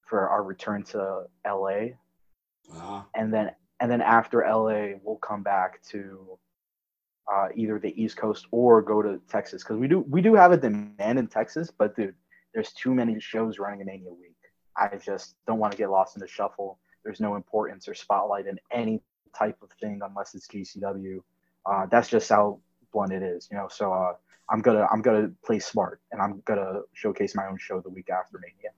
for 0.06 0.28
our 0.28 0.42
return 0.42 0.82
to 0.82 1.24
la 1.46 1.70
Ah. 2.72 3.04
and 3.14 3.32
then 3.32 3.50
and 3.80 3.90
then 3.90 4.00
after 4.00 4.38
la 4.48 4.96
we'll 5.02 5.16
come 5.22 5.42
back 5.42 5.82
to 5.82 6.38
uh 7.32 7.48
either 7.54 7.78
the 7.78 7.92
east 8.02 8.16
coast 8.16 8.46
or 8.50 8.80
go 8.80 9.02
to 9.02 9.20
texas 9.28 9.62
because 9.62 9.76
we 9.76 9.88
do 9.88 10.00
we 10.08 10.22
do 10.22 10.34
have 10.34 10.52
a 10.52 10.56
demand 10.56 11.18
in 11.18 11.26
texas 11.26 11.70
but 11.70 11.94
dude 11.96 12.14
there's 12.54 12.72
too 12.72 12.94
many 12.94 13.20
shows 13.20 13.58
running 13.58 13.80
in 13.80 13.88
any 13.88 14.08
week 14.20 14.36
i 14.76 14.96
just 14.96 15.36
don't 15.46 15.58
want 15.58 15.72
to 15.72 15.78
get 15.78 15.90
lost 15.90 16.16
in 16.16 16.20
the 16.20 16.28
shuffle 16.28 16.78
there's 17.04 17.20
no 17.20 17.36
importance 17.36 17.86
or 17.86 17.94
spotlight 17.94 18.46
in 18.46 18.58
any 18.70 19.02
type 19.36 19.58
of 19.62 19.70
thing 19.80 20.00
unless 20.02 20.34
it's 20.34 20.48
gcw 20.48 21.18
uh, 21.66 21.86
that's 21.90 22.08
just 22.08 22.28
how 22.28 22.60
blunt 22.94 23.12
it 23.12 23.22
is, 23.22 23.48
you 23.50 23.58
know. 23.58 23.68
So 23.68 23.92
uh, 23.92 24.12
I'm 24.50 24.60
gonna 24.60 24.86
I'm 24.92 25.02
gonna 25.02 25.30
play 25.44 25.58
smart, 25.58 26.00
and 26.12 26.20
I'm 26.20 26.42
gonna 26.44 26.80
showcase 26.92 27.34
my 27.34 27.46
own 27.46 27.58
show 27.58 27.80
the 27.80 27.90
week 27.90 28.10
after 28.10 28.38
Mania. 28.38 28.72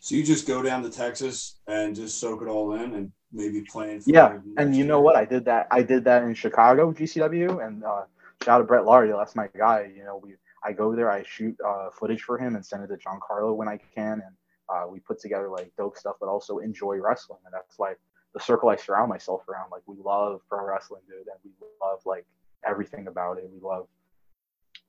So 0.00 0.14
you 0.14 0.24
just 0.24 0.46
go 0.46 0.62
down 0.62 0.82
to 0.82 0.90
Texas 0.90 1.56
and 1.66 1.94
just 1.94 2.18
soak 2.18 2.40
it 2.40 2.48
all 2.48 2.72
in 2.74 2.94
and 2.94 3.12
maybe 3.32 3.60
plan. 3.62 4.00
For 4.00 4.10
Yeah, 4.10 4.38
and 4.56 4.74
you 4.74 4.84
know 4.84 5.00
what? 5.00 5.16
I 5.16 5.26
did 5.26 5.44
that. 5.44 5.66
I 5.70 5.82
did 5.82 6.04
that 6.04 6.22
in 6.22 6.34
Chicago 6.34 6.92
GCW, 6.92 7.66
and 7.66 7.84
uh, 7.84 8.04
shout 8.42 8.56
out 8.56 8.58
to 8.58 8.64
Brett 8.64 8.84
Lario. 8.84 9.18
That's 9.18 9.36
my 9.36 9.48
guy. 9.56 9.92
You 9.94 10.04
know, 10.04 10.16
we 10.22 10.36
I 10.64 10.72
go 10.72 10.94
there, 10.94 11.10
I 11.10 11.22
shoot 11.22 11.56
uh, 11.66 11.90
footage 11.90 12.22
for 12.22 12.38
him 12.38 12.54
and 12.54 12.64
send 12.64 12.84
it 12.84 12.88
to 12.88 12.96
John 12.96 13.20
Carlo 13.26 13.52
when 13.54 13.68
I 13.68 13.78
can, 13.94 14.22
and 14.24 14.34
uh, 14.68 14.86
we 14.88 15.00
put 15.00 15.20
together 15.20 15.48
like 15.48 15.72
dope 15.76 15.96
stuff, 15.96 16.16
but 16.20 16.28
also 16.28 16.58
enjoy 16.58 16.98
wrestling, 16.98 17.40
and 17.44 17.54
that's 17.54 17.78
like 17.78 17.98
the 18.34 18.40
circle 18.40 18.68
I 18.68 18.76
surround 18.76 19.08
myself 19.08 19.48
around. 19.48 19.70
Like 19.70 19.82
we 19.86 19.96
love 20.02 20.40
pro 20.48 20.64
wrestling, 20.64 21.02
dude, 21.08 21.18
and 21.18 21.38
we 21.44 21.50
love 21.82 22.00
like 22.04 22.26
everything 22.66 23.06
about 23.06 23.38
it. 23.38 23.50
We 23.52 23.60
love 23.60 23.86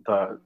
the 0.06 0.40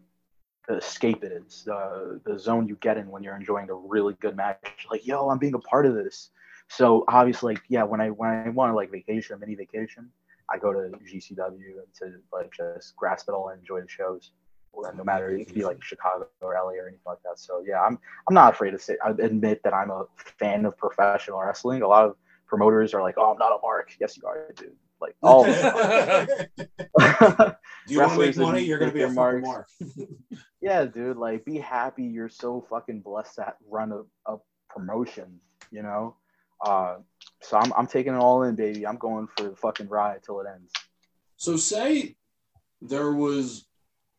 the 0.67 0.77
escape 0.77 1.23
it 1.23 1.31
is, 1.31 1.63
the 1.65 2.19
the 2.25 2.39
zone 2.39 2.67
you 2.67 2.75
get 2.81 2.97
in 2.97 3.09
when 3.09 3.23
you're 3.23 3.35
enjoying 3.35 3.69
a 3.69 3.73
really 3.73 4.15
good 4.19 4.35
match. 4.35 4.87
Like, 4.89 5.05
yo, 5.05 5.29
I'm 5.29 5.37
being 5.37 5.53
a 5.53 5.59
part 5.59 5.85
of 5.85 5.93
this. 5.93 6.31
So 6.69 7.05
obviously, 7.07 7.57
yeah, 7.69 7.83
when 7.83 8.01
I 8.01 8.09
when 8.09 8.29
I 8.29 8.49
want 8.49 8.71
to 8.71 8.75
like 8.75 8.91
vacation, 8.91 9.39
mini 9.39 9.55
vacation, 9.55 10.09
I 10.51 10.57
go 10.57 10.73
to 10.73 10.91
GCW 10.97 11.75
to 11.99 12.13
like 12.33 12.51
just 12.51 12.95
grasp 12.95 13.29
it 13.29 13.33
all 13.33 13.49
and 13.49 13.59
enjoy 13.59 13.81
the 13.81 13.89
shows. 13.89 14.31
No 14.95 15.05
matter 15.05 15.29
it 15.29 15.45
could 15.45 15.55
be 15.55 15.63
like 15.63 15.81
Chicago 15.81 16.27
or 16.41 16.53
LA 16.53 16.71
or 16.71 16.87
anything 16.87 16.99
like 17.05 17.23
that. 17.23 17.39
So 17.39 17.63
yeah, 17.65 17.81
I'm 17.81 17.97
I'm 18.27 18.33
not 18.33 18.53
afraid 18.53 18.71
to 18.71 18.79
say 18.79 18.97
I 19.05 19.11
admit 19.11 19.63
that 19.63 19.73
I'm 19.73 19.89
a 19.89 20.05
fan 20.17 20.65
of 20.65 20.77
professional 20.77 21.39
wrestling. 21.39 21.81
A 21.81 21.87
lot 21.87 22.05
of 22.05 22.17
promoters 22.45 22.93
are 22.93 23.01
like, 23.01 23.15
oh, 23.17 23.31
I'm 23.31 23.37
not 23.37 23.53
a 23.53 23.59
mark. 23.61 23.95
Yes, 24.01 24.17
you 24.17 24.27
are, 24.27 24.51
dude. 24.57 24.75
Like 25.01 25.15
all. 25.21 25.43
Do 27.87 27.93
you 27.93 27.99
want 27.99 28.13
to 28.13 28.19
make 28.19 28.37
money? 28.37 28.61
You're 28.63 28.79
gonna 28.79 28.91
be 28.91 29.03
a 29.03 29.09
mark. 29.09 29.43
yeah, 30.61 30.85
dude. 30.85 31.17
Like, 31.17 31.45
be 31.45 31.57
happy. 31.57 32.03
You're 32.03 32.29
so 32.29 32.65
fucking 32.69 33.01
blessed 33.01 33.35
to 33.35 33.53
run 33.69 33.91
a, 33.91 34.01
a 34.31 34.37
promotion. 34.69 35.39
You 35.71 35.83
know. 35.83 36.15
Uh, 36.61 36.97
so 37.41 37.57
I'm 37.57 37.73
I'm 37.73 37.87
taking 37.87 38.13
it 38.13 38.17
all 38.17 38.43
in, 38.43 38.55
baby. 38.55 38.87
I'm 38.87 38.97
going 38.97 39.27
for 39.37 39.49
the 39.49 39.55
fucking 39.55 39.89
ride 39.89 40.23
till 40.23 40.39
it 40.39 40.47
ends. 40.51 40.71
So 41.37 41.57
say 41.57 42.15
there 42.81 43.11
was 43.11 43.67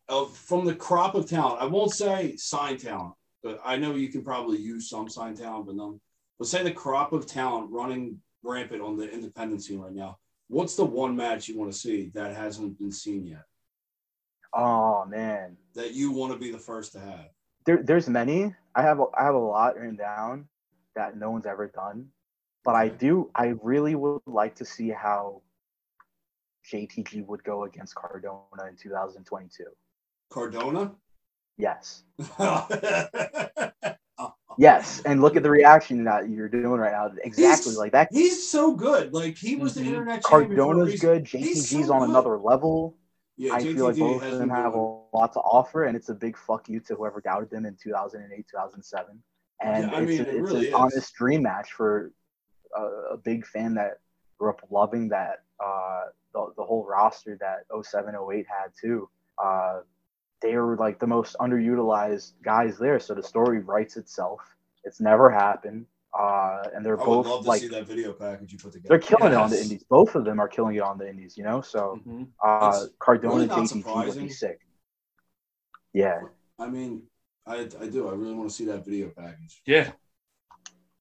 uh, 0.08 0.26
from 0.26 0.64
the 0.64 0.74
crop 0.74 1.14
of 1.14 1.28
talent. 1.28 1.60
I 1.60 1.66
won't 1.66 1.92
say 1.92 2.36
sign 2.36 2.76
talent, 2.76 3.14
but 3.42 3.60
I 3.64 3.76
know 3.76 3.94
you 3.94 4.08
can 4.08 4.22
probably 4.22 4.58
use 4.58 4.88
some 4.88 5.08
sign 5.08 5.34
talent, 5.34 5.66
but 5.66 5.76
none. 5.76 6.00
But 6.38 6.48
say 6.48 6.62
the 6.62 6.70
crop 6.70 7.12
of 7.12 7.26
talent 7.26 7.70
running 7.70 8.20
rampant 8.42 8.82
on 8.82 8.96
the 8.96 9.10
independent 9.10 9.62
scene 9.62 9.80
right 9.80 9.92
now. 9.92 10.18
What's 10.48 10.76
the 10.76 10.84
one 10.84 11.16
match 11.16 11.48
you 11.48 11.58
want 11.58 11.72
to 11.72 11.78
see 11.78 12.10
that 12.14 12.36
hasn't 12.36 12.78
been 12.78 12.92
seen 12.92 13.26
yet? 13.26 13.44
Oh 14.54 15.04
man, 15.04 15.56
That 15.74 15.92
you 15.92 16.12
want 16.12 16.32
to 16.32 16.38
be 16.38 16.50
the 16.50 16.58
first 16.58 16.92
to 16.92 17.00
have? 17.00 17.28
there 17.66 17.82
there's 17.82 18.08
many. 18.08 18.54
I 18.74 18.82
have 18.82 19.00
a, 19.00 19.06
I 19.18 19.24
have 19.24 19.34
a 19.34 19.38
lot 19.38 19.76
written 19.76 19.96
down 19.96 20.48
that 20.94 21.16
no 21.16 21.30
one's 21.30 21.46
ever 21.46 21.66
done, 21.66 22.08
but 22.64 22.74
I 22.74 22.88
do. 22.88 23.30
I 23.34 23.54
really 23.62 23.94
would 23.94 24.22
like 24.26 24.54
to 24.56 24.64
see 24.64 24.88
how 24.90 25.42
JTG 26.72 27.26
would 27.26 27.42
go 27.44 27.64
against 27.64 27.94
Cardona 27.94 28.66
in 28.68 28.76
2022. 28.76 29.64
Cardona? 30.30 30.94
Yes. 31.58 32.04
Yes, 34.58 35.02
and 35.04 35.20
look 35.20 35.36
at 35.36 35.42
the 35.42 35.50
reaction 35.50 36.04
that 36.04 36.28
you're 36.30 36.48
doing 36.48 36.80
right 36.80 36.92
now. 36.92 37.10
Exactly 37.22 37.70
He's- 37.72 37.76
like 37.76 37.92
that. 37.92 38.08
He's 38.12 38.48
so 38.48 38.74
good. 38.74 39.12
Like 39.12 39.36
he 39.36 39.56
was 39.56 39.72
Mhm. 39.72 39.76
the 39.76 39.86
internet 39.88 40.24
champion. 40.24 40.48
for 40.48 40.54
a 40.54 40.56
Cardona's 40.64 41.00
good. 41.00 41.24
JTG's 41.24 41.86
so 41.88 41.92
on 41.92 42.00
good. 42.00 42.10
another 42.10 42.38
level. 42.38 42.96
Yeah, 43.38 43.52
I 43.54 43.60
feel 43.62 43.84
like 43.84 43.98
both 43.98 44.22
of 44.22 44.38
them 44.38 44.48
have 44.48 44.74
a 44.74 44.78
lot 44.78 45.32
to 45.34 45.40
offer, 45.40 45.84
and 45.84 45.94
it's 45.94 46.08
a 46.08 46.14
big 46.14 46.38
fuck 46.38 46.68
you 46.70 46.80
to 46.80 46.94
whoever 46.94 47.20
doubted 47.20 47.50
them 47.50 47.66
in 47.66 47.76
2008, 47.76 48.46
2007. 48.50 49.22
And 49.60 49.90
Yeah, 49.92 49.98
it's, 50.00 50.08
mean, 50.08 50.20
a, 50.20 50.22
it 50.22 50.28
it's 50.28 50.40
really 50.52 50.60
an 50.68 50.68
is. 50.68 50.74
honest 50.74 51.14
dream 51.14 51.42
match 51.42 51.72
for 51.74 52.12
a, 52.74 52.82
a 53.12 53.16
big 53.18 53.44
fan 53.46 53.74
that 53.74 53.98
grew 54.38 54.50
up 54.50 54.62
loving 54.70 55.08
that 55.10 55.42
uh, 55.62 56.04
the, 56.32 56.52
the 56.56 56.62
whole 56.64 56.84
roster 56.86 57.36
that 57.40 57.64
07, 57.82 58.14
08 58.14 58.46
had 58.48 58.70
too. 58.78 59.08
Uh, 59.42 59.80
they 60.42 60.56
were 60.56 60.76
like 60.76 60.98
the 60.98 61.06
most 61.06 61.36
underutilized 61.40 62.32
guys 62.42 62.78
there, 62.78 62.98
so 63.00 63.14
the 63.14 63.22
story 63.22 63.60
writes 63.60 63.96
itself. 63.96 64.40
It's 64.84 65.00
never 65.00 65.30
happened, 65.30 65.86
uh, 66.18 66.62
and 66.74 66.84
they're 66.84 66.96
I 67.00 67.00
would 67.00 67.06
both 67.06 67.26
love 67.26 67.42
to 67.42 67.48
like 67.48 67.60
see 67.62 67.68
that 67.68 67.86
video 67.86 68.12
package 68.12 68.52
you 68.52 68.58
put 68.58 68.72
together. 68.72 68.88
they're 68.98 68.98
killing 69.18 69.32
it 69.32 69.36
on 69.36 69.50
the 69.50 69.60
indies. 69.60 69.84
Both 69.88 70.14
of 70.14 70.24
them 70.24 70.38
are 70.40 70.48
killing 70.48 70.76
it 70.76 70.82
on 70.82 70.98
the 70.98 71.08
indies, 71.08 71.36
you 71.36 71.44
know. 71.44 71.60
So 71.60 72.00
Mhm. 72.06 72.28
uh, 72.44 72.70
That's 72.70 72.88
Cardona 72.98 73.28
really 73.34 73.42
and 73.44 73.48
not 73.50 73.58
JTG 73.70 74.06
would 74.06 74.18
be 74.18 74.28
sick. 74.28 74.60
Yeah, 75.92 76.20
I 76.58 76.68
mean, 76.68 77.02
I, 77.46 77.60
I 77.80 77.86
do. 77.88 78.08
I 78.08 78.12
really 78.12 78.34
want 78.34 78.48
to 78.50 78.54
see 78.54 78.66
that 78.66 78.84
video 78.84 79.08
package. 79.08 79.62
Yeah. 79.66 79.92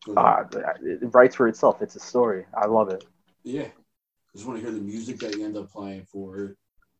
Good. 0.05 0.17
uh, 0.17 0.43
it 0.83 1.13
writes 1.13 1.35
for 1.35 1.47
itself. 1.47 1.81
It's 1.81 1.95
a 1.95 1.99
story. 1.99 2.45
I 2.55 2.67
love 2.67 2.89
it. 2.89 3.03
yeah. 3.43 3.63
I 3.63 4.37
just 4.37 4.47
want 4.47 4.59
to 4.59 4.63
hear 4.63 4.71
the 4.73 4.81
music 4.83 5.17
that 5.19 5.35
you 5.35 5.43
end 5.45 5.55
up 5.57 5.71
playing 5.71 6.03
for 6.05 6.55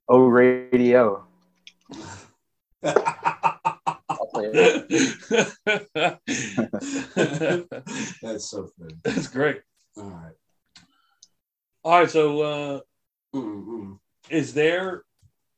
Oh, 0.08 0.26
radio. 0.28 1.26
it. 1.92 1.98
I'll 1.98 2.00
play 2.00 2.04
it. 2.04 2.75
That's 8.22 8.50
so 8.50 8.70
good. 8.80 9.00
That's 9.04 9.28
great. 9.28 9.62
All 9.98 10.04
right. 10.04 10.34
All 11.84 12.00
right. 12.00 12.10
So, 12.10 12.42
uh, 12.42 12.80
Mm-mm. 13.34 13.98
is 14.30 14.54
there 14.54 15.04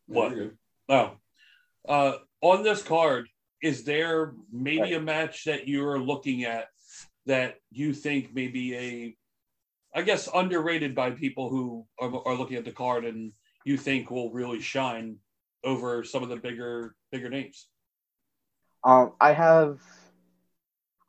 what? 0.07 0.35
You're. 0.35 0.51
Oh, 0.89 1.11
uh, 1.87 2.13
on 2.41 2.63
this 2.63 2.81
card, 2.81 3.27
is 3.61 3.83
there 3.83 4.33
maybe 4.51 4.93
a 4.93 5.01
match 5.01 5.43
that 5.45 5.67
you're 5.67 5.99
looking 5.99 6.45
at 6.45 6.67
that 7.25 7.55
you 7.71 7.93
think 7.93 8.33
maybe 8.33 8.75
a, 8.75 9.15
I 9.93 10.03
guess, 10.03 10.29
underrated 10.33 10.95
by 10.95 11.11
people 11.11 11.49
who 11.49 11.85
are, 11.99 12.25
are 12.25 12.35
looking 12.35 12.55
at 12.55 12.63
the 12.63 12.71
card 12.71 13.03
and 13.03 13.33
you 13.65 13.75
think 13.75 14.09
will 14.09 14.31
really 14.31 14.61
shine 14.61 15.17
over 15.63 16.03
some 16.03 16.23
of 16.23 16.29
the 16.29 16.35
bigger 16.37 16.95
bigger 17.11 17.29
names? 17.29 17.67
Um, 18.83 19.13
I 19.19 19.33
have 19.33 19.79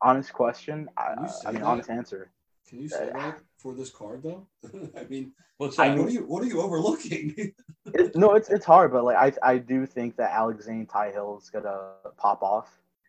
honest 0.02 0.32
question. 0.32 0.88
I, 0.96 1.14
Can 1.14 1.22
you 1.24 1.28
say 1.28 1.42
I 1.48 1.52
mean, 1.52 1.60
that? 1.62 1.66
honest 1.66 1.90
answer. 1.90 2.30
Can 2.68 2.80
you 2.80 2.88
say 2.88 3.10
that 3.12 3.40
for 3.58 3.74
this 3.74 3.90
card 3.90 4.22
though? 4.22 4.46
I 4.96 5.04
mean, 5.04 5.32
What's 5.56 5.78
I 5.78 5.88
that? 5.88 5.98
what 5.98 6.08
are 6.08 6.10
you 6.12 6.20
what 6.26 6.42
are 6.42 6.46
you 6.46 6.60
overlooking? 6.60 7.34
It, 7.94 8.14
no, 8.14 8.34
it's 8.34 8.50
it's 8.50 8.66
hard, 8.66 8.92
but 8.92 9.02
like 9.04 9.16
I 9.16 9.32
I 9.54 9.56
do 9.56 9.86
think 9.86 10.16
that 10.16 10.30
Alexander 10.32 10.84
Ty 10.84 11.10
Hill 11.12 11.38
is 11.42 11.48
gonna 11.48 11.92
pop 12.18 12.42
off. 12.42 12.68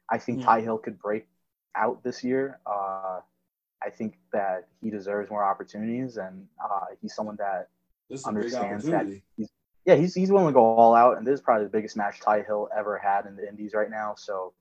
I 0.10 0.18
think 0.18 0.40
Hmm. 0.40 0.46
Ty 0.46 0.62
Hill 0.62 0.78
could 0.78 0.98
break 0.98 1.28
out 1.76 2.02
this 2.02 2.24
year. 2.24 2.60
Uh, 2.66 3.20
I 3.84 3.90
think 3.90 4.18
that 4.32 4.70
he 4.82 4.90
deserves 4.90 5.30
more 5.30 5.44
opportunities, 5.44 6.16
and 6.16 6.48
uh, 6.64 6.86
he's 7.02 7.14
someone 7.14 7.36
that 7.40 7.68
this 8.10 8.22
is 8.22 8.26
a 8.28 8.30
big 8.32 8.38
Understands 8.38 8.86
that. 8.86 8.96
opportunity. 9.02 9.24
Yeah, 9.90 9.96
he's 9.96 10.14
he's 10.14 10.32
willing 10.32 10.48
to 10.48 10.54
go 10.54 10.64
all 10.64 10.94
out, 10.94 11.18
and 11.18 11.26
this 11.26 11.34
is 11.36 11.42
probably 11.42 11.66
the 11.66 11.72
biggest 11.72 11.98
match 11.98 12.20
Ty 12.20 12.44
Hill 12.44 12.70
ever 12.78 12.98
had 13.00 13.26
in 13.26 13.36
the 13.36 13.48
Indies 13.50 13.74
right 13.74 13.90
now. 13.90 14.14
So, 14.16 14.54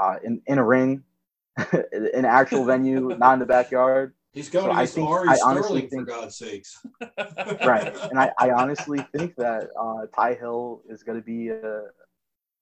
uh, 0.00 0.16
in 0.24 0.40
in 0.46 0.56
a 0.58 0.64
ring, 0.64 1.02
in 1.92 2.08
an 2.14 2.24
actual 2.24 2.64
venue, 2.64 3.14
not 3.18 3.34
in 3.34 3.38
the 3.38 3.46
backyard, 3.46 4.14
He's 4.32 4.48
going 4.48 4.64
So 4.64 4.70
I 4.70 4.74
against 4.76 4.94
think- 4.94 5.08
Ari 5.10 5.28
I 5.28 5.36
Sterling 5.36 5.88
for 5.90 6.02
God's 6.04 6.36
sakes. 6.36 6.86
right? 7.66 7.94
And 8.10 8.18
I, 8.18 8.32
I 8.38 8.50
honestly 8.52 9.04
think 9.14 9.36
that 9.36 9.68
uh, 9.78 10.06
Ty 10.16 10.34
Hill 10.34 10.82
is 10.88 11.02
going 11.02 11.18
to 11.18 11.24
be 11.24 11.48
a 11.48 11.82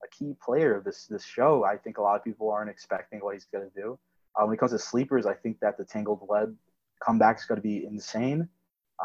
a 0.03 0.07
key 0.11 0.33
player 0.43 0.75
of 0.75 0.83
this 0.83 1.05
this 1.05 1.23
show. 1.23 1.63
I 1.63 1.77
think 1.77 1.97
a 1.97 2.01
lot 2.01 2.15
of 2.17 2.23
people 2.25 2.49
aren't 2.51 2.69
expecting 2.69 3.19
what 3.19 3.35
he's 3.35 3.45
going 3.45 3.69
to 3.69 3.81
do. 3.81 3.97
Uh, 4.35 4.45
when 4.45 4.53
it 4.55 4.57
comes 4.57 4.71
to 4.71 4.79
sleepers, 4.79 5.25
I 5.25 5.33
think 5.33 5.59
that 5.61 5.77
the 5.77 5.85
Tangled 5.85 6.21
Web 6.27 6.53
comeback 7.01 7.37
is 7.37 7.45
going 7.45 7.57
to 7.57 7.61
be 7.63 7.85
insane. 7.85 8.49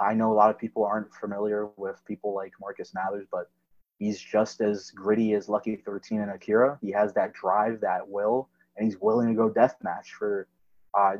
I 0.00 0.14
know 0.14 0.32
a 0.32 0.34
lot 0.34 0.50
of 0.50 0.58
people 0.58 0.84
aren't 0.84 1.12
familiar 1.14 1.68
with 1.76 2.04
people 2.06 2.34
like 2.34 2.52
Marcus 2.60 2.92
Mathers, 2.94 3.26
but 3.30 3.50
he's 3.98 4.20
just 4.20 4.60
as 4.60 4.90
gritty 4.90 5.34
as 5.34 5.48
Lucky 5.48 5.76
13 5.76 6.20
and 6.20 6.30
Akira. 6.30 6.78
He 6.82 6.90
has 6.92 7.12
that 7.14 7.32
drive, 7.32 7.80
that 7.80 8.08
will, 8.08 8.48
and 8.76 8.86
he's 8.86 9.00
willing 9.00 9.28
to 9.28 9.34
go 9.34 9.48
death 9.48 9.76
match 9.82 10.12
for. 10.18 10.48
Uh, 10.94 11.16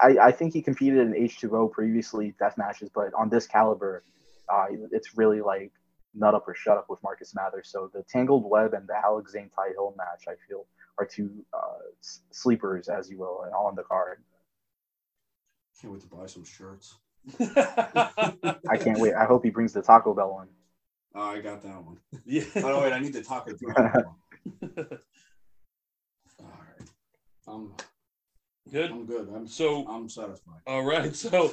I, 0.00 0.16
I 0.20 0.32
think 0.32 0.52
he 0.52 0.62
competed 0.62 0.98
in 0.98 1.12
H2O 1.12 1.70
previously, 1.70 2.34
death 2.40 2.58
matches, 2.58 2.90
but 2.92 3.14
on 3.14 3.28
this 3.28 3.46
caliber, 3.46 4.02
uh, 4.48 4.66
it's 4.90 5.16
really 5.16 5.40
like 5.40 5.70
nut 6.14 6.34
up 6.34 6.48
or 6.48 6.54
shut 6.54 6.76
up 6.76 6.86
with 6.88 6.98
Marcus 7.04 7.34
Mathers. 7.34 7.70
So 7.70 7.88
the 7.94 8.02
Tangled 8.08 8.44
Web 8.48 8.74
and 8.74 8.86
the 8.88 8.94
Alex 8.96 9.32
Zayne 9.32 9.50
Ty 9.54 9.68
Hill 9.74 9.94
match, 9.96 10.24
I 10.28 10.34
feel, 10.48 10.66
are 10.98 11.06
two 11.06 11.30
uh, 11.54 11.78
sleepers, 12.32 12.88
as 12.88 13.08
you 13.10 13.18
will, 13.18 13.44
on 13.56 13.76
the 13.76 13.84
card. 13.84 14.22
Can't 15.80 15.92
wait 15.92 16.02
to 16.02 16.08
buy 16.08 16.26
some 16.26 16.44
shirts. 16.44 16.96
I 17.40 18.76
can't 18.78 18.98
wait. 18.98 19.14
I 19.14 19.24
hope 19.24 19.44
he 19.44 19.50
brings 19.50 19.72
the 19.72 19.82
Taco 19.82 20.14
Bell 20.14 20.32
one. 20.32 20.48
Oh, 21.14 21.20
I 21.22 21.40
got 21.40 21.62
that 21.62 21.84
one. 21.84 21.98
yeah. 22.24 22.44
Oh 22.56 22.82
wait, 22.82 22.92
I 22.92 22.98
need 22.98 23.12
the 23.12 23.22
taco. 23.22 23.52
Bell 23.74 24.16
one. 24.60 24.76
All 26.40 26.46
right, 26.46 26.88
I'm 27.46 27.72
Good. 28.70 28.90
I'm 28.90 29.04
good. 29.06 29.28
I'm 29.34 29.46
So, 29.46 29.86
I'm 29.88 30.08
satisfied. 30.08 30.60
all 30.66 30.84
right. 30.84 31.14
So, 31.14 31.50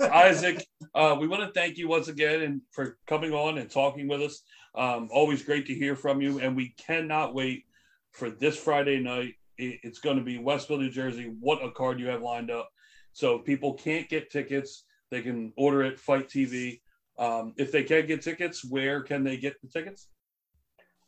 Isaac, 0.12 0.64
uh, 0.94 1.16
we 1.20 1.26
want 1.28 1.42
to 1.42 1.50
thank 1.52 1.76
you 1.76 1.88
once 1.88 2.08
again 2.08 2.40
and 2.42 2.62
for 2.70 2.96
coming 3.06 3.32
on 3.34 3.58
and 3.58 3.68
talking 3.70 4.08
with 4.08 4.22
us. 4.22 4.42
Um, 4.74 5.08
always 5.12 5.42
great 5.42 5.66
to 5.66 5.74
hear 5.74 5.94
from 5.96 6.22
you, 6.22 6.38
and 6.40 6.56
we 6.56 6.70
cannot 6.78 7.34
wait 7.34 7.64
for 8.12 8.30
this 8.30 8.56
Friday 8.56 9.00
night. 9.00 9.34
It- 9.58 9.80
It's 9.82 9.98
going 9.98 10.16
to 10.16 10.22
be 10.24 10.38
Westville, 10.38 10.78
New 10.78 10.90
Jersey. 10.90 11.34
What 11.40 11.62
a 11.64 11.70
card 11.72 12.00
you 12.00 12.06
have 12.06 12.22
lined 12.22 12.50
up! 12.50 12.70
So 13.12 13.38
people 13.40 13.74
can't 13.74 14.08
get 14.08 14.30
tickets, 14.30 14.84
they 15.12 15.22
can 15.22 15.52
order 15.56 15.82
it. 15.82 16.00
FITE 16.00 16.28
TV. 16.28 16.80
Um, 17.18 17.52
if 17.58 17.70
they 17.70 17.82
can't 17.84 18.08
get 18.08 18.22
tickets, 18.22 18.64
where 18.64 19.02
can 19.02 19.22
they 19.22 19.36
get 19.36 19.60
the 19.60 19.68
tickets? 19.68 20.08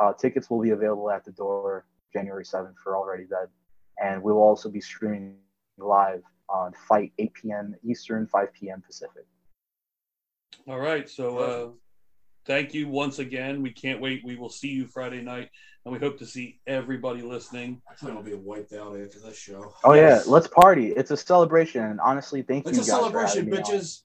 Uh, 0.00 0.14
tickets 0.14 0.48
will 0.50 0.60
be 0.60 0.70
available 0.70 1.10
at 1.10 1.24
the 1.24 1.32
door 1.32 1.84
January 2.12 2.44
7th 2.44 2.76
for 2.82 2.96
Already 2.96 3.24
Dead. 3.24 3.48
And 4.02 4.22
we 4.22 4.32
will 4.32 4.42
also 4.42 4.70
be 4.70 4.80
streaming 4.80 5.36
live 5.78 6.22
on 6.52 6.72
FITE 6.88 7.12
8 7.18 7.32
p.m. 7.34 7.74
Eastern, 7.84 8.26
5 8.26 8.52
p.m. 8.52 8.82
Pacific. 8.86 9.24
All 10.68 10.78
right. 10.78 11.08
So 11.08 11.38
uh, 11.38 11.68
thank 12.46 12.74
you 12.74 12.88
once 12.88 13.18
again. 13.18 13.62
We 13.62 13.72
can't 13.72 14.00
wait. 14.00 14.22
We 14.24 14.36
will 14.36 14.48
see 14.50 14.68
you 14.68 14.86
Friday 14.86 15.22
night, 15.22 15.48
and 15.84 15.92
we 15.92 15.98
hope 15.98 16.18
to 16.18 16.26
see 16.26 16.60
everybody 16.66 17.22
listening. 17.22 17.80
I 17.90 17.94
plan 17.94 18.16
on 18.16 18.24
be 18.24 18.34
wiped 18.34 18.72
out 18.72 18.96
after 19.00 19.20
this 19.20 19.38
show. 19.38 19.74
Oh, 19.84 19.94
Yes. 19.94 20.26
yeah, 20.26 20.32
let's 20.32 20.46
party. 20.48 20.88
It's 20.88 21.10
a 21.10 21.16
celebration. 21.16 21.82
And 21.84 22.00
honestly, 22.00 22.42
thank 22.42 22.66
It's 22.66 22.76
you 22.76 22.80
It's 22.80 22.88
a 22.88 22.92
guys 22.92 23.00
celebration, 23.00 23.46
having 23.46 23.54
on. 23.54 23.62
bitches. 23.72 24.02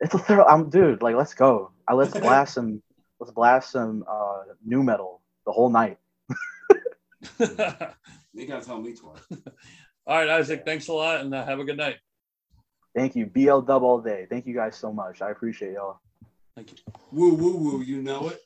It's 0.00 0.14
a 0.14 0.18
thrill. 0.18 0.44
I'm 0.48 0.68
dude. 0.68 1.00
Like, 1.02 1.16
let's 1.16 1.34
go. 1.34 1.70
Uh, 1.90 1.94
let's 1.94 2.12
blast 2.20 2.54
some. 2.54 2.82
Let's 3.20 3.32
blast 3.32 3.70
some 3.70 4.04
uh, 4.10 4.42
nu 4.64 4.82
metal 4.82 5.22
the 5.46 5.52
whole 5.52 5.70
night. 5.70 5.98
All 7.40 7.46
You 8.34 8.46
gotta 8.48 8.64
tell 8.64 8.80
me 8.80 8.94
twice. 8.94 9.20
right, 10.06 10.28
Isaac. 10.28 10.64
Thanks 10.64 10.88
a 10.88 10.92
lot, 10.92 11.20
and 11.20 11.34
uh, 11.34 11.44
have 11.44 11.60
a 11.60 11.64
good 11.64 11.76
night. 11.76 11.96
Thank 12.94 13.16
you. 13.16 13.26
BL 13.26 13.60
dub 13.60 13.82
all 13.82 14.00
day. 14.00 14.26
Thank 14.28 14.46
you 14.46 14.54
guys 14.54 14.76
so 14.76 14.92
much. 14.92 15.22
I 15.22 15.30
appreciate 15.30 15.72
y'all. 15.72 16.00
Thank 16.54 16.72
you. 16.72 16.76
Woo 17.12 17.34
woo 17.34 17.56
woo, 17.56 17.82
you 17.82 18.02
know 18.02 18.28
it. 18.28 18.40